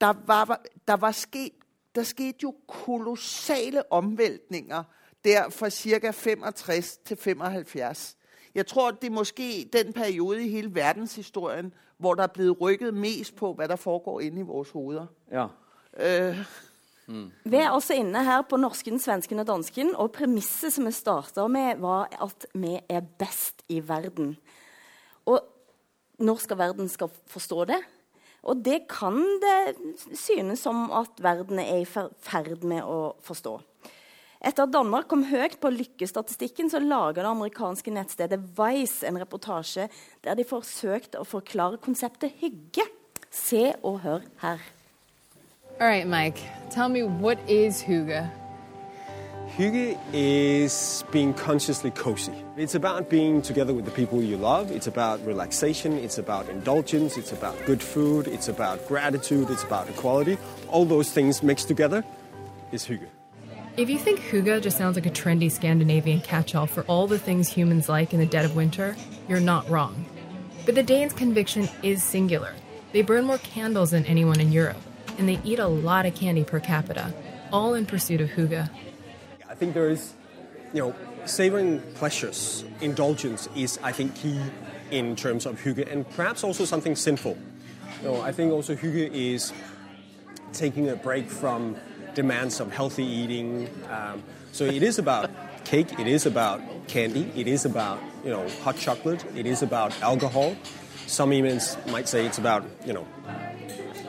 der 0.00 0.14
var, 0.26 0.60
der 0.88 0.96
var 0.96 1.10
sket, 1.12 1.50
der 1.94 2.02
skete 2.02 2.38
jo 2.42 2.54
kolossale 2.68 3.92
omvæltninger 3.92 4.82
der 5.24 5.50
fra 5.50 5.70
ca. 5.70 6.10
65 6.10 6.96
til 6.96 7.16
75. 7.16 8.16
Jeg 8.54 8.66
tror, 8.66 8.90
det 8.90 9.06
er 9.06 9.10
måske 9.10 9.68
den 9.72 9.92
periode 9.92 10.44
i 10.44 10.48
hele 10.48 10.74
verdenshistorien, 10.74 11.74
hvor 11.98 12.14
der 12.14 12.22
er 12.22 12.32
blevet 12.34 12.60
rykket 12.60 12.94
mest 12.94 13.36
på, 13.36 13.52
hva 13.54 13.66
der 13.66 13.76
foregår 13.76 14.20
inni 14.20 14.40
i 14.40 14.42
vores 14.42 14.70
hoveder. 14.70 15.06
Ja. 15.32 15.46
Øh, 15.96 16.38
Vi 17.44 17.56
er 17.56 17.70
altså 17.70 17.94
inne 17.94 18.24
her 18.24 18.42
på 18.42 18.56
norsken, 18.56 18.98
svensken 18.98 19.38
og 19.38 19.46
dansken, 19.46 19.96
og 19.96 20.12
premisset 20.12 20.72
som 20.72 20.86
vi 20.86 20.92
starta 20.92 21.46
med, 21.46 21.76
var 21.76 22.08
at 22.22 22.46
vi 22.54 22.78
er 22.88 23.00
best 23.18 23.62
i 23.68 23.82
verden. 23.88 24.36
Og 25.26 25.44
når 26.18 26.40
skal 26.40 26.58
verden 26.58 26.88
skal 26.88 27.08
forstå 27.26 27.64
det? 27.64 27.82
Og 28.42 28.56
det 28.64 28.84
kan 28.88 29.20
det 29.42 29.76
synes 30.16 30.58
som 30.58 30.90
at 30.92 31.20
verden 31.20 31.58
er 31.58 31.76
i 31.82 31.84
ferd 31.84 32.64
med 32.64 32.82
å 32.82 33.16
forstå. 33.20 33.60
Etter 34.44 34.66
at 34.66 34.74
Danmark 34.74 35.06
kom 35.08 35.22
høyt 35.24 35.56
på 35.56 35.70
lykkestatistikken, 35.72 36.68
så 36.68 36.76
laga 36.82 37.22
det 37.22 37.30
amerikanske 37.30 37.92
nettstedet 37.94 38.42
Vice 38.58 39.08
en 39.08 39.16
reportasje 39.16 39.88
der 40.24 40.36
de 40.36 40.44
forsøkte 40.44 41.22
å 41.22 41.24
forklare 41.24 41.80
konseptet 41.80 42.34
hygge. 42.42 42.84
Se 43.32 43.72
og 43.82 44.02
hør 44.04 44.20
her. 44.42 44.60
All 45.80 45.88
right, 45.88 46.06
Mike, 46.06 46.44
tell 46.70 46.88
me 46.88 47.02
what 47.02 47.38
is 47.48 47.80
hygge? 47.80 48.28
Hygge 49.56 49.96
is 50.12 51.04
being 51.10 51.32
consciously 51.32 51.90
cozy. 51.90 52.36
It's 52.58 52.74
about 52.74 53.08
being 53.08 53.40
together 53.40 53.72
with 53.72 53.86
the 53.86 53.92
people 53.92 54.20
you 54.20 54.36
love. 54.36 54.70
It's 54.70 54.88
about 54.88 55.26
relaxation. 55.26 55.92
It's 55.92 56.18
about 56.18 56.48
indulgence. 56.50 57.16
It's 57.16 57.32
about 57.32 57.54
good 57.66 57.82
food. 57.82 58.26
It's 58.26 58.48
about 58.48 58.86
gratitude. 58.88 59.48
It's 59.50 59.64
about 59.64 59.88
equality. 59.88 60.36
All 60.68 60.84
those 60.84 61.10
things 61.10 61.42
mixed 61.42 61.68
together 61.68 62.04
is 62.72 62.84
hygge. 62.84 63.08
If 63.76 63.90
you 63.90 63.98
think 63.98 64.20
hygge 64.20 64.62
just 64.62 64.78
sounds 64.78 64.94
like 64.94 65.04
a 65.04 65.10
trendy 65.10 65.50
Scandinavian 65.50 66.20
catch 66.20 66.54
all 66.54 66.66
for 66.66 66.84
all 66.84 67.08
the 67.08 67.18
things 67.18 67.48
humans 67.48 67.88
like 67.88 68.14
in 68.14 68.20
the 68.20 68.26
dead 68.26 68.44
of 68.44 68.54
winter, 68.54 68.94
you're 69.28 69.40
not 69.40 69.68
wrong. 69.68 70.06
But 70.64 70.76
the 70.76 70.82
Danes' 70.84 71.12
conviction 71.12 71.68
is 71.82 72.00
singular. 72.00 72.54
They 72.92 73.02
burn 73.02 73.24
more 73.24 73.38
candles 73.38 73.90
than 73.90 74.06
anyone 74.06 74.38
in 74.38 74.52
Europe, 74.52 74.80
and 75.18 75.28
they 75.28 75.40
eat 75.42 75.58
a 75.58 75.66
lot 75.66 76.06
of 76.06 76.14
candy 76.14 76.44
per 76.44 76.60
capita, 76.60 77.12
all 77.52 77.74
in 77.74 77.84
pursuit 77.84 78.20
of 78.20 78.30
hygge. 78.30 78.70
I 79.50 79.54
think 79.56 79.74
there 79.74 79.88
is, 79.88 80.14
you 80.72 80.80
know, 80.80 80.94
savoring 81.24 81.80
pleasures, 81.94 82.64
indulgence 82.80 83.48
is, 83.56 83.80
I 83.82 83.90
think, 83.90 84.14
key 84.14 84.40
in 84.92 85.16
terms 85.16 85.46
of 85.46 85.60
hygge, 85.60 85.90
and 85.90 86.08
perhaps 86.10 86.44
also 86.44 86.64
something 86.64 86.94
sinful. 86.94 87.36
You 88.02 88.08
know, 88.08 88.20
I 88.20 88.30
think 88.30 88.52
also 88.52 88.76
hygge 88.76 89.10
is 89.12 89.52
taking 90.52 90.90
a 90.90 90.94
break 90.94 91.28
from 91.28 91.76
demands 92.14 92.60
of 92.60 92.72
healthy 92.72 93.04
eating. 93.04 93.68
Um, 93.90 94.22
so 94.52 94.64
it 94.64 94.82
is 94.82 94.98
about 94.98 95.30
cake, 95.64 95.98
it 95.98 96.06
is 96.06 96.26
about 96.26 96.60
candy, 96.86 97.30
it 97.34 97.46
is 97.46 97.64
about 97.64 97.98
you 98.24 98.30
know 98.30 98.48
hot 98.62 98.76
chocolate, 98.76 99.24
it 99.36 99.46
is 99.46 99.62
about 99.62 100.00
alcohol. 100.02 100.56
Some 101.06 101.32
even 101.32 101.60
might 101.88 102.08
say 102.08 102.24
it's 102.24 102.38
about 102.38 102.64
you 102.86 102.92
know 102.92 103.06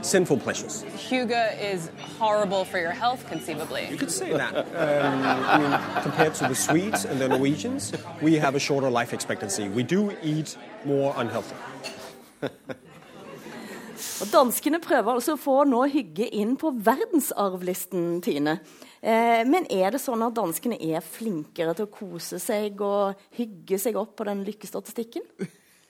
sinful 0.01 0.37
pleasures. 0.37 0.83
Huga 1.09 1.59
is 1.59 1.89
horrible 2.19 2.63
for 2.63 2.77
your 2.77 2.91
health, 2.91 3.27
conceivably. 3.27 3.87
You 3.89 3.97
could 3.97 4.11
say 4.11 4.31
that. 4.33 4.55
Um, 4.55 5.23
I 5.23 5.57
mean, 5.57 6.03
compared 6.03 6.35
to 6.35 6.47
the 6.47 6.55
Swedes 6.55 7.05
and 7.05 7.19
the 7.19 7.27
Norwegians, 7.27 7.91
we 8.21 8.35
have 8.35 8.55
a 8.55 8.59
shorter 8.59 8.89
life 8.89 9.13
expectancy. 9.13 9.67
We 9.67 9.83
do 9.83 10.15
eat 10.21 10.57
more 10.85 11.13
unhealthy. 11.17 11.55
Og 14.21 14.29
Danskene 14.31 14.79
prøver 14.79 15.17
altså 15.17 15.33
å 15.35 15.39
få 15.39 15.55
nå 15.67 15.81
hygge 15.91 16.27
inn 16.39 16.53
på 16.59 16.71
verdensarvlisten, 16.85 18.21
Tine. 18.23 18.57
Eh, 19.03 19.41
men 19.47 19.67
er 19.73 19.91
det 19.91 19.99
sånn 19.99 20.23
at 20.23 20.37
danskene 20.37 20.77
er 20.79 21.03
flinkere 21.03 21.75
til 21.75 21.89
å 21.89 21.91
kose 21.91 22.39
seg 22.39 22.79
og 22.81 23.19
hygge 23.35 23.79
seg 23.81 23.99
opp 23.99 24.15
på 24.15 24.27
den 24.29 24.45
lykkestatistikken? 24.47 25.25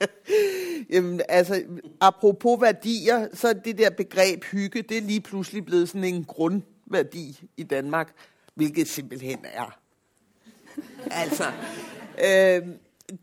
Jamen, 0.92 1.22
altså, 1.28 1.62
apropos 2.02 2.58
verdier, 2.60 3.28
så 3.32 3.52
er 3.52 3.60
det 3.62 3.76
der 3.78 3.94
begrep 3.94 4.50
hygge, 4.50 4.82
det 4.82 4.98
er 4.98 5.06
lige 5.06 5.28
plutselig 5.30 5.62
blevet 5.68 5.92
sånn 5.92 6.08
en 6.08 6.24
grunnverdi 6.26 7.28
i 7.56 7.68
Danmark, 7.68 8.10
hvilket 8.58 8.90
simpelthen 8.90 9.46
er. 9.52 9.70
Altså, 11.14 11.52
øh, 12.18 12.74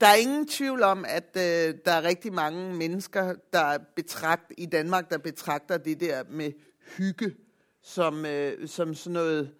der 0.01 0.07
er 0.07 0.15
ingen 0.15 0.47
tvivl 0.47 0.83
om, 0.83 1.05
at 1.07 1.37
øh, 1.37 1.75
der 1.85 1.91
er 1.91 2.03
rigtig 2.03 2.33
mange 2.33 2.73
mennesker 2.75 3.35
der 3.53 3.77
betragt, 3.95 4.53
i 4.57 4.65
Danmark, 4.65 5.09
der 5.09 5.17
betragter 5.17 5.77
det 5.77 5.99
der 5.99 6.23
med 6.29 6.51
hygge 6.97 7.35
som, 7.81 8.25
øh, 8.25 8.67
som 8.67 8.93
sådan 8.93 9.13
noget, 9.13 9.53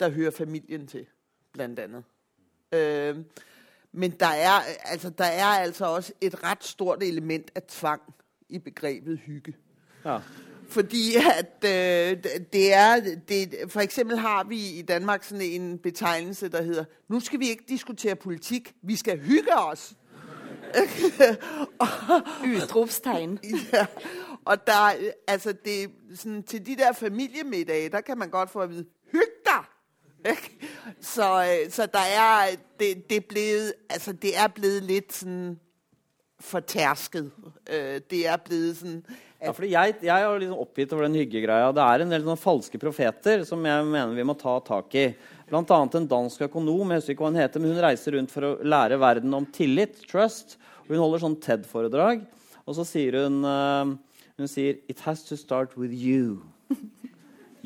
der 0.00 0.10
hører 0.10 0.30
familien 0.30 0.86
til, 0.86 1.06
blandt 1.52 1.78
andet. 1.78 2.04
Øh, 2.72 3.24
men 3.92 4.10
der 4.10 4.26
er, 4.26 4.60
altså, 4.84 5.10
der 5.10 5.24
er 5.24 5.46
altså 5.46 5.84
også 5.86 6.12
et 6.20 6.42
ret 6.44 6.64
stort 6.64 7.02
element 7.02 7.50
af 7.54 7.62
tvang 7.62 8.02
i 8.48 8.58
begrebet 8.58 9.18
hygge. 9.18 9.56
Ja. 10.04 10.20
Fordi 10.68 11.14
at 11.14 11.64
øh, 11.64 12.22
det 12.52 12.74
er, 12.74 13.00
det, 13.28 13.54
for 13.68 13.80
eksempel 13.80 14.18
har 14.18 14.44
vi 14.44 14.58
i 14.78 14.82
Danmark 14.82 15.24
sådan 15.24 15.42
en 15.42 15.78
betegnelse, 15.78 16.48
der 16.48 16.62
hedder, 16.62 16.84
nu 17.08 17.20
skal 17.20 17.40
vi 17.40 17.48
ikke 17.48 17.64
diskutere 17.68 18.16
politikk, 18.16 18.72
vi 18.82 18.96
skal 18.96 19.18
hygge 19.18 19.54
oss. 19.54 19.94
Utropstegn. 22.56 23.38
ja. 23.72 23.86
Og 24.44 24.66
der, 24.66 24.92
altså 25.28 25.54
det, 25.64 25.90
sådan, 26.14 26.42
til 26.42 26.66
de 26.66 26.76
der 26.76 26.92
familiemiddage, 26.92 27.88
der 27.88 28.00
kan 28.00 28.18
man 28.18 28.30
godt 28.30 28.50
få 28.50 28.60
at 28.60 28.70
vide, 28.70 28.86
hygg 29.12 29.30
dig! 29.44 29.64
Så, 31.00 31.42
øh, 31.42 31.70
så 31.70 31.86
der 31.86 31.98
er, 31.98 32.56
det, 32.80 33.10
det, 33.10 33.16
er 33.16 33.26
blevet, 33.28 33.72
altså 33.90 34.12
det 34.12 34.38
er 34.38 34.46
blevet 34.46 34.82
litt 34.82 35.12
sådan 35.12 35.58
fortærsket. 36.40 37.30
Øh, 37.70 38.00
det 38.10 38.26
er 38.26 38.36
blevet 38.36 38.76
sådan, 38.76 39.02
Ja, 39.36 39.52
fordi 39.52 39.68
jeg, 39.74 39.94
jeg 40.00 40.22
er 40.22 40.38
liksom 40.40 40.58
oppgitt 40.58 40.92
over 40.96 41.04
den 41.04 41.18
hyggegreia. 41.18 41.68
Det 41.72 41.82
er 41.84 42.02
en 42.02 42.12
del 42.12 42.22
sånne 42.24 42.40
falske 42.40 42.78
profeter 42.80 43.42
som 43.44 43.60
jeg 43.68 43.84
mener 43.84 44.16
vi 44.16 44.24
må 44.24 44.32
ta 44.40 44.54
tak 44.64 44.96
i. 44.96 45.10
Blant 45.46 45.70
annet 45.76 45.98
en 45.98 46.08
dansk 46.08 46.46
økonom 46.48 46.90
jeg 46.90 47.02
husker 47.02 47.14
ikke 47.14 47.26
hva 47.26 47.30
hun 47.30 47.38
heter, 47.42 47.62
men 47.62 47.74
hun 47.74 47.84
reiser 47.84 48.16
rundt 48.16 48.32
for 48.32 48.48
å 48.48 48.54
lære 48.64 48.98
verden 48.98 49.36
om 49.36 49.44
tillit, 49.52 50.00
trust. 50.08 50.56
Hun 50.88 51.02
holder 51.02 51.22
sånn 51.22 51.36
TED-foredrag. 51.44 52.24
Og 52.64 52.78
så 52.78 52.86
sier 52.88 53.20
hun 53.20 53.44
eh, 53.44 53.92
hun 54.40 54.50
sier, 54.50 54.80
It 54.88 55.04
has 55.04 55.22
to 55.28 55.36
start 55.36 55.76
with 55.76 55.92
you. 55.92 56.42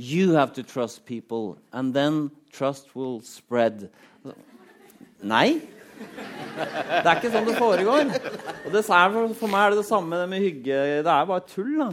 You 0.00 0.32
have 0.32 0.52
to 0.54 0.62
trust 0.62 1.04
people, 1.04 1.58
and 1.72 1.92
then 1.94 2.30
trust 2.50 2.96
will 2.96 3.20
spread. 3.20 3.90
Nei. 5.22 5.60
Det 6.00 7.06
er 7.06 7.16
ikke 7.16 7.32
sånn 7.32 7.48
det 7.48 7.56
foregår. 7.58 8.12
Og 8.66 8.72
det 8.74 8.84
for 8.86 9.48
meg 9.50 9.62
er 9.62 9.74
det 9.74 9.80
det 9.80 9.88
samme 9.88 10.22
med 10.30 10.42
hygge. 10.42 10.78
Det 11.04 11.12
er 11.14 11.28
bare 11.28 11.46
tull. 11.48 11.74
da. 11.80 11.90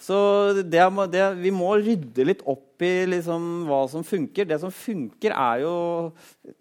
Så 0.00 0.16
det, 0.56 0.84
det, 1.12 1.24
vi 1.42 1.52
må 1.52 1.74
rydde 1.76 2.24
litt 2.24 2.40
opp 2.48 2.80
i 2.84 2.92
liksom 3.10 3.66
hva 3.68 3.82
som 3.92 4.06
funker. 4.06 4.48
Det 4.48 4.60
som 4.62 4.72
funker, 4.72 5.34
er 5.36 5.66
jo 5.66 5.74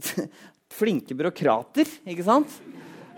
flinke 0.80 1.16
byråkrater. 1.18 1.88
ikke 2.10 2.28
sant? 2.28 2.60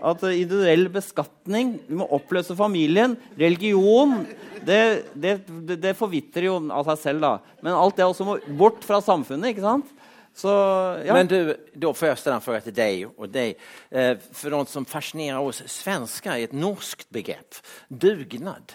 At 0.02 0.22
individuell 0.26 0.88
beskatning 0.90 1.76
Vi 1.86 1.94
må 1.94 2.08
oppløse 2.10 2.56
familien. 2.58 3.14
Religion 3.38 4.24
det, 4.62 5.10
det, 5.18 5.36
det, 5.74 5.92
forvitrer 5.98 6.46
jo 6.46 6.56
av 6.70 6.86
seg 6.92 7.00
selv, 7.02 7.24
da. 7.24 7.56
Men 7.64 7.74
alt 7.74 7.98
det 7.98 8.06
også 8.06 8.26
må 8.26 8.36
bort 8.58 8.84
fra 8.86 9.00
samfunnet. 9.02 9.50
ikke 9.50 9.66
sant? 9.66 9.90
Så, 10.34 10.48
ja. 11.06 11.14
Men 11.14 11.26
du, 11.26 11.56
då 11.72 11.94
får 11.94 12.08
jag 12.08 12.18
ställa 12.18 12.36
en 12.36 12.42
fråga 12.42 12.60
till 12.60 12.74
dig 12.74 13.06
och 13.06 13.28
dig. 13.28 13.54
Eh, 13.90 14.16
för 14.32 14.50
något 14.50 14.68
som 14.68 14.84
fascinerar 14.84 15.38
oss 15.38 15.62
svenskar 15.66 16.36
är 16.36 16.44
ett 16.44 16.52
norskt 16.52 17.10
begrepp, 17.10 17.54
dugnad. 17.88 18.72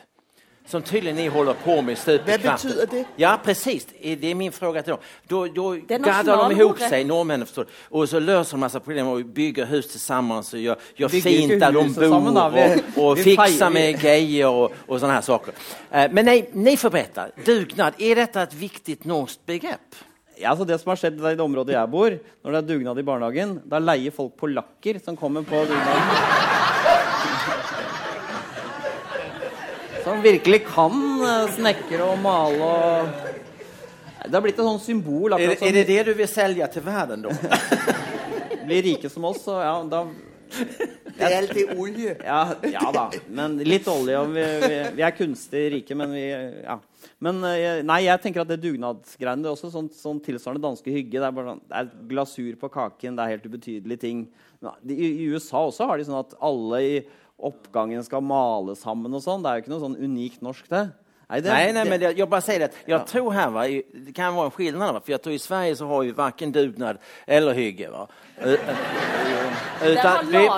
Som 0.68 0.82
tydligen 0.82 1.16
ni 1.16 1.28
håller 1.28 1.53
på 1.53 1.82
med 1.82 1.97
stup 1.97 2.22
Vad 2.28 2.41
betyder 2.41 2.88
det? 2.91 3.05
Ja, 3.16 3.39
precis. 3.43 3.88
Det 4.01 4.32
är 4.32 4.36
min 4.36 4.51
fråga 4.51 4.84
till 4.84 4.89
dem. 4.89 4.99
Då, 5.28 5.47
då 5.47 5.74
gaddar 5.74 6.49
de 6.49 6.51
ihop 6.51 6.80
sig, 6.80 7.03
norrmännen, 7.03 7.45
förstår 7.45 7.66
Och 7.89 8.10
så 8.10 8.20
löser 8.20 8.51
de 8.51 8.55
en 8.55 8.60
massa 8.60 8.80
problem 8.80 9.08
och 9.08 9.26
bygger 9.26 9.66
hus 9.66 9.91
tillsammans 9.91 10.53
och 10.53 10.60
gör, 10.60 10.78
gör 10.95 11.10
fint 11.10 11.60
där 11.60 11.72
de 11.72 11.93
bor 11.93 12.97
och, 12.97 13.12
och 13.12 13.18
fixar 13.18 13.70
med 13.70 14.01
grejer 14.01 14.47
och, 14.47 14.72
och 14.88 14.99
sådana 14.99 15.14
här 15.14 15.22
saker. 15.22 15.53
Eh, 15.91 16.12
men 16.12 16.26
nej, 16.26 16.49
ni 16.53 16.78
får 16.78 16.89
berätta. 16.89 17.28
Dugnad, 17.45 17.93
är 17.97 18.16
detta 18.16 18.43
ett 18.43 18.53
viktigt 18.53 19.05
norskt 19.05 19.45
begrepp? 19.45 19.95
Ja, 20.38 20.51
altså 20.51 20.67
det 20.69 20.77
som 20.77 20.91
har 20.91 20.99
skjedd 21.01 21.17
i 21.17 21.33
det 21.33 21.41
området 21.41 21.73
jeg 21.73 21.89
bor, 21.89 22.13
når 22.45 22.53
det 22.53 22.59
er 22.59 22.67
dugnad 22.67 22.99
i 23.01 23.05
barnehagen, 23.05 23.55
da 23.65 23.79
leier 23.81 24.13
folk 24.13 24.35
polakker 24.38 24.99
som 25.01 25.17
kommer 25.17 25.45
på 25.47 25.63
dugnaden. 25.65 26.11
Som 30.05 30.21
virkelig 30.23 30.61
kan 30.69 30.93
eh, 31.25 31.49
snekre 31.57 32.05
og 32.05 32.21
male 32.21 32.69
og 32.69 33.09
Det 34.27 34.35
har 34.35 34.43
blitt 34.43 34.59
et 34.59 34.67
sånt 34.67 34.83
symbol. 34.83 35.33
Er, 35.33 35.55
er, 35.57 35.73
det 35.73 35.88
det 35.89 35.99
du 36.07 36.13
vil 36.19 36.29
selge 36.29 36.67
til 36.71 36.85
verden, 36.85 37.25
da? 37.25 37.33
Bli 38.67 38.81
rike 38.91 39.09
som 39.09 39.25
oss, 39.29 39.41
så 39.47 39.57
ja, 39.63 39.75
da 39.89 40.05
Det 41.18 41.26
er 41.26 41.38
alltid 41.39 41.72
olje. 41.78 42.14
Ja, 42.22 42.41
ja 42.70 42.91
da. 42.93 43.08
Men 43.30 43.58
litt 43.66 43.88
olje. 43.89 44.20
Og 44.22 44.36
vi, 44.36 44.45
vi, 44.64 44.78
vi 45.00 45.06
er 45.06 45.16
kunstig 45.18 45.64
rike, 45.78 45.98
men 45.98 46.14
vi 46.16 46.28
Ja. 46.28 46.80
Men 47.24 47.39
eh, 47.50 47.80
nei, 47.86 48.04
jeg 48.06 48.22
tenker 48.22 48.43
at 48.43 48.50
det 48.52 48.60
dugnadsgreiene 48.62 49.41
det 49.41 49.50
er 49.50 49.56
også 49.56 49.72
sånn, 49.74 49.88
sånn 49.93 50.20
tilsvarende 50.22 50.62
danske 50.68 50.91
hygge. 50.93 51.18
Det 51.18 51.26
er, 51.26 51.34
bare, 51.34 51.56
sånn, 51.56 51.64
det 51.66 51.80
er, 51.80 51.89
glasur 52.12 52.60
på 52.62 52.70
kaken, 52.74 53.18
det 53.18 53.24
er 53.24 53.34
helt 53.34 53.48
ubetydelige 53.48 54.04
ting. 54.04 54.28
I, 54.62 54.93
I, 54.93 55.26
USA 55.34 55.64
også 55.66 55.88
har 55.89 55.98
de 55.98 56.06
sånn 56.06 56.20
at 56.20 56.38
alle 56.43 56.84
i 56.86 56.93
oppgangen 57.50 58.06
skal 58.06 58.22
male 58.26 58.78
sammen 58.78 59.18
og 59.18 59.24
sånn. 59.26 59.41
Det 59.41 59.50
er 59.50 59.58
jo 59.58 59.66
ikke 59.66 59.74
noe 59.74 59.86
sånn 59.88 59.98
unikt 59.98 60.45
norsk, 60.45 60.70
det. 60.74 60.86
Nej, 61.28 61.41
det, 61.41 61.50
nej, 61.52 61.74
nej, 61.74 61.89
men 61.89 62.02
jag, 62.02 62.20
jag 62.22 62.30
bara 62.30 62.41
säger 62.41 62.60
det. 62.60 62.70
Jag 62.86 63.02
ja. 63.02 63.06
tror 63.06 63.32
här, 63.32 63.50
va, 63.50 63.66
det 64.06 64.14
kan 64.16 64.36
vara 64.36 64.45
en 64.45 64.52
skillnad, 64.52 64.93
va, 64.93 65.02
för 65.02 65.12
jag 65.12 65.22
tror 65.22 65.36
i 65.36 65.39
Sverige 65.39 65.76
så 65.76 65.86
har 65.86 66.04
vi 66.04 66.12
varken 66.12 66.52
dugnad 66.52 66.98
eller 67.26 67.54
hygge. 67.54 67.89
Va. 67.89 68.08
Utan 69.84 70.28
vi, 70.28 70.49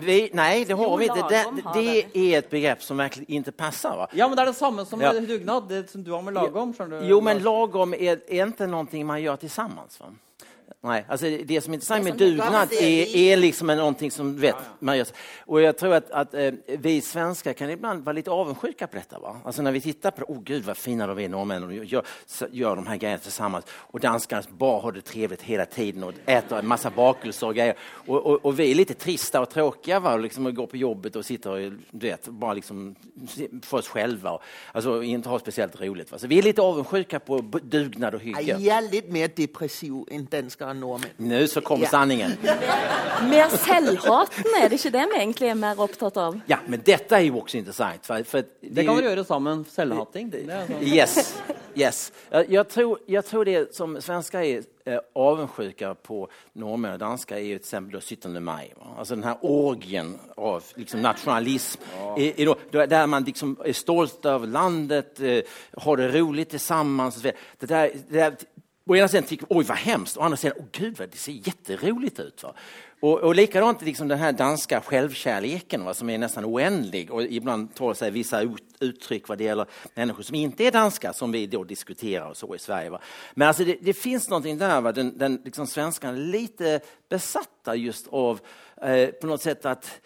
vi, 0.00 0.30
nej, 0.32 0.64
det 0.64 0.74
har 0.74 0.84
jo, 0.84 0.96
vi 0.96 1.04
inte. 1.04 1.22
Det, 1.28 1.46
det, 1.74 2.34
är 2.34 2.38
ett 2.38 2.50
begrepp 2.50 2.82
som 2.82 2.96
verkligen 2.96 3.30
inte 3.30 3.52
passar. 3.52 3.96
Va? 3.96 4.08
Ja, 4.12 4.28
men 4.28 4.36
det 4.36 4.42
är 4.42 4.46
det 4.46 4.54
samma 4.54 4.84
som 4.84 5.00
ja. 5.00 5.12
dugnad, 5.12 5.68
det 5.68 5.90
som 5.90 6.04
du 6.04 6.10
har 6.10 6.22
med 6.22 6.34
lagom. 6.34 6.74
Du, 6.78 7.00
Jo, 7.02 7.20
men 7.20 7.38
lagom 7.38 7.94
är, 7.94 8.20
är 8.28 8.46
inte 8.46 8.66
någonting 8.66 9.06
man 9.06 9.22
gör 9.22 9.36
tillsammans. 9.36 10.00
Va? 10.00 10.06
Nej, 10.80 11.04
alltså 11.08 11.26
det 11.44 11.60
som 11.60 11.72
är 11.72 11.74
intressant 11.74 12.04
med 12.04 12.16
dugnad 12.16 12.72
är, 12.72 13.16
är 13.16 13.36
liksom 13.36 13.66
någonting 13.66 14.10
som 14.10 14.36
vet, 14.36 14.56
man 14.78 14.98
gör. 14.98 15.06
Och 15.40 15.62
jag 15.62 15.78
tror 15.78 15.94
att, 15.94 16.10
att 16.10 16.34
eh, 16.34 16.52
vi 16.66 17.00
svenskar 17.00 17.52
kan 17.52 17.70
ibland 17.70 18.04
vara 18.04 18.12
lite 18.12 18.30
avundsjuka 18.30 18.86
på 18.86 18.96
detta. 18.96 19.18
Va? 19.18 19.40
Alltså 19.44 19.62
när 19.62 19.72
vi 19.72 19.80
tittar 19.80 20.10
på 20.10 20.24
åh 20.28 20.38
oh, 20.38 20.42
gud 20.42 20.64
vad 20.64 20.76
fina 20.76 21.06
de 21.06 21.18
är 21.18 21.28
norrmännen 21.28 21.68
och 21.68 21.84
gör, 21.84 22.04
gör 22.50 22.76
de 22.76 22.86
här 22.86 22.96
grejerna 22.96 23.18
tillsammans. 23.18 23.64
Och 23.70 24.00
danskarna 24.00 24.42
bara 24.48 24.80
har 24.80 24.92
det 24.92 25.00
trevligt 25.00 25.42
hela 25.42 25.66
tiden 25.66 26.04
och 26.04 26.12
äter 26.26 26.58
en 26.58 26.66
massa 26.66 26.90
bakelser 26.90 27.46
och 27.46 27.54
grejer. 27.54 27.74
Och, 27.82 28.26
och, 28.26 28.44
och, 28.44 28.58
vi 28.58 28.70
är 28.70 28.74
lite 28.74 28.94
trista 28.94 29.40
och 29.40 29.50
tråkiga 29.50 30.00
va? 30.00 30.14
Och 30.14 30.20
liksom 30.20 30.46
och 30.46 30.54
går 30.54 30.66
på 30.66 30.76
jobbet 30.76 31.16
och 31.16 31.24
sitter 31.24 31.50
och 31.50 31.72
du 31.90 32.06
vet, 32.06 32.28
bara 32.28 32.54
liksom 32.54 32.94
för 33.62 33.78
oss 33.78 33.88
själva. 33.88 34.30
Och, 34.30 34.42
alltså 34.72 35.02
inte 35.02 35.28
har 35.28 35.38
speciellt 35.38 35.80
roligt. 35.80 36.12
Va? 36.12 36.18
Så 36.18 36.26
vi 36.26 36.38
är 36.38 36.42
lite 36.42 36.62
avundsjuka 36.62 37.20
på 37.20 37.38
dugnad 37.62 38.14
och 38.14 38.20
hygge. 38.20 38.42
Jag 38.42 38.78
är 38.78 38.90
lite 38.90 39.12
mer 39.12 39.30
depressiv 39.36 39.92
än 40.10 40.24
danskar 40.30 40.61
nordmenn. 40.76 41.14
Nå 41.18 41.42
så 41.50 41.62
kommer 41.64 41.90
sanningen. 41.90 42.36
mer 43.32 43.52
selvhatende, 43.52 44.58
er 44.62 44.68
det 44.70 44.80
ikke 44.80 44.94
det 44.94 45.06
vi 45.12 45.20
egentlig 45.20 45.52
er 45.52 45.58
mer 45.58 45.80
opptatt 45.82 46.20
av? 46.22 46.40
Ja, 46.50 46.60
men 46.66 46.82
dette 46.86 47.18
er 47.18 47.26
jo 47.28 47.42
også 47.42 47.60
interessant. 47.60 48.06
For, 48.06 48.26
for 48.28 48.46
det, 48.46 48.70
det, 48.70 48.86
kan 48.86 48.98
dere 48.98 49.12
gjøre 49.12 49.26
sammen. 49.28 49.64
Selvhating. 49.70 50.32
Yes. 50.82 51.34
yes. 51.76 52.04
Jeg 52.32 52.66
tror, 52.72 53.00
jeg 53.08 53.24
tror 53.28 53.48
det 53.48 53.58
som 53.76 53.96
svensker 54.02 54.42
er 54.42 54.64
eh, 54.86 54.98
avundsjuka 55.14 55.94
på 56.02 56.24
nordmenn 56.58 56.96
og 56.96 57.02
dansker 57.02 57.38
er 57.38 57.60
exempel 57.60 58.00
17 58.00 58.42
mai. 58.42 58.72
Altså 58.96 59.12
Alltså 59.12 59.14
den 59.14 59.24
her 59.24 59.44
orgien 59.44 60.18
av 60.36 60.64
liksom, 60.76 61.02
nasjonalisme. 61.02 61.82
Ja. 62.16 62.86
Där 62.86 63.06
man 63.06 63.24
liksom 63.24 63.56
er 63.64 63.72
stolt 63.72 64.26
av 64.26 64.48
landet, 64.48 65.20
eh, 65.20 65.42
har 65.76 65.96
det 65.96 66.08
rolig 66.08 66.60
sammen. 66.60 67.12
Det 67.58 67.66
der, 67.66 67.90
det 68.08 68.18
där 68.18 68.34
Å 68.92 68.96
ena 68.96 69.08
sidan 69.08 69.24
tycker 69.24 69.46
oj 69.50 69.64
vad 69.64 69.76
hemskt, 69.76 70.16
och 70.16 70.24
andra 70.24 70.36
sidan, 70.36 70.56
åh 70.60 70.66
gud 70.72 70.98
vad 70.98 71.10
det 71.10 71.16
ser 71.16 71.32
jätteroligt 71.32 72.20
ut. 72.20 72.42
Va? 72.42 72.54
Och, 73.00 73.18
och 73.18 73.34
likadant 73.34 73.82
liksom 73.82 74.08
den 74.08 74.18
här 74.18 74.32
danska 74.32 74.80
självkärleken 74.80 75.84
va, 75.84 75.94
som 75.94 76.10
är 76.10 76.18
nästan 76.18 76.44
oändlig 76.44 77.10
och 77.10 77.22
ibland 77.22 77.74
tar 77.74 77.94
sig 77.94 78.10
vissa 78.10 78.40
ut, 78.40 78.62
uttryck 78.80 79.28
vad 79.28 79.38
det 79.38 79.44
gäller 79.44 79.66
människor 79.94 80.22
som 80.22 80.34
inte 80.34 80.64
är 80.64 80.70
danska 80.70 81.12
som 81.12 81.32
vi 81.32 81.46
då 81.46 81.64
diskuterar 81.64 82.28
och 82.28 82.36
så 82.36 82.54
i 82.54 82.58
Sverige. 82.58 82.90
Va. 82.90 83.00
Men 83.34 83.48
alltså 83.48 83.64
det, 83.64 83.76
det 83.80 83.94
finns 83.94 84.28
någonting 84.28 84.58
där, 84.58 84.80
va, 84.80 84.92
den, 84.92 85.18
den 85.18 85.40
liksom 85.44 85.66
svenskan 85.66 86.14
är 86.14 86.18
lite 86.18 86.80
besatta 87.08 87.74
just 87.74 88.08
av 88.08 88.40
eh, 88.82 89.08
på 89.08 89.26
något 89.26 89.42
sätt 89.42 89.66
att 89.66 90.00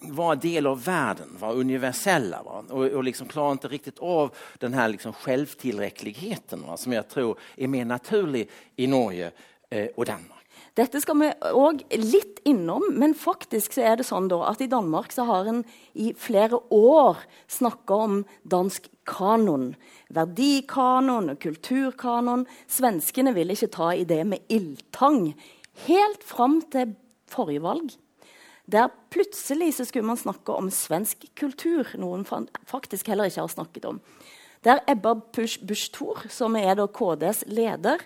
vara 0.00 0.34
del 0.34 0.66
av 0.66 0.84
världen, 0.84 1.36
var 1.40 1.54
universella 1.54 2.42
va? 2.42 2.64
och, 2.68 2.84
och 2.84 3.04
liksom 3.04 3.28
klarar 3.28 3.52
inte 3.52 3.68
riktigt 3.68 3.98
av 3.98 4.34
den 4.58 4.74
här 4.74 4.88
liksom 4.88 5.12
självtillräckligheten 5.12 6.62
va? 6.66 6.76
som 6.76 6.92
jag 6.92 7.08
tror 7.08 7.38
är 7.56 7.68
mer 7.68 7.84
naturlig 7.84 8.50
i 8.76 8.86
Norge 8.86 9.30
eh, 9.70 9.88
og 9.96 10.06
Danmark. 10.06 10.38
Dette 10.72 11.02
skal 11.04 11.18
vi 11.20 11.26
òg 11.52 11.82
litt 12.00 12.38
innom, 12.48 12.86
men 12.96 13.12
faktisk 13.12 13.74
så 13.76 13.82
er 13.84 13.98
det 14.00 14.06
sånn 14.08 14.30
da 14.32 14.38
at 14.48 14.62
i 14.64 14.70
Danmark 14.72 15.12
så 15.12 15.26
har 15.28 15.50
en 15.50 15.60
i 15.92 16.14
flere 16.16 16.56
år 16.72 17.20
snakka 17.44 17.98
om 18.06 18.22
dansk 18.48 18.88
kanon. 19.04 19.74
Verdikanon 20.08 21.34
og 21.34 21.42
kulturkanon. 21.44 22.46
Svenskene 22.72 23.34
vil 23.36 23.52
ikke 23.52 23.68
ta 23.74 23.90
i 23.92 24.08
det 24.08 24.22
med 24.30 24.48
ildtang. 24.48 25.34
Helt 25.84 26.24
fram 26.24 26.62
til 26.72 26.96
forrige 27.28 27.66
valg. 27.68 27.92
Der 28.72 28.88
plutselig 29.10 29.74
så 29.74 29.84
skulle 29.84 30.06
man 30.06 30.16
snakke 30.16 30.52
om 30.56 30.70
svensk 30.72 31.26
kultur, 31.36 31.90
noe 32.00 32.22
man 32.22 32.48
faktisk 32.64 33.10
heller 33.12 33.28
ikke 33.28 33.44
har 33.44 33.52
snakket 33.52 33.84
om. 33.84 34.00
Der 34.64 34.80
Ebba 34.88 35.14
Busch 35.14 35.90
Thor, 35.92 36.22
som 36.28 36.56
er 36.56 36.86
KDs 36.86 37.44
leder, 37.46 37.98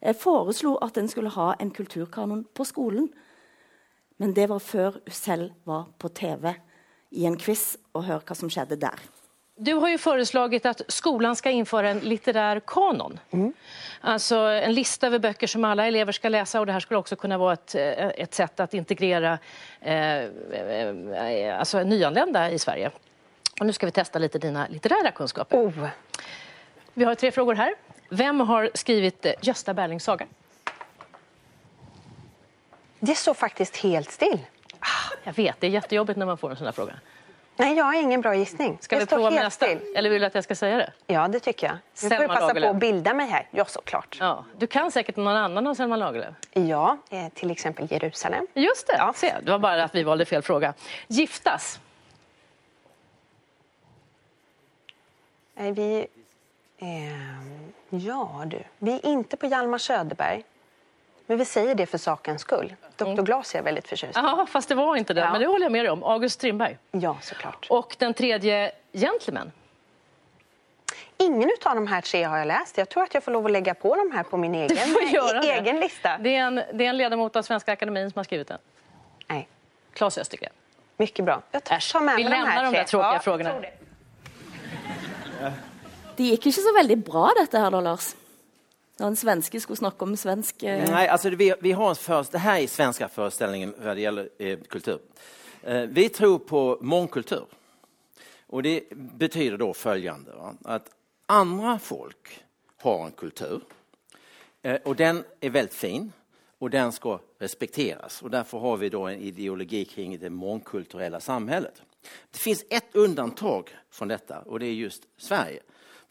eh, 0.00 0.14
foreslo 0.14 0.76
at 0.76 0.96
en 0.96 1.08
skulle 1.08 1.30
ha 1.30 1.54
en 1.60 1.70
kulturkanon 1.70 2.46
på 2.54 2.64
skolen. 2.64 3.10
Men 4.18 4.32
det 4.32 4.48
var 4.48 4.58
før 4.58 4.90
hun 4.92 5.12
selv 5.12 5.50
var 5.66 5.88
på 5.98 6.08
TV 6.08 6.54
i 7.10 7.24
en 7.26 7.38
quiz, 7.38 7.76
og 7.92 8.04
hør 8.04 8.22
hva 8.24 8.34
som 8.34 8.48
skjedde 8.48 8.80
der. 8.80 8.98
Du 9.56 9.74
har 9.74 9.88
ju 9.88 9.98
föreslagit 9.98 10.66
att 10.66 10.82
skolan 10.88 11.36
ska 11.36 11.50
införa 11.50 11.90
en 11.90 11.98
litterär 11.98 12.60
kanon. 12.66 13.20
Mm. 13.30 13.52
Alltså 14.00 14.36
en 14.36 14.74
lista 14.74 15.06
över 15.06 15.18
böcker 15.18 15.46
som 15.46 15.64
alla 15.64 15.86
elever 15.86 16.12
ska 16.12 16.28
läsa 16.28 16.60
och 16.60 16.66
det 16.66 16.72
här 16.72 16.80
skulle 16.80 16.98
också 16.98 17.16
kunna 17.16 17.38
vara 17.38 17.52
ett, 17.52 17.74
eh, 17.74 18.08
ett 18.08 18.34
sätt 18.34 18.60
att 18.60 18.74
integrera 18.74 19.38
eh, 19.80 20.16
eh, 20.16 21.58
alltså 21.58 21.82
nyanlända 21.82 22.50
i 22.50 22.58
Sverige. 22.58 22.90
Och 23.60 23.66
nu 23.66 23.72
ska 23.72 23.86
vi 23.86 23.92
testa 23.92 24.18
lite 24.18 24.38
dina 24.38 24.66
litterära 24.70 25.10
kunskaper. 25.10 25.58
Oh. 25.58 25.88
Vi 26.94 27.04
har 27.04 27.14
tre 27.14 27.30
frågor 27.30 27.54
här. 27.54 27.74
Vem 28.08 28.40
har 28.40 28.70
skrivit 28.74 29.26
Gösta 29.40 29.74
Berlings 29.74 30.04
saga? 30.04 30.26
Det 33.00 33.14
står 33.14 33.34
faktiskt 33.34 33.76
helt 33.76 34.10
still. 34.10 34.38
Jeg 34.70 35.20
jag 35.24 35.32
vet, 35.32 35.60
det 35.60 35.66
är 35.66 35.70
jättejobbigt 35.70 36.18
när 36.18 36.26
man 36.26 36.38
får 36.38 36.50
en 36.50 36.56
sån 36.56 36.66
här 36.66 36.72
fråga. 36.72 36.94
Nej, 37.56 37.76
jag 37.76 37.84
har 37.84 37.94
ingen 37.94 38.20
bra 38.20 38.34
gissning. 38.34 38.78
Ska 38.80 38.98
vi 38.98 39.06
prova 39.06 39.30
med 39.30 39.44
nästa? 39.44 39.66
Still. 39.66 39.78
Eller 39.96 40.10
vill 40.10 40.20
du 40.20 40.26
att 40.26 40.34
jag 40.34 40.44
ska 40.44 40.54
säga 40.54 40.76
det? 40.76 40.92
Ja, 41.06 41.28
det 41.28 41.40
tycker 41.40 41.66
jag. 41.66 41.76
Nu 42.02 42.16
får 42.16 42.26
passa 42.26 42.40
Lagerlöf. 42.40 42.70
på 42.70 42.74
att 42.74 42.80
bilda 42.80 43.14
mig 43.14 43.26
här. 43.26 43.48
Ja, 43.50 43.64
såklart. 43.64 44.16
Ja. 44.20 44.44
Du 44.56 44.66
kan 44.66 44.90
säkert 44.90 45.16
någon 45.16 45.36
annan 45.36 45.66
av 45.66 45.74
Selma 45.74 45.96
Lagerlöf? 45.96 46.34
Ja, 46.52 46.98
eh, 47.10 47.28
till 47.34 47.50
exempel 47.50 47.92
Jerusalem. 47.92 48.46
Just 48.54 48.86
det. 48.86 48.96
Ja. 48.98 49.12
Se, 49.16 49.34
det 49.42 49.50
var 49.50 49.58
bara 49.58 49.84
att 49.84 49.94
vi 49.94 50.02
valde 50.02 50.24
fel 50.24 50.42
fråga. 50.42 50.74
Giftas? 51.08 51.80
Nej, 55.54 55.72
vi... 55.72 56.06
Eh, 56.78 57.98
ja, 58.06 58.42
du. 58.46 58.62
Vi 58.78 58.92
är 58.92 59.06
inte 59.06 59.36
på 59.36 59.46
Hjalmar 59.46 59.78
Söderberg. 59.78 60.44
Men 61.26 61.38
vi 61.38 61.44
sier 61.44 61.74
det 61.74 61.86
for 61.86 61.98
sakens 61.98 62.42
skull. 62.42 62.74
Dr. 62.96 63.06
Mm. 63.06 63.24
Glas 63.24 63.54
är 63.54 63.58
jag 63.58 63.64
väldigt 63.64 63.88
förtjust 63.88 64.16
Ja, 64.16 64.46
fast 64.50 64.68
det 64.68 64.74
var 64.74 64.96
inte 64.96 65.14
det. 65.14 65.20
Ja. 65.20 65.32
Men 65.32 65.40
det 65.40 65.46
håller 65.46 65.64
jag 65.64 65.72
med 65.72 65.84
dig 65.84 65.90
om. 65.90 66.04
August 66.04 66.34
Strindberg. 66.34 66.78
Ja, 66.90 67.16
såklart. 67.22 67.66
Och 67.70 67.96
den 67.98 68.14
tredje, 68.14 68.72
Gentleman. 68.92 69.52
Ingen 71.16 71.50
av 71.64 71.74
de 71.74 71.86
här 71.86 72.00
tre 72.00 72.22
har 72.22 72.38
jag 72.38 72.46
läst. 72.46 72.78
Jag 72.78 72.88
tror 72.88 73.02
att 73.02 73.14
jag 73.14 73.22
får 73.22 73.32
lov 73.32 73.46
att 73.46 73.52
lägga 73.52 73.74
på 73.74 73.96
de 73.96 74.12
här 74.16 74.22
på 74.22 74.36
min 74.36 74.54
egen, 74.54 74.78
egen 75.44 75.80
lista. 75.80 76.18
Det 76.18 76.36
är, 76.36 76.40
en, 76.40 76.54
det 76.54 76.84
är 76.84 76.88
en 76.88 76.96
ledamot 76.96 77.36
av 77.36 77.42
Svenska 77.42 77.72
Akademin 77.72 78.10
som 78.10 78.18
har 78.18 78.24
skrivit 78.24 78.48
den. 78.48 78.58
Nej. 79.26 79.48
Claes 79.92 80.18
Östergren. 80.18 80.52
Mycket 80.96 81.24
bra. 81.24 81.42
Jag 81.50 81.64
tar 81.64 82.00
med 82.00 82.16
Vi 82.16 82.24
lämnar 82.24 82.64
de, 82.64 82.72
de 82.72 82.78
där 82.78 82.84
tråkiga 82.84 83.12
ja, 83.12 83.18
frågorna. 83.18 83.60
Det. 83.60 83.72
det 86.16 86.24
gikk 86.24 86.46
ikke 86.46 86.62
så 86.62 86.74
veldig 86.76 86.98
bra 86.98 87.30
dette 87.40 87.58
her, 87.58 87.70
da, 87.70 87.80
Lars. 87.80 88.14
När 88.96 89.06
en 89.06 89.16
svenske 89.16 89.60
skulle 89.60 89.76
snakke 89.76 90.04
om 90.04 90.16
svensk... 90.16 90.62
Eh... 90.62 90.90
Nei, 90.90 91.06
altså 91.06 91.30
vi, 91.30 91.54
vi 91.60 91.72
har 91.72 91.94
för, 91.94 92.26
det 92.32 92.38
här 92.38 92.60
är 92.60 92.66
svenske 92.66 93.08
föreställningen 93.08 93.74
vad 93.78 93.96
det 93.96 94.00
gjelder 94.00 94.28
eh, 94.38 94.58
kultur. 94.58 94.98
Eh, 95.62 95.82
vi 95.82 96.08
tror 96.08 96.38
på 96.38 96.78
mångkultur. 96.80 97.46
Og 98.46 98.62
det 98.62 98.82
betyder 99.18 99.58
da 99.58 99.72
følgende 99.74 100.36
va? 100.36 100.52
at 100.64 100.90
andre 101.26 101.78
folk 101.78 102.44
har 102.82 103.06
en 103.06 103.12
kultur 103.12 103.62
eh, 104.62 104.76
och 104.84 104.96
den 104.96 105.24
er 105.40 105.50
veldig 105.50 105.72
fin 105.72 106.12
og 106.58 106.70
den 106.70 106.92
skal 106.92 107.18
respekteres. 107.40 108.22
Og 108.22 108.30
Derfor 108.30 108.60
har 108.60 108.76
vi 108.76 108.88
da 108.88 109.08
en 109.10 109.20
ideologi 109.20 109.84
kring 109.84 110.18
det 110.20 110.30
mångkulturelle 110.30 111.20
samfunnet. 111.20 111.82
Det 112.30 112.38
fins 112.38 112.64
ett 112.70 112.94
undantag 112.94 113.70
fra 113.90 114.06
dette, 114.06 114.38
og 114.46 114.60
det 114.60 114.66
er 114.68 114.72
just 114.72 115.08
Sverige. 115.16 115.60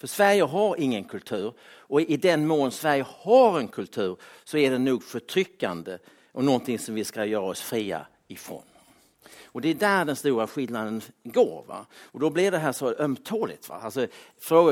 För 0.04 0.08
Sverige 0.08 0.44
har 0.44 0.80
ingen 0.80 1.04
kultur 1.04 1.54
och 1.78 2.02
i 2.02 2.18
den 2.18 2.48
mån 2.48 2.72
Sverige 2.72 3.06
har 3.08 3.60
en 3.60 3.68
kultur 3.68 4.18
så 4.44 4.58
är 4.58 4.72
den 4.72 4.86
nog 4.86 5.04
förtryckande 5.04 5.98
och 6.32 6.44
någonting 6.44 6.80
som 6.80 6.96
vi 6.96 7.04
ska 7.04 7.26
göra 7.26 7.44
oss 7.44 7.62
fria 7.62 8.06
ifrån. 8.28 8.64
Och 9.46 9.62
det 9.62 9.70
är 9.70 9.74
där 9.74 10.06
den 10.06 10.16
stora 10.16 10.48
skillnaden 10.48 11.02
går. 11.24 11.66
Va? 11.68 11.86
Och 12.02 12.20
då 12.20 12.30
blir 12.30 12.52
det 12.52 12.58
här 12.58 12.72
så 12.72 12.96
ömtåligt. 12.96 13.70
Va? 13.70 13.82
Alltså, 13.84 14.08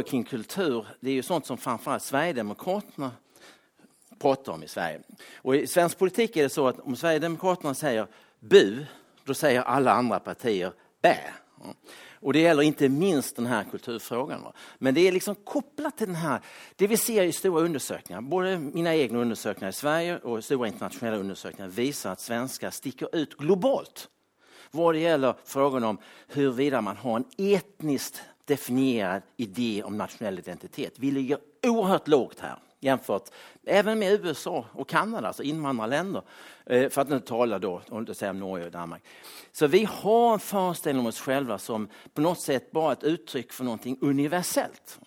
kring 0.05 0.23
kultur, 0.23 0.85
det 0.99 1.09
är 1.09 1.13
ju 1.13 1.23
sånt 1.23 1.45
som 1.45 1.57
framförallt 1.57 2.03
Sverigedemokraterna 2.03 3.11
pratar 4.19 4.53
om 4.53 4.63
i 4.63 4.67
Sverige. 4.67 5.01
Och 5.35 5.55
i 5.55 5.67
svensk 5.67 5.97
politik 5.97 6.37
är 6.37 6.43
det 6.43 6.49
så 6.49 6.67
att 6.67 6.79
om 6.79 6.95
Sverigedemokraterna 6.95 7.73
säger 7.73 8.07
bu, 8.39 8.85
då 9.25 9.33
säger 9.33 9.61
alla 9.61 9.91
andra 9.91 10.19
partier 10.19 10.71
bä. 11.01 11.17
Och 12.21 12.33
det 12.33 12.39
gäller 12.39 12.63
inte 12.63 12.89
minst 12.89 13.35
den 13.35 13.45
här 13.45 13.63
kulturfrågan. 13.63 14.47
Men 14.77 14.93
det 14.93 15.07
är 15.07 15.11
liksom 15.11 15.35
kopplat 15.35 15.97
till 15.97 16.07
den 16.07 16.15
här, 16.15 16.41
det 16.75 16.87
vi 16.87 16.97
ser 16.97 17.23
i 17.23 17.31
stora 17.31 17.61
undersökningar, 17.61 18.21
både 18.21 18.59
mina 18.59 18.95
egna 18.95 19.19
undersökningar 19.19 19.69
i 19.69 19.73
Sverige 19.73 20.17
och 20.17 20.43
stora 20.43 20.67
internationella 20.67 21.17
undersökningar 21.17 21.69
visar 21.69 22.11
att 22.11 22.19
svenskar 22.19 22.69
sticker 22.69 23.15
ut 23.15 23.37
globalt 23.37 24.09
vad 24.71 24.95
det 24.95 24.99
gäller 24.99 25.35
frågan 25.45 25.83
om 25.83 25.97
huruvida 26.27 26.81
man 26.81 26.97
har 26.97 27.15
en 27.15 27.25
etniskt 27.37 28.21
definierad 28.45 29.21
idé 29.37 29.83
om 29.85 29.97
nationell 29.97 30.39
identitet. 30.39 30.93
Vi 30.95 31.11
ligger 31.11 31.37
oerhört 31.67 32.07
lågt 32.07 32.39
här 32.39 32.57
jämfört 32.81 33.29
även 33.65 33.99
med 33.99 34.25
USA 34.25 34.65
och 34.73 34.89
Kanada, 34.89 35.27
alltså 35.27 35.43
invandrarländer. 35.43 36.21
Eh, 36.65 36.89
för 36.89 37.01
att 37.01 37.11
inte 37.11 37.27
tala 37.27 37.59
då 37.59 37.81
om 37.89 38.05
Norge 38.33 38.65
och 38.65 38.71
Danmark. 38.71 39.03
Så 39.51 39.67
vi 39.67 39.83
har 39.83 40.33
en 40.33 40.39
föreställning 40.39 40.99
om 40.99 41.07
oss 41.07 41.19
själva 41.19 41.57
som 41.57 41.87
på 42.13 42.21
något 42.21 42.41
sätt 42.41 42.71
bara 42.71 42.91
ett 42.93 43.03
uttryck 43.03 43.51
för 43.51 43.63
någonting 43.63 43.97
universellt. 44.01 44.99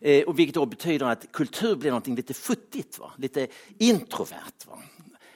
Eh, 0.00 0.24
och 0.24 0.38
vilket 0.38 0.54
då 0.54 0.66
betyder 0.66 1.06
att 1.06 1.32
kultur 1.32 1.76
blir 1.76 1.90
någonting 1.90 2.14
lite 2.14 2.34
futtigt, 2.34 2.98
va? 2.98 3.12
lite 3.16 3.46
introvert. 3.78 4.66
Va? 4.66 4.78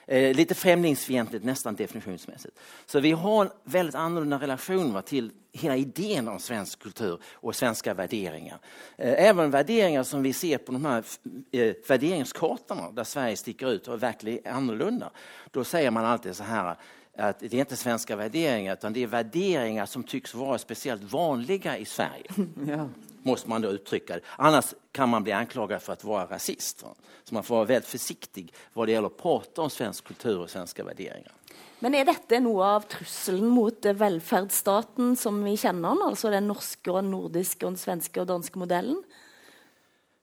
Eh, 0.07 0.35
lite 0.37 0.55
främlingsfientligt 0.55 1.45
nästan 1.45 1.75
definitionsmässigt. 1.75 2.59
Så 2.87 3.01
vi 3.01 3.13
har 3.13 3.45
en 3.45 3.51
väldigt 3.65 3.95
annorlunda 3.95 4.39
relation 4.39 4.93
va, 4.93 5.03
till 5.03 5.31
hela 5.53 5.77
idén 5.77 6.29
om 6.29 6.39
svensk 6.39 6.79
kultur 6.79 7.19
och 7.33 7.57
svenska 7.57 7.95
värderingar. 7.95 8.59
Eh, 8.97 9.29
även 9.29 9.51
värderingar 9.51 10.03
som 10.03 10.23
vi 10.23 10.33
ser 10.33 10.59
på 10.59 10.73
de 10.73 10.85
här 10.85 11.05
eh, 11.53 11.75
värderingskartorna 11.89 12.91
där 12.91 13.05
Sverige 13.05 13.37
sticker 13.37 13.71
ut 13.71 13.89
och 13.89 13.95
är 13.95 13.99
verkligen 13.99 14.55
annorlunda. 14.55 15.11
Då 15.51 15.65
säger 15.65 15.91
man 15.91 16.05
alltid 16.05 16.37
så 16.37 16.45
här 16.45 16.77
att 17.17 17.41
det 17.41 17.55
är 17.55 17.61
inte 17.61 17.77
svenska 17.77 18.17
värderingar 18.17 18.73
utan 18.73 18.93
det 18.93 19.03
är 19.03 19.07
värderingar 19.07 19.87
som 19.87 20.03
tycks 20.03 20.35
vara 20.35 20.59
speciellt 20.59 21.03
vanliga 21.03 21.79
i 21.79 21.85
Sverige. 21.85 22.27
Ja. 22.67 22.89
Måste 23.25 23.49
man 23.49 23.63
då 23.63 23.69
uttrycka 23.69 24.15
det. 24.15 24.21
Annars 24.37 24.75
kan 24.93 25.09
man 25.09 25.23
bli 25.23 25.33
anklagad 25.33 25.83
för 25.83 25.93
att 25.93 26.05
vara 26.05 26.27
rasist. 26.27 26.85
Så 27.25 27.35
man 27.35 27.43
får 27.43 27.55
vara 27.55 27.65
väldigt 27.65 27.91
försiktig 27.91 28.55
vad 28.73 28.89
det 28.89 28.93
gäller 28.93 29.07
att 29.07 29.17
prata 29.17 29.63
om 29.63 29.71
svensk 29.71 30.05
kultur 30.05 30.39
och 30.39 30.51
svenska 30.51 30.85
värderingar. 30.85 31.33
Men 31.79 31.95
är 31.95 32.05
detta 32.05 32.41
något 32.41 32.65
av 32.65 32.81
trusselen 32.81 33.47
mot 33.47 33.85
välfärdsstaten 33.85 35.17
som 35.17 35.45
vi 35.45 35.57
känner 35.57 35.89
den, 35.89 36.03
alltså 36.03 36.31
den 36.31 36.49
norska, 36.49 36.93
och 36.93 37.05
nordiska, 37.05 37.67
och 37.67 37.73
den 37.73 37.79
svenska 37.79 38.21
och 38.21 38.27
danska 38.27 38.59
modellen? 38.59 39.03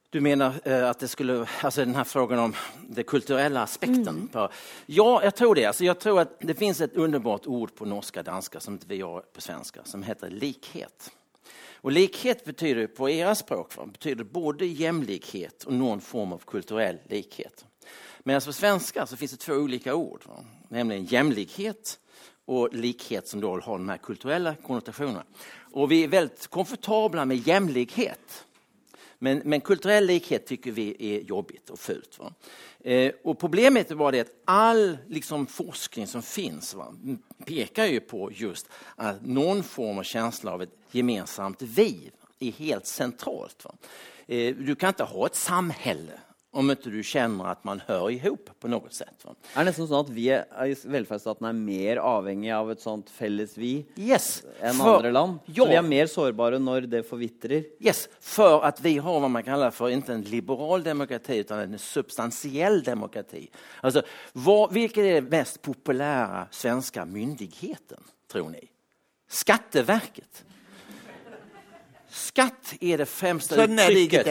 Du 0.10 0.22
menar 0.22 0.54
eh, 0.64 0.90
att 0.90 1.00
det 1.00 1.08
skulle, 1.08 1.48
alltså 1.62 1.86
den 1.86 1.96
här 1.96 2.04
frågan 2.04 2.40
om 2.40 2.54
den 2.88 3.04
kulturella 3.04 3.64
aspekten? 3.64 4.08
Mm. 4.08 4.28
På, 4.28 4.50
ja, 4.86 5.24
jag 5.24 5.36
tror 5.36 5.56
det. 5.56 5.66
Alltså 5.66 5.84
jag 5.84 6.00
tror 6.00 6.20
att 6.20 6.40
det 6.40 6.54
finns 6.54 6.82
ett 6.82 6.96
underbart 6.96 7.48
ord 7.48 7.76
på 7.76 7.86
norska 7.86 8.20
og 8.20 8.26
danska 8.26 8.60
som 8.60 8.80
vi 8.88 9.02
har 9.02 9.22
på 9.22 9.42
svenska, 9.42 9.84
som 9.84 10.04
heter 10.04 10.30
likhet. 10.30 11.12
Och 11.82 11.92
likhet 11.92 12.46
betyder 12.46 12.88
på 12.88 13.08
deres 13.08 13.40
språk 13.40 13.74
betyr 13.92 14.24
både 14.24 14.66
jämlikhet 14.66 15.66
og 15.66 15.74
noen 15.74 16.02
form 16.02 16.34
av 16.34 16.44
kulturell 16.46 17.00
likhet. 17.10 17.66
Medan 18.24 18.42
på 18.42 18.54
svenska 18.54 19.06
så 19.06 19.18
finns 19.18 19.32
det 19.32 19.38
två 19.38 19.54
olika 19.54 19.96
ord, 19.96 20.22
va, 20.26 20.44
nämligen 20.70 21.06
jämlikhet 21.06 22.00
og 22.46 22.76
likhet 22.76 23.28
som 23.28 23.42
då 23.42 23.60
har 23.60 23.78
de 23.78 23.90
här 23.90 23.98
kulturella 23.98 24.56
konnotationerna. 24.56 25.24
Vi 25.90 26.04
er 26.04 26.08
väldigt 26.08 26.48
komfortabla 26.48 27.26
med 27.26 27.48
jämlikhet. 27.48 28.46
Men, 29.24 29.42
men, 29.46 29.62
kulturell 29.62 30.06
likhet 30.06 30.46
tycker 30.46 30.72
vi 30.72 30.96
är 31.00 31.22
jobbigt 31.22 31.70
och 31.70 31.80
fult. 31.80 32.20
Eh, 32.84 33.12
och 33.24 33.40
problemet 33.40 33.92
var 33.92 34.12
det 34.12 34.20
att 34.20 34.34
all 34.46 34.98
liksom, 35.08 35.48
forskning 35.48 36.08
som 36.08 36.22
finns 36.22 36.74
va, 36.74 36.94
pekar 37.46 37.86
ju 37.86 38.00
på 38.00 38.32
just 38.32 38.68
att 38.96 39.26
någon 39.26 39.64
form 39.64 39.98
av 39.98 40.04
känsla 40.04 40.52
av 40.52 40.62
ett 40.62 40.74
gemensamt 40.92 41.62
vi 41.62 42.12
är 42.40 42.52
helt 42.52 42.86
centralt. 42.86 43.66
Eh, 44.28 44.56
du 44.56 44.76
kan 44.76 44.88
inte 44.88 45.04
ha 45.04 45.26
ett 45.26 45.36
samhälle 45.36 46.20
om 46.52 46.72
inte 46.72 46.90
du 46.90 47.04
känner 47.04 47.46
att 47.46 47.64
man 47.64 47.82
hör 47.88 48.10
ihop 48.10 48.50
på 48.60 48.68
något 48.68 48.94
sätt. 48.94 49.24
Va? 49.24 49.36
Er 49.56 49.68
det 49.68 49.74
sånn 49.78 49.94
at 49.96 50.10
vi 50.12 50.26
er, 50.36 50.44
velferdsstaten 50.92 51.48
er 51.48 51.56
mer 51.56 52.02
avhengige 52.04 52.58
av 52.58 52.74
et 52.74 52.84
sånt 52.84 53.12
felles 53.12 53.54
vi 53.56 53.86
yes, 53.96 54.42
enn 54.60 54.76
for, 54.76 54.98
andre 54.98 55.14
land? 55.16 55.40
Ja. 55.48 55.64
Så 55.64 55.70
vi 55.72 55.80
er 55.80 55.88
mer 55.88 56.12
sårbare 56.12 56.60
når 56.60 56.90
det 56.92 57.04
forvitrer? 57.08 57.70
Yes, 57.80 58.04
for 58.20 58.66
at 58.68 58.84
vi 58.84 58.98
har 59.00 59.24
hva 59.24 59.32
man 59.32 59.48
kaller 59.48 59.72
for 59.76 59.94
ikke 59.96 60.18
en 60.18 60.28
liberal 60.28 60.84
demokrati 60.84 61.40
utan 61.46 61.64
en 61.64 61.80
substantiell 61.80 62.82
demokrati. 62.84 63.46
Altså, 63.82 64.04
Hvilken 64.36 65.08
er 65.08 65.22
den 65.22 65.32
mest 65.32 65.62
populære 65.64 66.50
svenske 66.52 67.06
myndigheten, 67.08 68.04
tror 68.32 68.52
ni? 68.52 68.66
Skatteverket. 69.32 70.44
Skatt 72.12 72.74
är 72.80 72.98
det 72.98 73.06
främsta 73.06 73.56
Sådan 73.56 73.80
uttrycket, 73.80 74.26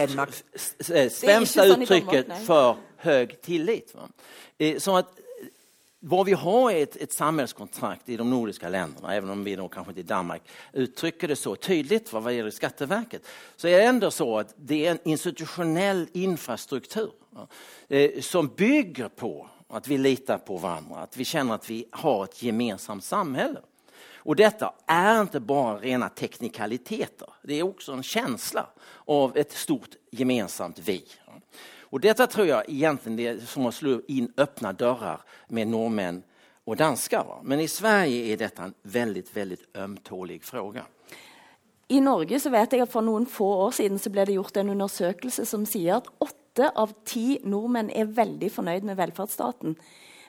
det 0.87 1.09
främsta 1.09 1.65
uttrycket 1.65 2.27
för 2.45 2.75
hög 2.97 3.41
tillit. 3.41 3.95
Va? 3.95 4.09
Eh, 4.57 4.95
att 4.95 5.17
vad 5.99 6.25
vi 6.25 6.33
har 6.33 6.71
är 6.71 6.83
ett, 6.83 6.95
ett 6.95 7.13
samhällskontrakt 7.13 8.09
i 8.09 8.17
de 8.17 8.29
nordiska 8.29 8.69
länderna, 8.69 9.15
även 9.15 9.29
om 9.29 9.43
vi 9.43 9.55
då 9.55 9.67
kanske 9.67 9.91
inte 9.91 9.99
i 9.99 10.03
Danmark 10.03 10.41
uttrycker 10.73 11.27
det 11.27 11.35
så 11.35 11.55
tydligt 11.55 12.13
vad 12.13 12.33
gäller 12.33 12.51
Skatteverket, 12.51 13.27
så 13.55 13.67
är 13.67 13.77
det 13.77 13.83
ändå 13.83 14.11
så 14.11 14.39
att 14.39 14.53
det 14.57 14.85
är 14.85 14.91
en 14.91 14.99
institutionell 15.03 16.07
infrastruktur 16.13 17.11
va? 17.29 17.47
Eh, 17.89 18.21
som 18.21 18.47
bygger 18.47 19.09
på 19.09 19.49
att 19.67 19.87
vi 19.87 19.97
litar 19.97 20.37
på 20.37 20.57
varandra, 20.57 20.95
att 20.95 21.17
vi 21.17 21.25
känner 21.25 21.55
att 21.55 21.69
vi 21.69 21.85
har 21.91 22.23
ett 22.23 22.43
gemensamt 22.43 23.03
samhälle. 23.03 23.59
Och 24.23 24.35
detta 24.35 24.73
är 24.85 25.21
inte 25.21 25.39
bara 25.39 25.77
rena 25.77 26.09
teknikaliteter. 26.09 27.27
Det 27.43 27.59
är 27.59 27.63
också 27.63 27.91
en 27.91 28.03
känsla 28.03 28.69
av 29.05 29.37
ett 29.37 29.51
stort 29.51 29.89
gemensamt 30.11 30.79
vi. 30.79 31.05
Och 31.79 31.99
detta 31.99 32.27
tror 32.27 32.47
jag 32.47 32.69
egentligen 32.69 33.19
är 33.19 33.39
som 33.39 33.65
att 33.65 33.75
slå 33.75 34.01
in 34.07 34.33
öppna 34.37 34.73
dörrar 34.73 35.21
med 35.47 35.67
norrmän 35.67 36.23
och 36.63 36.75
danskar. 36.75 37.39
Men 37.43 37.59
i 37.59 37.67
Sverige 37.67 38.33
är 38.33 38.37
detta 38.37 38.63
en 38.63 38.73
väldigt, 38.81 39.37
väldigt 39.37 39.77
ömtålig 39.77 40.43
fråga. 40.43 40.85
I 41.87 42.01
Norge 42.01 42.39
så 42.39 42.49
vet 42.49 42.71
jag 42.71 42.81
att 42.81 42.91
för 42.91 43.01
några 43.01 43.25
få 43.25 43.65
år 43.65 43.71
sedan 43.71 43.99
så 43.99 44.09
blev 44.09 44.25
det 44.25 44.33
gjort 44.33 44.57
en 44.57 44.69
undersökelse 44.69 45.45
som 45.45 45.65
säger 45.65 45.93
att 45.93 46.07
åtta 46.17 46.71
av 46.75 46.93
tio 47.05 47.39
norrmän 47.43 47.89
är 47.89 48.05
väldigt 48.05 48.53
förnöjda 48.53 48.85
med 48.85 48.95
välfärdsstaten. 48.95 49.75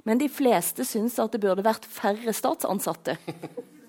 Men 0.02 0.18
de 0.18 0.28
flesta 0.28 0.84
syns 0.84 1.18
att 1.18 1.32
det 1.32 1.38
borde 1.38 1.62
varit 1.62 1.84
färre 1.84 2.32
statsansatte. 2.32 3.16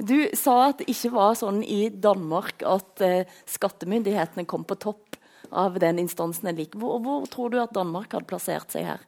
Du 0.00 0.16
sa 0.34 0.70
at 0.70 0.80
det 0.80 0.88
ikke 0.88 1.12
var 1.12 1.34
sånn 1.36 1.60
i 1.64 1.88
Danmark 1.92 2.62
at 2.64 3.02
eh, 3.04 3.28
skattemyndighetene 3.48 4.46
kom 4.48 4.64
på 4.64 4.78
topp 4.80 5.18
av 5.50 5.76
den 5.82 5.98
instansen 6.00 6.48
en 6.48 6.56
liker. 6.56 6.78
Hvor, 6.80 7.00
hvor, 7.04 7.26
tror 7.28 7.50
du 7.52 7.58
at 7.60 7.74
Danmark 7.74 8.14
hadde 8.14 8.28
plassert 8.30 8.72
seg 8.72 8.86
her? 8.88 9.04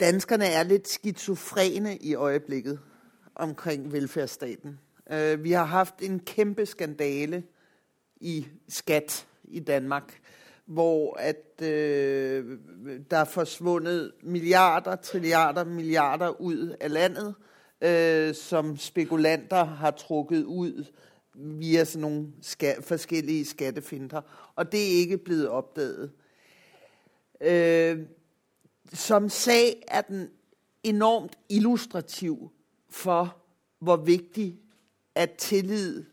Danskerne 0.00 0.48
er 0.52 0.66
litt 0.68 0.90
skizofrene 0.92 1.94
i 2.00 2.14
øyeblikket 2.16 2.80
omkring 3.34 3.86
velferdsstaten. 3.92 4.78
Øh, 5.10 5.44
vi 5.44 5.52
har 5.52 5.64
haft 5.64 6.02
en 6.02 6.20
kjempeskandale 6.20 7.42
i 8.20 8.46
skatt 8.68 9.26
i 9.44 9.60
Danmark, 9.60 10.20
hvor 10.64 11.16
at 11.18 11.62
øh, 11.62 12.58
der 13.10 13.16
er 13.16 13.24
forsvunnet 13.24 14.12
milliarder, 14.22 14.96
trilliarder, 14.96 15.64
milliarder 15.64 16.40
ut 16.40 16.76
av 16.80 16.90
landet, 16.90 17.34
øh, 17.82 18.34
som 18.34 18.76
spekulanter 18.76 19.64
har 19.64 19.90
trukket 19.90 20.44
ut 20.44 20.92
via 21.34 21.84
sådan 21.84 22.00
nogle 22.00 22.28
ska 22.42 22.74
forskellige 22.80 23.44
skattefinter. 23.44 24.20
Og 24.56 24.72
det 24.72 24.80
er 24.80 24.98
ikke 24.98 25.18
blevet 25.18 25.48
opdaget. 25.48 26.10
Øh, 27.40 27.98
som 28.92 29.28
sag 29.28 29.82
er 29.88 30.00
den 30.00 30.30
enormt 30.82 31.38
illustrativ 31.48 32.52
for, 32.90 33.36
hvor 33.78 33.96
vigtig 33.96 34.58
at 35.14 35.30
tillid 35.30 36.04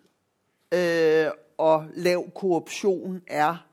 øh, 0.73 1.27
og 1.57 1.85
lav 1.95 2.31
korruption 2.35 3.21
er. 3.27 3.65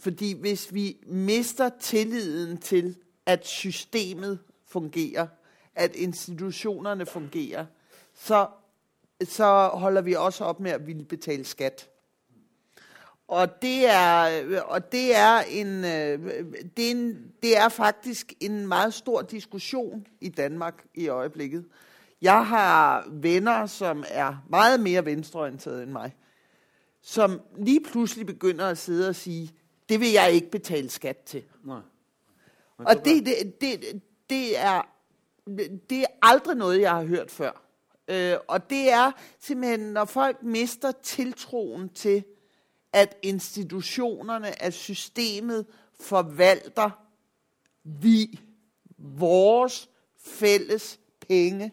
Fordi 0.00 0.40
hvis 0.40 0.74
vi 0.74 0.96
mister 1.06 1.70
tilliden 1.80 2.58
til, 2.58 2.96
at 3.26 3.46
systemet 3.46 4.38
fungerer, 4.66 5.26
at 5.74 5.96
institutionerne 5.96 7.06
fungerer, 7.06 7.66
så, 8.14 8.46
så 9.24 9.68
holder 9.72 10.00
vi 10.02 10.14
også 10.14 10.44
opp 10.44 10.60
med 10.60 10.70
at 10.70 10.86
ville 10.86 11.04
betale 11.04 11.44
skatt. 11.44 11.90
Og 13.28 13.62
det 13.62 13.86
er, 13.86 14.62
og 14.62 14.92
det 14.92 15.16
er, 15.16 15.38
en, 15.40 15.84
øh, 15.84 16.44
det, 16.76 16.86
er 16.86 16.90
en, 16.90 17.32
det 17.42 17.56
er 17.56 17.68
faktisk 17.68 18.32
en 18.40 18.66
meget 18.66 18.94
stor 18.94 19.22
diskusjon 19.22 20.06
i 20.20 20.28
Danmark 20.28 20.84
i 20.94 21.08
øjeblikket. 21.08 21.64
Jeg 22.22 22.46
har 22.46 23.06
venner, 23.10 23.66
som 23.66 24.04
er 24.08 24.44
mye 24.48 24.78
mer 24.78 25.02
venstreorienterede 25.02 25.82
enn 25.82 25.92
meg, 25.92 26.14
som 27.02 27.40
lige 27.56 27.80
plutselig 27.80 28.26
begynner 28.26 28.66
at 28.66 28.78
sidde 28.78 29.08
og 29.08 29.14
si 29.14 29.50
det 29.88 30.00
vil 30.00 30.12
jeg 30.12 30.32
ikke 30.32 30.50
betale 30.50 30.90
skatt 30.90 31.24
til. 31.24 31.42
Nei. 31.64 31.80
Og 32.78 33.04
det, 33.04 33.26
det, 33.26 33.60
det, 33.60 34.02
det, 34.30 34.58
er, 34.58 34.82
det 35.90 36.00
er 36.00 36.06
aldrig 36.22 36.56
noget, 36.56 36.80
jeg 36.80 36.90
har 36.90 37.04
hørt 37.04 37.30
før. 37.30 37.64
Øh, 38.08 38.36
og 38.48 38.70
det 38.70 38.92
er 38.92 39.12
simpelthen, 39.40 39.80
når 39.80 40.04
folk 40.04 40.42
mister 40.42 40.92
tiltroen 40.92 41.88
til, 41.88 42.24
at 42.92 43.16
institutionerne, 43.22 44.62
at 44.62 44.74
systemet 44.74 45.66
forvalter 46.00 46.90
vi, 47.84 48.40
vores 48.98 49.90
fælles 50.18 51.00
penge, 51.28 51.72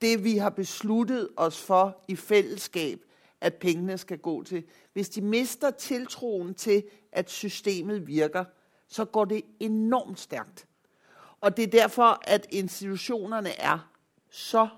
det 0.00 0.24
vi 0.24 0.36
har 0.36 0.50
besluttet 0.50 1.28
os 1.36 1.60
for 1.60 2.04
i 2.08 2.16
fællesskab, 2.16 3.00
at 3.40 3.54
pengene 3.54 3.98
skal 3.98 4.18
gå 4.18 4.42
til. 4.42 4.64
Hvis 4.92 5.08
de 5.08 5.20
mister 5.20 5.70
tiltroen 5.70 6.54
til, 6.54 6.84
at 7.12 7.30
systemet 7.30 8.06
virker, 8.06 8.44
så 8.88 9.04
går 9.04 9.24
det 9.24 9.42
enormt 9.60 10.20
stærkt. 10.20 10.66
Og 11.42 11.56
det 11.56 11.62
er 11.62 11.80
derfor, 11.80 12.20
at 12.24 12.46
institutionerne 12.50 13.60
er 13.60 13.88
så 14.30 14.68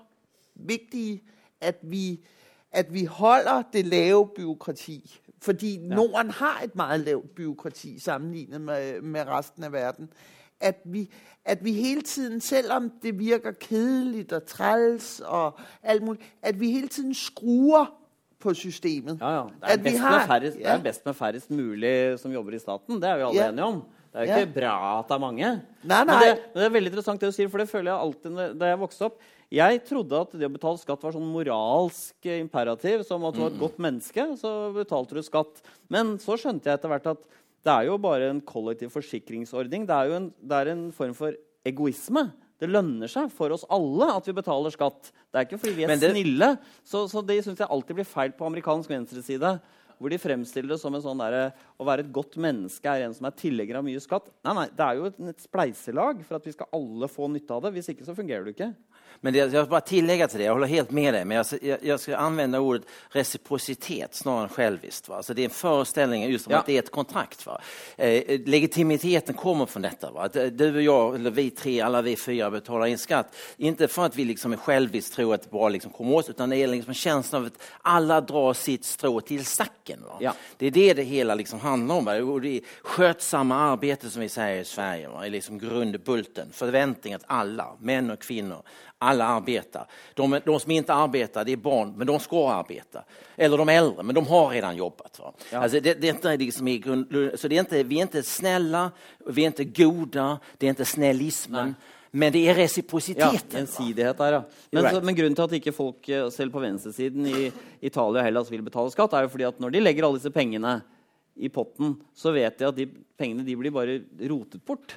vigtige, 0.55 1.23
at 1.61 1.77
vi, 1.81 2.25
at 2.71 2.93
vi 2.93 3.05
holder 3.05 3.63
det 3.73 3.85
lave 3.85 4.27
byråkrati. 4.35 5.19
Fordi 5.41 5.79
ja. 5.79 5.95
Norden 5.95 6.31
har 6.31 6.61
et 6.63 6.75
meget 6.75 6.99
lavt 6.99 7.35
byråkrati 7.35 7.99
sammenlignet 7.99 8.61
med, 8.61 9.01
med 9.01 9.27
resten 9.27 9.63
av 9.63 9.71
verden. 9.71 10.09
At 10.59 10.81
vi, 10.85 11.09
at 11.45 11.65
vi 11.65 11.73
hele 11.73 12.01
tiden, 12.01 12.41
selvom 12.41 12.91
det 13.01 13.19
virker 13.19 13.51
kedeligt 13.51 14.31
og 14.31 14.45
træls 14.45 15.19
og 15.19 15.59
alt 15.83 16.03
muligt, 16.03 16.23
at 16.41 16.59
vi 16.59 16.71
hele 16.71 16.87
tiden 16.87 17.13
skruer 17.13 17.85
på 18.39 18.53
systemet. 18.53 19.17
Ja, 19.21 19.33
ja. 19.35 19.75
Det 19.75 19.95
er, 19.95 19.97
har, 19.97 20.27
færrest, 20.27 20.57
ja. 20.59 20.71
det 20.71 20.79
er 20.79 20.83
best 20.83 21.05
med 21.05 21.13
færrest 21.13 21.51
mulig 21.51 22.19
som 22.19 22.31
jobber 22.31 22.53
i 22.53 22.59
staten. 22.59 23.01
Det 23.01 23.09
er 23.09 23.15
vi 23.15 23.21
alle 23.21 23.49
enige 23.49 23.63
om. 23.63 23.83
Det 24.15 24.21
er 24.21 24.29
jo 24.29 24.31
ikke 24.31 24.43
ja. 24.47 24.51
bra 24.55 24.73
at 25.01 25.09
det 25.09 25.15
er 25.15 25.19
mange. 25.19 25.47
Nei, 25.83 25.87
nei. 25.91 26.03
Men, 26.07 26.21
det, 26.23 26.27
men, 26.39 26.55
det, 26.55 26.65
er 26.65 26.75
veldig 26.77 26.91
interessant 26.93 27.23
det 27.23 27.31
du 27.33 27.35
sier, 27.35 27.49
for 27.51 27.59
det 27.59 27.67
føler 27.67 27.91
jeg 27.91 28.03
alltid 28.05 28.37
da 28.61 28.69
jeg 28.69 28.79
vokste 28.79 29.09
opp. 29.09 29.17
Jeg 29.51 29.81
trodde 29.89 30.21
at 30.23 30.37
det 30.39 30.47
å 30.47 30.53
betale 30.53 30.79
skatt 30.79 31.03
var 31.03 31.15
sånn 31.17 31.27
moralsk 31.33 32.29
imperativ, 32.37 33.03
som 33.05 33.27
at 33.27 33.35
du 33.35 33.43
var 33.43 33.51
et 33.51 33.59
godt 33.59 33.81
menneske, 33.83 34.25
så 34.39 34.53
betalte 34.75 35.19
du 35.19 35.21
skatt. 35.25 35.59
Men 35.91 36.15
så 36.23 36.39
skjønte 36.39 36.71
jeg 36.71 36.79
etter 36.79 36.93
hvert 36.93 37.11
at 37.11 37.27
det 37.65 37.75
er 37.75 37.89
jo 37.89 37.99
bare 37.99 38.31
en 38.31 38.41
kollektiv 38.45 38.93
forsikringsordning. 38.95 39.83
Det 39.89 39.99
er 39.99 40.09
jo 40.09 40.17
en, 40.21 40.31
det 40.39 40.63
er 40.63 40.71
en 40.71 40.87
form 40.95 41.13
for 41.17 41.35
egoisme. 41.67 42.29
Det 42.61 42.69
lønner 42.71 43.11
seg 43.11 43.27
for 43.35 43.51
oss 43.51 43.65
alle 43.73 44.07
at 44.15 44.27
vi 44.29 44.35
betaler 44.37 44.71
skatt. 44.71 45.11
Det 45.27 45.41
er 45.41 45.47
ikke 45.49 45.59
fordi 45.59 45.75
vi 45.75 45.87
er 45.89 45.95
det... 45.99 46.11
snille. 46.13 46.53
Så, 46.87 47.03
så 47.11 47.23
det 47.25 47.41
syns 47.43 47.59
jeg 47.59 47.67
alltid 47.67 47.99
blir 47.99 48.07
feil 48.07 48.31
på 48.37 48.47
amerikansk 48.47 48.93
venstreside. 48.95 49.57
Hvor 49.99 50.11
de 50.11 50.19
fremstiller 50.19 50.73
det 50.73 50.79
som 50.81 50.95
en 50.95 51.03
sånn 51.03 51.21
der, 51.23 51.53
å 51.79 51.87
være 51.87 52.03
et 52.05 52.11
godt 52.15 52.35
menneske 52.41 52.91
er 52.91 53.05
en 53.05 53.15
som 53.15 53.27
er 53.29 53.37
tillegger 53.39 53.79
av 53.79 53.85
mye 53.87 54.01
skatt. 54.03 54.27
Nei, 54.45 54.55
nei, 54.57 54.67
Det 54.75 54.85
er 54.85 54.99
jo 54.99 55.07
et, 55.09 55.21
et 55.31 55.45
spleiselag 55.45 56.23
for 56.27 56.39
at 56.39 56.47
vi 56.47 56.55
skal 56.55 56.71
alle 56.75 57.09
få 57.11 57.29
nytte 57.31 57.55
av 57.55 57.65
det. 57.65 57.75
Hvis 57.77 57.93
ikke 57.93 58.07
så 58.07 58.17
fungerer 58.17 58.47
det 58.47 58.55
ikke. 58.57 58.73
Men 59.21 59.33
det, 59.33 59.53
jag 59.53 59.69
bara 59.69 59.81
tillägga 59.81 60.27
till 60.27 60.39
det, 60.39 60.45
jag 60.45 60.53
håller 60.53 60.67
helt 60.67 60.91
med 60.91 61.13
dig, 61.13 61.25
men 61.25 61.37
jag, 61.37 61.45
jag, 61.61 61.79
jag 61.81 61.99
ska 61.99 62.17
använda 62.17 62.59
ordet 62.59 62.83
reciprocitet 63.09 64.15
snarare 64.15 64.43
än 64.43 64.49
själviskt. 64.49 65.09
Va? 65.09 65.23
Så 65.23 65.33
det 65.33 65.41
är 65.41 65.43
en 65.43 65.49
föreställning 65.49 66.29
just 66.29 66.47
om 66.47 66.53
ja. 66.53 66.59
att 66.59 66.65
det 66.65 66.75
är 66.75 66.79
ett 66.79 66.91
kontrakt. 66.91 67.45
Va? 67.45 67.61
Eh, 67.97 68.39
legitimiteten 68.45 69.35
kommer 69.35 69.65
från 69.65 69.81
detta. 69.81 70.11
Va? 70.11 70.23
Att 70.23 70.35
eh, 70.35 70.45
du 70.45 70.75
och 70.75 70.81
jag, 70.81 71.15
eller 71.15 71.31
vi 71.31 71.49
tre, 71.49 71.81
alla 71.81 72.01
vi 72.01 72.15
fyra 72.15 72.51
betalar 72.51 72.85
in 72.85 72.97
skatt. 72.97 73.35
Inte 73.57 73.87
för 73.87 74.05
att 74.05 74.15
vi 74.15 74.25
liksom 74.25 74.53
är 74.53 74.57
själviskt 74.57 75.13
tror 75.13 75.33
att 75.33 75.41
det 75.43 75.49
bara 75.49 75.69
liksom 75.69 75.91
kommer 75.91 76.15
oss, 76.15 76.29
utan 76.29 76.49
det 76.49 76.57
är 76.57 76.67
liksom 76.67 76.89
en 76.89 76.95
känsla 76.95 77.37
av 77.37 77.45
att 77.45 77.61
alla 77.81 78.21
drar 78.21 78.53
sitt 78.53 78.85
strå 78.85 79.21
till 79.21 79.45
stacken. 79.45 79.99
Va? 80.05 80.17
Ja. 80.19 80.33
Det 80.57 80.67
är 80.67 80.71
det 80.71 80.93
det 80.93 81.03
hela 81.03 81.35
liksom 81.35 81.59
handlar 81.59 81.95
om. 81.95 82.05
Va? 82.05 82.15
Och 82.15 82.41
det 82.41 82.61
skötsamma 82.81 83.55
arbete 83.55 84.09
som 84.09 84.21
vi 84.21 84.29
säger 84.29 84.61
i 84.61 84.65
Sverige, 84.65 85.09
va? 85.09 85.25
är 85.25 85.29
liksom 85.29 85.59
grundbulten. 85.59 86.47
Förväntning 86.51 87.13
att 87.13 87.23
alla, 87.27 87.67
män 87.79 88.11
och 88.11 88.19
kvinnor, 88.19 88.63
alla 89.05 89.25
arbetar. 89.25 89.87
De, 90.13 90.39
de, 90.45 90.59
som 90.59 90.71
inte 90.71 90.93
arbetar 90.93 91.45
det 91.45 91.51
är 91.51 91.57
barn, 91.57 91.93
men 91.97 92.07
de 92.07 92.19
ska 92.19 92.49
arbeta. 92.51 93.03
Eller 93.35 93.57
de 93.57 93.69
äldre, 93.69 94.03
men 94.03 94.15
de 94.15 94.27
har 94.27 94.49
redan 94.49 94.75
jobbat. 94.75 95.19
Va? 95.19 95.33
Ja. 95.51 95.59
Alltså 95.59 95.79
det, 95.79 95.93
det, 95.93 96.25
är 96.25 96.37
liksom 96.37 96.67
i 96.67 96.77
grund, 96.77 97.31
så 97.35 97.47
det 97.47 97.55
är 97.55 97.59
inte, 97.59 97.83
vi 97.83 97.97
är 97.97 98.01
inte 98.01 98.23
snälla, 98.23 98.91
vi 99.25 99.41
är 99.41 99.47
inte 99.47 99.63
goda, 99.63 100.39
det 100.57 100.65
är 100.65 100.69
inte 100.69 100.85
snällismen. 100.85 101.65
Nej. 101.65 101.73
Men 102.15 102.31
det 102.31 102.45
er 102.47 102.55
resiprositeten. 102.55 103.39
Ja, 103.51 103.59
ensidighet 103.59 104.17
der, 104.17 104.33
ja. 104.33 104.43
Men, 104.71 104.83
right. 104.83 104.95
så, 104.95 105.01
men, 105.03 105.15
grunnen 105.15 105.35
til 105.35 105.43
at 105.43 105.55
ikke 105.57 105.73
folk, 105.75 106.07
eh, 106.07 106.29
selv 106.31 106.53
på 106.53 106.61
venstresiden 106.63 107.25
i 107.27 107.49
Italia 107.83 108.21
og 108.21 108.23
Hellas, 108.23 108.51
vil 108.51 108.63
betale 108.63 108.93
skatt, 108.93 109.11
er 109.13 109.25
jo 109.25 109.31
fordi 109.33 109.47
at 109.49 109.59
når 109.59 109.73
de 109.73 109.81
legger 109.83 110.07
alle 110.07 110.21
disse 110.21 110.31
pengene 110.31 110.77
i 111.35 111.49
potten, 111.51 111.97
så 112.15 112.31
vet 112.31 112.55
de 112.61 112.69
at 112.69 112.77
de 112.77 112.85
pengene 113.19 113.43
de 113.43 113.57
blir 113.59 113.75
bare 113.75 113.97
rotet 114.31 114.63
bort 114.63 114.95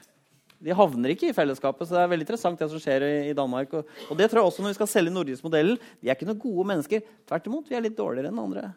de 0.59 0.75
havner 0.75 1.15
ikke 1.15 1.31
i 1.31 1.37
fellesskapet. 1.37 1.87
Så 1.87 1.95
det 1.95 2.03
er 2.03 2.11
veldig 2.13 2.27
interessant 2.27 2.61
det 2.61 2.69
som 2.73 2.83
skjer 2.83 3.07
i, 3.31 3.37
Danmark. 3.37 3.73
Og, 3.79 3.95
og, 4.09 4.19
det 4.19 4.31
tror 4.31 4.43
jeg 4.43 4.51
også 4.51 4.65
når 4.65 4.75
vi 4.75 4.81
skal 4.81 4.91
selge 4.91 5.15
nordisk 5.15 5.47
modellen. 5.47 5.79
De 6.01 6.11
er 6.11 6.19
ikke 6.19 6.29
noen 6.29 6.43
gode 6.43 6.69
mennesker. 6.73 7.09
Tvert 7.29 7.49
imot, 7.51 7.71
vi 7.71 7.79
er 7.79 7.85
litt 7.87 7.99
dårligere 7.99 8.33
enn 8.33 8.43
andre. 8.43 8.69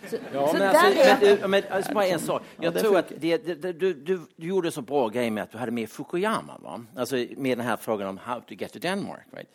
Så, 0.00 0.16
ja, 0.32 0.46
så 0.48 0.56
men, 0.56 0.62
alltså, 0.62 1.26
men, 1.26 1.50
men 1.50 1.62
alltså, 1.70 1.92
bara 1.92 2.06
en 2.06 2.20
sak. 2.20 2.42
Jag 2.60 2.78
tror 2.78 2.98
att 2.98 3.12
det, 3.16 3.36
det, 3.36 3.72
du, 3.72 3.92
du, 3.94 4.20
du, 4.36 4.46
gjorde 4.46 4.72
så 4.72 4.82
bra 4.82 5.08
greie 5.08 5.30
med 5.30 5.42
at 5.42 5.52
du 5.52 5.58
hadde 5.60 5.76
med 5.76 5.90
Fukuyama. 5.90 6.56
Va? 6.64 6.80
Altså, 6.96 7.16
med 7.36 7.58
denne 7.58 7.64
spørsmålet 7.64 7.84
frågan 7.84 8.08
om 8.08 8.18
how 8.18 8.40
to 8.40 8.54
get 8.54 8.72
to 8.72 8.78
Denmark. 8.78 9.26
Right? 9.32 9.48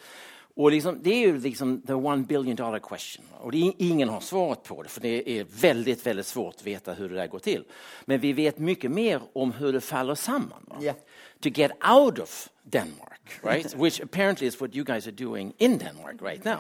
Og 0.55 0.71
liksom, 0.71 1.01
det 1.03 1.11
er 1.11 1.25
jo 1.27 1.39
liksom 1.43 1.81
the 1.81 1.93
one 1.93 2.23
billion 2.23 2.55
dollar 2.55 2.79
question. 2.79 3.25
Og 3.39 3.51
det 3.51 3.73
ingen 3.77 4.09
har 4.09 4.19
svaret 4.19 4.63
på 4.63 4.83
det, 4.83 4.89
for 4.89 5.03
det 5.03 5.23
er 5.27 5.49
veldig 5.61 5.97
veldig 6.03 6.23
svårt 6.23 6.63
å 6.63 6.65
vite 6.65 6.95
hvordan 6.95 7.15
det 7.15 7.21
där 7.21 7.27
går 7.27 7.43
til. 7.43 7.65
Men 8.05 8.21
vi 8.23 8.31
vet 8.33 8.61
mye 8.63 8.89
mer 8.89 9.25
om 9.33 9.51
hvordan 9.51 9.75
det 9.75 9.83
faller 9.83 10.15
sammen. 10.15 10.63
Yeah. 10.79 10.95
To 11.39 11.49
get 11.49 11.71
out 11.81 12.19
of 12.19 12.49
Denmark, 12.63 13.19
right? 13.43 13.75
Which 13.77 13.99
apparently 13.99 14.47
is 14.47 14.61
what 14.61 14.75
you 14.75 14.83
guys 14.83 15.07
are 15.07 15.15
doing 15.25 15.53
in 15.57 15.77
Denmark 15.77 16.21
right 16.21 16.45
now. 16.45 16.59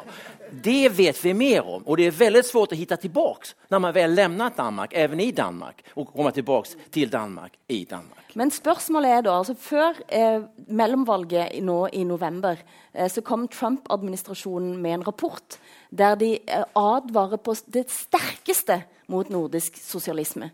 Det 0.51 0.89
vet 0.89 1.25
vi 1.25 1.33
mer 1.33 1.65
om 1.65 1.83
och 1.83 1.97
det 1.97 2.07
är 2.07 2.11
väldigt 2.11 2.45
svårt 2.45 2.71
att 2.71 2.77
hitta 2.77 2.97
tillbaks 2.97 3.55
när 3.67 3.79
man 3.79 3.93
väl 3.93 4.13
lämnat 4.13 4.57
Danmark, 4.57 4.93
även 4.93 5.19
i 5.19 5.31
Danmark, 5.31 5.83
och 5.93 6.07
komma 6.07 6.31
tillbaks 6.31 6.77
till 6.91 7.09
Danmark 7.09 7.53
i 7.67 7.85
Danmark. 7.85 8.25
Men 8.35 8.51
spørsmålet 8.51 9.09
er 9.09 9.21
da, 9.23 9.37
altså 9.37 9.53
Før 9.55 9.95
eh, 10.11 10.41
mellomvalget 10.67 11.55
nå 11.63 11.87
i 11.93 12.03
november 12.03 12.59
eh, 12.93 13.07
så 13.07 13.21
kom 13.21 13.47
Trump-administrasjonen 13.47 14.75
med 14.81 14.93
en 14.93 15.07
rapport 15.07 15.57
der 15.89 16.15
de 16.15 16.33
eh, 16.43 16.65
advarer 16.75 17.37
på 17.37 17.55
det 17.71 17.87
sterkeste 17.91 18.81
mot 19.07 19.29
nordisk 19.29 19.77
sosialisme. 19.79 20.51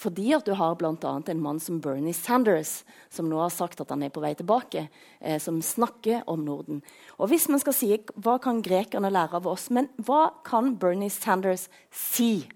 Fordi 0.00 0.30
at 0.32 0.46
du 0.48 0.54
har 0.56 0.78
bl.a. 0.80 1.10
en 1.26 1.42
mann 1.42 1.60
som 1.60 1.80
Bernie 1.84 2.16
Sanders, 2.16 2.84
som 3.12 3.28
nå 3.28 3.36
har 3.42 3.52
sagt 3.52 3.82
at 3.82 3.90
han 3.92 4.02
er 4.06 4.12
på 4.14 4.22
vei 4.24 4.32
tilbake, 4.38 4.86
eh, 5.20 5.36
som 5.42 5.60
snakker 5.62 6.22
om 6.30 6.46
Norden. 6.46 6.80
Og 7.18 7.28
hvis 7.28 7.50
man 7.52 7.60
skal 7.60 7.76
si 7.76 7.90
hva 8.16 8.38
kan 8.40 8.62
grekerne 8.64 9.12
lære 9.12 9.36
av 9.42 9.50
oss, 9.50 9.68
men 9.68 9.90
hva 10.00 10.30
kan 10.46 10.72
Bernie 10.80 11.12
Sanders 11.12 11.68
si 11.92 12.46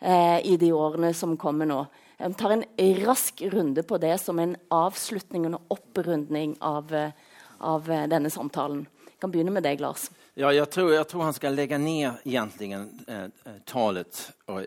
eh, 0.00 0.40
i 0.42 0.56
de 0.58 0.72
årene 0.74 1.12
som 1.14 1.36
kommer 1.38 1.70
nå? 1.70 1.84
Jeg 2.18 2.34
tar 2.34 2.56
en 2.56 2.64
rask 3.06 3.42
runde 3.52 3.82
på 3.86 3.98
det 4.02 4.16
som 4.18 4.38
en 4.42 4.56
avslutning 4.74 5.44
og 5.46 5.52
en 5.52 5.60
opprundning 5.70 6.56
av, 6.58 6.90
eh, 6.94 7.12
av 7.58 7.90
eh, 7.90 8.08
denne 8.10 8.30
samtalen. 8.30 8.88
Jeg 9.06 9.20
kan 9.22 9.30
begynne 9.30 9.54
med 9.54 9.62
deg, 9.62 9.78
Lars. 9.78 10.08
Ja, 10.34 10.50
jeg 10.54 10.66
tror, 10.70 10.90
jeg 10.94 11.06
tror 11.10 11.28
han 11.28 11.36
skal 11.36 11.54
legge 11.54 11.78
ned 11.78 12.18
egentlig 12.26 12.72
eh, 12.74 13.30
talet 13.70 14.18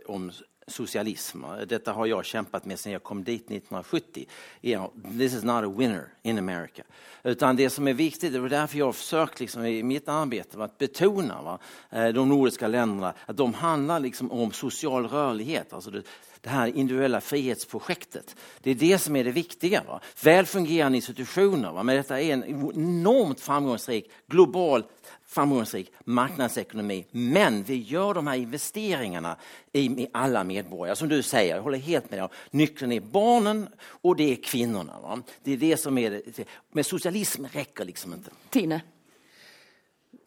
om 0.07 0.31
socialism. 0.71 1.45
Dette 1.67 1.93
har 1.95 2.09
jeg 2.09 2.29
kjempet 2.31 2.65
med 2.65 2.79
siden 2.79 2.97
jeg 2.97 3.03
kom 3.05 3.23
dit 3.27 3.45
1970. 3.51 4.25
You 4.61 4.77
know, 4.77 4.91
this 5.17 5.33
is 5.33 5.43
not 5.43 5.63
a 5.63 5.69
winner 5.69 6.13
in 6.23 6.37
America. 6.37 6.83
Utan 7.23 7.55
det 7.55 7.69
som 7.69 7.87
er 7.87 7.93
viktig, 7.93 8.31
det 8.33 8.39
var 8.41 8.49
derfor 8.49 8.77
jeg 8.77 8.85
har 8.85 8.97
forsøkt 8.97 9.39
liksom, 9.43 9.65
i 9.65 9.83
mitt 9.85 10.09
arbeid 10.09 10.55
å 10.57 10.67
betone 10.79 11.37
va, 11.45 11.59
eh, 11.91 12.09
de 12.15 12.25
nordiske 12.25 12.67
landene 12.67 13.13
at 13.13 13.37
de 13.37 13.47
handler 13.61 14.07
liksom, 14.07 14.31
om 14.31 14.51
sosial 14.51 15.05
rørlighet. 15.11 15.73
Altså 15.73 15.91
det, 15.91 16.03
det 16.41 16.49
här 16.49 16.67
individuella 16.67 17.21
frihetsprojektet. 17.21 18.35
Det 18.59 18.71
är 18.71 18.75
det 18.75 18.97
som 18.97 19.15
är 19.15 19.23
det 19.23 19.31
viktiga. 19.31 19.83
Va? 19.87 19.99
Väl 20.23 20.45
fungerande 20.45 20.95
institutioner, 20.95 21.71
va? 21.71 21.83
men 21.83 21.95
detta 21.95 22.21
är 22.21 22.33
en 22.33 22.43
enormt 22.43 23.39
framgångsrik 23.39 24.11
global 24.27 24.83
framgångsrik 25.31 25.91
marknadsekonomi. 26.05 27.05
Men 27.11 27.63
vi 27.63 27.75
gör 27.75 28.13
de 28.13 28.27
här 28.27 28.35
investeringarna 28.35 29.35
i, 29.71 29.85
i 29.85 30.07
alla 30.13 30.43
medborgare. 30.43 30.95
Som 30.95 31.09
du 31.09 31.23
säger, 31.23 31.55
jag 31.55 31.63
håller 31.63 31.77
helt 31.77 32.11
med 32.11 32.19
dig. 32.19 32.29
Nyckeln 32.51 32.91
är 32.91 32.99
barnen 32.99 33.67
och 34.01 34.15
det 34.15 34.31
är 34.31 34.35
kvinnorna. 34.35 34.99
Va? 34.99 35.21
Det 35.43 35.53
är 35.53 35.57
det 35.57 35.77
som 35.77 35.97
är 35.97 36.11
det. 36.11 36.45
Men 36.71 36.83
socialism 36.83 37.45
räcker 37.45 37.85
liksom 37.85 38.13
inte. 38.13 38.29
Tine? 38.49 38.81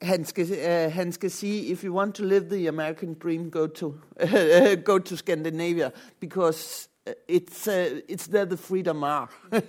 han 0.02 0.24
skal, 0.24 0.44
uh, 0.44 0.90
han 0.90 1.12
skal 1.12 1.30
sige, 1.30 1.72
if 1.72 1.84
you 1.84 1.94
want 1.94 2.14
to 2.14 2.24
live 2.24 2.50
the 2.50 2.68
American 2.68 3.14
dream, 3.14 3.50
go 3.50 3.66
to, 3.66 3.94
uh, 4.20 4.74
go 4.84 4.98
to 4.98 5.16
Scandinavia, 5.16 5.92
because 6.20 6.88
it's, 7.28 7.68
uh, 7.68 8.00
it's 8.08 8.26
there 8.26 8.46
the 8.46 8.56
freedom 8.56 9.04
are. 9.04 9.28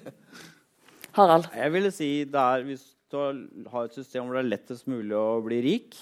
Harald? 1.11 1.45
Jeg 1.55 1.73
ville 1.73 1.91
si 1.91 2.23
der, 2.23 2.39
er, 2.39 2.77
hvis 3.05 3.69
å 3.69 3.71
ha 3.71 3.85
et 3.85 3.93
system 3.93 4.25
hvor 4.25 4.37
det 4.37 4.43
er 4.43 4.51
lettest 4.55 4.87
mulig 4.89 5.15
å 5.15 5.41
bli 5.45 5.61
rik, 5.61 5.95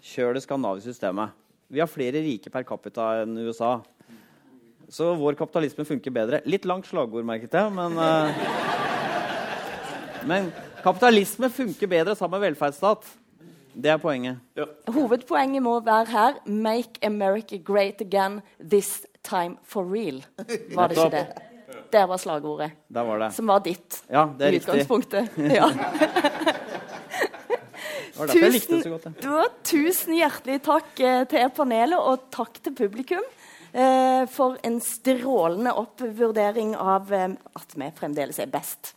kjør 0.00 0.34
det 0.34 0.42
skandinaviske 0.44 0.94
systemet. 0.94 1.34
Vi 1.68 1.80
har 1.80 1.90
flere 1.90 2.22
rike 2.24 2.50
per 2.50 2.64
capita 2.64 3.22
enn 3.22 3.36
USA. 3.36 3.82
Så 4.88 5.14
vår 5.20 5.36
kapitalisme 5.36 5.84
funker 5.84 6.10
bedre. 6.10 6.40
Litt 6.48 6.64
langt 6.64 6.86
slagord, 6.88 7.26
merket 7.28 7.52
jeg, 7.52 7.72
men 7.72 7.98
uh, 8.00 8.32
Men 10.28 10.48
kapitalisme 10.82 11.50
funker 11.52 11.86
bedre 11.88 12.16
sammen 12.16 12.40
med 12.40 12.48
velferdsstat. 12.48 13.04
Det 13.78 13.92
er 13.92 14.00
poenget. 14.02 14.40
Ja. 14.58 14.64
Hovedpoenget 14.90 15.62
må 15.62 15.78
være 15.80 16.08
her 16.10 16.40
'Make 16.46 16.98
America 17.06 17.56
great 17.56 18.00
again 18.00 18.40
this 18.58 19.06
time 19.22 19.56
for 19.62 19.84
real'. 19.84 20.24
Var 20.74 20.88
det 20.88 20.96
ikke 20.96 21.16
det? 21.16 21.47
Det 21.92 22.04
var 22.10 22.20
slagordet. 22.20 22.70
Der 22.88 23.06
var 23.08 23.22
det. 23.22 23.30
Som 23.36 23.50
var 23.50 23.62
ditt 23.64 24.02
ja, 24.08 24.26
det 24.38 24.46
er 24.48 24.56
i 24.56 24.60
utgangspunktet. 24.62 25.38
Ja. 25.58 25.70
tusen, 28.26 28.82
da, 29.22 29.44
tusen 29.62 30.16
hjertelig 30.16 30.58
takk 30.66 31.00
eh, 31.06 31.22
til 31.30 31.50
panelet, 31.54 31.98
og 32.02 32.26
takk 32.34 32.58
til 32.64 32.74
publikum 32.74 33.22
eh, 33.72 34.24
for 34.32 34.58
en 34.66 34.80
strålende 34.82 35.74
oppvurdering 35.78 36.74
av 36.74 37.12
eh, 37.14 37.28
at 37.60 37.76
vi 37.78 37.90
fremdeles 38.00 38.40
er 38.42 38.50
best. 38.50 38.94